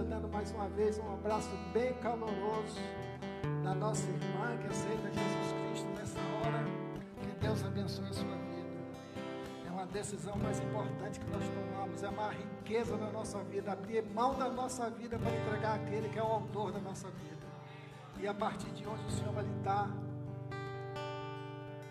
igreja, 0.00 0.04
dando 0.04 0.28
mais 0.28 0.50
uma 0.52 0.68
vez 0.68 0.98
um 0.98 1.12
abraço 1.12 1.50
bem 1.72 1.92
caloroso 1.94 2.80
da 3.62 3.74
nossa 3.74 4.08
irmã 4.08 4.56
que 4.58 4.66
aceita 4.66 5.08
Jesus 5.08 5.52
Cristo 5.52 5.88
nessa 5.96 6.18
hora. 6.18 6.64
Que 7.20 7.40
Deus 7.40 7.64
abençoe 7.64 8.06
a 8.06 8.12
sua 8.12 8.24
vida. 8.24 8.70
É 9.66 9.70
uma 9.70 9.86
decisão 9.86 10.36
mais 10.36 10.60
importante 10.60 11.20
que 11.20 11.30
nós 11.30 11.44
tomamos, 11.48 12.02
é 12.02 12.08
uma 12.08 12.30
riqueza 12.30 12.96
na 12.96 13.10
nossa 13.10 13.42
vida, 13.44 13.72
abrir 13.72 14.02
mão 14.02 14.34
da 14.34 14.48
nossa 14.48 14.90
vida 14.90 15.18
para 15.18 15.30
entregar 15.30 15.74
aquele 15.76 16.08
que 16.08 16.18
é 16.18 16.22
o 16.22 16.26
autor 16.26 16.72
da 16.72 16.80
nossa 16.80 17.08
vida. 17.08 17.46
E 18.18 18.26
a 18.26 18.34
partir 18.34 18.70
de 18.70 18.86
hoje 18.86 19.04
o 19.06 19.10
Senhor 19.10 19.32
vai 19.32 19.44
lhe 19.44 19.62
dar 19.62 19.88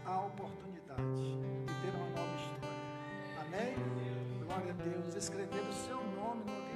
a 0.06 0.20
oportunidade 0.22 1.16
de 1.16 1.74
ter 1.82 1.96
uma 1.96 2.10
nova 2.10 2.36
história. 2.36 2.70
Amém? 3.42 3.76
Glória 4.46 4.72
a 4.72 4.84
Deus. 4.84 5.16
Escrever 5.16 5.62
o 5.62 5.74
seu 5.74 5.98
nome 5.98 6.44
no 6.46 6.69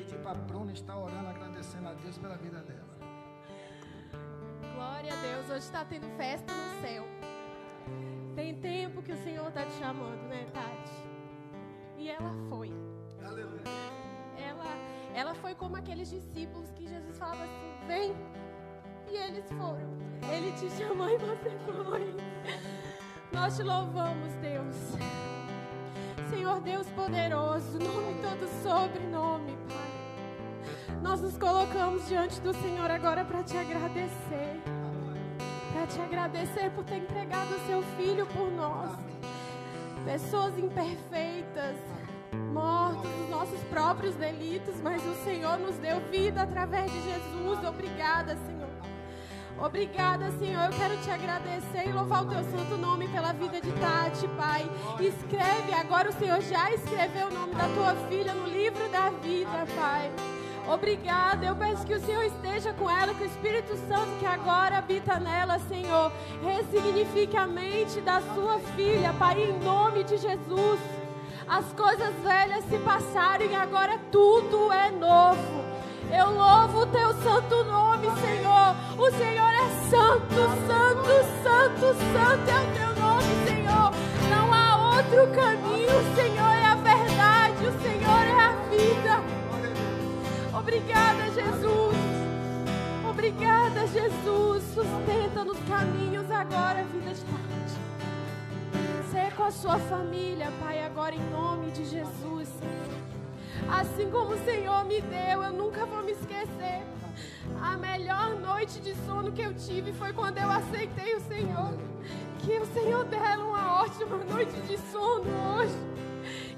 pedir 0.00 0.18
para 0.20 0.32
a 0.32 0.34
Bruna 0.34 0.72
estar 0.72 0.96
orando, 0.96 1.28
agradecendo 1.28 1.88
a 1.88 1.92
Deus 1.92 2.16
pela 2.16 2.36
vida 2.36 2.58
dela. 2.60 2.80
Glória 4.74 5.12
a 5.12 5.16
Deus, 5.16 5.50
hoje 5.50 5.58
está 5.58 5.84
tendo 5.84 6.08
festa 6.16 6.52
no 6.52 6.80
céu. 6.80 7.04
Tem 8.34 8.54
tempo 8.54 9.02
que 9.02 9.12
o 9.12 9.16
Senhor 9.22 9.46
está 9.48 9.64
te 9.66 9.72
chamando, 9.72 10.22
né, 10.28 10.46
Tati? 10.54 10.92
E 11.98 12.08
ela 12.08 12.32
foi. 12.48 12.72
Aleluia. 13.22 13.62
Ela, 14.38 14.74
ela 15.14 15.34
foi 15.34 15.54
como 15.54 15.76
aqueles 15.76 16.08
discípulos 16.08 16.70
que 16.70 16.88
Jesus 16.88 17.18
falava 17.18 17.44
assim: 17.44 17.86
vem. 17.86 18.16
E 19.10 19.16
eles 19.16 19.46
foram. 19.52 19.98
Ele 20.32 20.52
te 20.52 20.70
chamou 20.70 21.10
e 21.10 21.18
você 21.18 21.50
foi. 21.66 22.16
Nós 23.32 23.56
te 23.56 23.62
louvamos, 23.62 24.32
Deus. 24.36 24.76
Senhor 26.30 26.60
Deus 26.60 26.86
poderoso, 26.90 27.78
nome 27.78 28.22
todo 28.22 28.48
sobrenome, 28.62 29.58
Pai. 29.68 29.89
Nós 31.02 31.20
nos 31.20 31.36
colocamos 31.36 32.06
diante 32.08 32.40
do 32.40 32.52
Senhor 32.52 32.90
agora 32.90 33.24
para 33.24 33.42
te 33.42 33.56
agradecer. 33.56 34.60
Para 35.72 35.86
te 35.86 36.00
agradecer 36.00 36.70
por 36.70 36.84
ter 36.84 36.96
entregado 36.96 37.54
o 37.54 37.66
seu 37.66 37.82
filho 37.96 38.26
por 38.26 38.50
nós. 38.50 38.90
Pessoas 40.04 40.58
imperfeitas, 40.58 41.76
mortos 42.52 43.10
nos 43.18 43.30
nossos 43.30 43.60
próprios 43.64 44.14
delitos, 44.14 44.80
mas 44.80 45.02
o 45.04 45.14
Senhor 45.24 45.58
nos 45.58 45.76
deu 45.76 46.00
vida 46.10 46.42
através 46.42 46.90
de 46.90 47.02
Jesus. 47.02 47.64
Obrigada, 47.64 48.36
Senhor. 48.46 48.60
Obrigada, 49.58 50.30
Senhor. 50.32 50.64
Eu 50.64 50.78
quero 50.78 50.96
te 51.02 51.10
agradecer 51.10 51.86
e 51.86 51.92
louvar 51.92 52.24
o 52.24 52.28
teu 52.30 52.42
santo 52.44 52.78
nome 52.78 53.06
pela 53.08 53.32
vida 53.32 53.60
de 53.60 53.70
Tati, 53.72 54.26
Pai. 54.28 54.68
Escreve, 54.98 55.74
agora 55.74 56.08
o 56.08 56.12
Senhor 56.12 56.40
já 56.40 56.72
escreveu 56.72 57.28
o 57.28 57.34
nome 57.34 57.54
da 57.54 57.68
tua 57.68 57.94
filha 58.08 58.32
no 58.32 58.46
livro 58.46 58.88
da 58.88 59.10
vida, 59.10 59.66
Pai. 59.76 60.10
Obrigada, 60.72 61.44
eu 61.44 61.56
peço 61.56 61.84
que 61.84 61.94
o 61.94 62.00
Senhor 62.00 62.22
esteja 62.22 62.72
com 62.72 62.88
ela, 62.88 63.12
que 63.12 63.24
o 63.24 63.26
Espírito 63.26 63.76
Santo 63.88 64.08
que 64.20 64.24
agora 64.24 64.78
habita 64.78 65.18
nela, 65.18 65.58
Senhor, 65.58 66.12
ressignifique 66.44 67.36
a 67.36 67.44
mente 67.44 68.00
da 68.00 68.20
sua 68.20 68.60
filha, 68.76 69.12
Pai, 69.14 69.42
em 69.42 69.58
nome 69.64 70.04
de 70.04 70.16
Jesus. 70.16 70.78
As 71.48 71.72
coisas 71.72 72.14
velhas 72.22 72.64
se 72.66 72.78
passaram 72.78 73.46
e 73.46 73.54
agora 73.56 73.98
tudo 74.12 74.72
é 74.72 74.92
novo. 74.92 75.64
Eu 76.08 76.30
louvo 76.30 76.82
o 76.82 76.86
teu 76.86 77.14
santo 77.14 77.64
nome, 77.64 78.06
Senhor. 78.20 78.76
O 78.96 79.10
Senhor 79.10 79.50
é 79.52 79.68
santo, 79.90 80.34
santo, 80.68 81.10
santo, 81.42 81.96
santo 82.12 82.48
é 82.48 82.60
o 82.60 82.72
teu 82.74 83.02
nome, 83.02 83.44
Senhor. 83.44 83.90
Não 84.30 84.54
há 84.54 84.96
outro 84.96 85.26
caminho, 85.34 86.14
Senhor 86.14 86.54
é 86.54 86.69
Obrigada, 90.60 91.24
Jesus. 91.30 91.96
Obrigada, 93.08 93.86
Jesus. 93.86 94.62
Sustenta 94.74 95.42
nos 95.42 95.58
caminhos 95.60 96.30
agora, 96.30 96.84
vida 96.84 97.14
de 97.14 97.24
tarde. 97.24 97.72
Ser 99.10 99.34
com 99.36 99.44
a 99.44 99.50
sua 99.50 99.78
família, 99.78 100.52
Pai, 100.60 100.84
agora 100.84 101.14
em 101.14 101.30
nome 101.30 101.70
de 101.70 101.86
Jesus. 101.86 102.50
Assim 103.70 104.10
como 104.10 104.34
o 104.34 104.44
Senhor 104.44 104.84
me 104.84 105.00
deu, 105.00 105.42
eu 105.42 105.52
nunca 105.54 105.86
vou 105.86 106.02
me 106.02 106.12
esquecer. 106.12 106.82
A 107.62 107.78
melhor 107.78 108.38
noite 108.38 108.80
de 108.80 108.94
sono 109.06 109.32
que 109.32 109.40
eu 109.40 109.54
tive 109.54 109.94
foi 109.94 110.12
quando 110.12 110.36
eu 110.36 110.50
aceitei 110.50 111.14
o 111.14 111.20
Senhor. 111.20 111.72
Que 112.40 112.58
o 112.58 112.66
Senhor 112.66 113.06
dela 113.06 113.44
uma 113.44 113.82
ótima 113.82 114.18
noite 114.18 114.60
de 114.68 114.76
sono 114.92 115.24
hoje. 115.56 115.74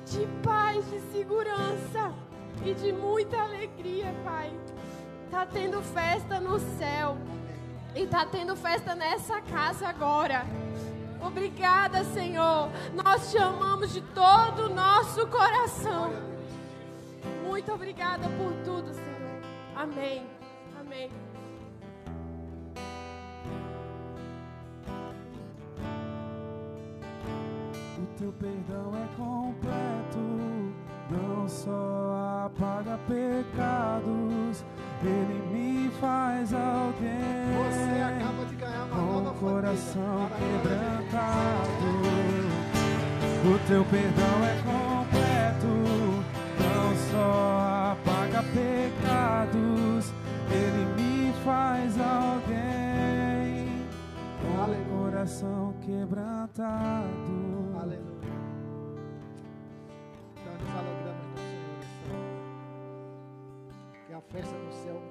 De 0.06 0.26
paz, 0.42 0.84
de 0.90 0.98
segurança 1.12 2.12
e 2.64 2.74
de 2.74 2.92
muita 2.92 3.40
alegria, 3.40 4.14
Pai. 4.24 4.52
Tá 5.30 5.46
tendo 5.46 5.82
festa 5.82 6.38
no 6.38 6.58
céu. 6.78 7.16
E 7.94 8.06
tá 8.06 8.24
tendo 8.24 8.56
festa 8.56 8.94
nessa 8.94 9.40
casa 9.40 9.88
agora. 9.88 10.46
Obrigada, 11.20 12.04
Senhor. 12.04 12.70
Nós 12.94 13.30
te 13.30 13.38
amamos 13.38 13.92
de 13.92 14.00
todo 14.00 14.66
o 14.66 14.74
nosso 14.74 15.26
coração. 15.26 16.12
Muito 17.46 17.72
obrigada 17.72 18.28
por 18.30 18.52
tudo, 18.64 18.92
Senhor. 18.92 19.40
Amém. 19.76 20.26
Amém. 20.80 21.10
O 27.98 28.06
teu 28.18 28.32
perdão 28.32 28.92
é 28.96 29.16
completo, 29.16 30.18
não 31.12 31.48
só 31.48 32.46
apaga 32.46 32.98
pecados, 33.06 34.64
ele 35.02 35.42
me 35.52 35.90
faz 36.00 36.52
alguém. 36.52 37.20
Você 37.68 38.00
acaba 38.02 38.44
de 38.46 38.56
ganhar 38.56 38.84
uma 38.84 38.96
com 38.96 39.02
nova 39.02 39.34
coração 39.38 40.28
quebrantado. 40.38 41.92
O 43.44 43.58
teu 43.66 43.84
perdão 43.84 44.44
é 44.44 44.56
completo, 44.62 45.66
não 46.60 46.96
só 47.10 47.92
apaga 47.92 48.42
pecados, 48.44 50.12
ele 50.50 50.84
me 50.94 51.32
faz 51.44 51.98
alguém 51.98 53.66
com 54.40 54.70
o 54.70 55.00
coração 55.00 55.74
quebrantado. 55.84 57.08
Aleluia. 57.80 58.11
Nos 60.62 60.76
alegramos 60.76 61.26
no 61.26 61.36
Senhor. 61.38 61.82
Que 64.06 64.14
a 64.14 64.20
festa 64.20 64.56
no 64.56 64.72
céu 64.72 65.02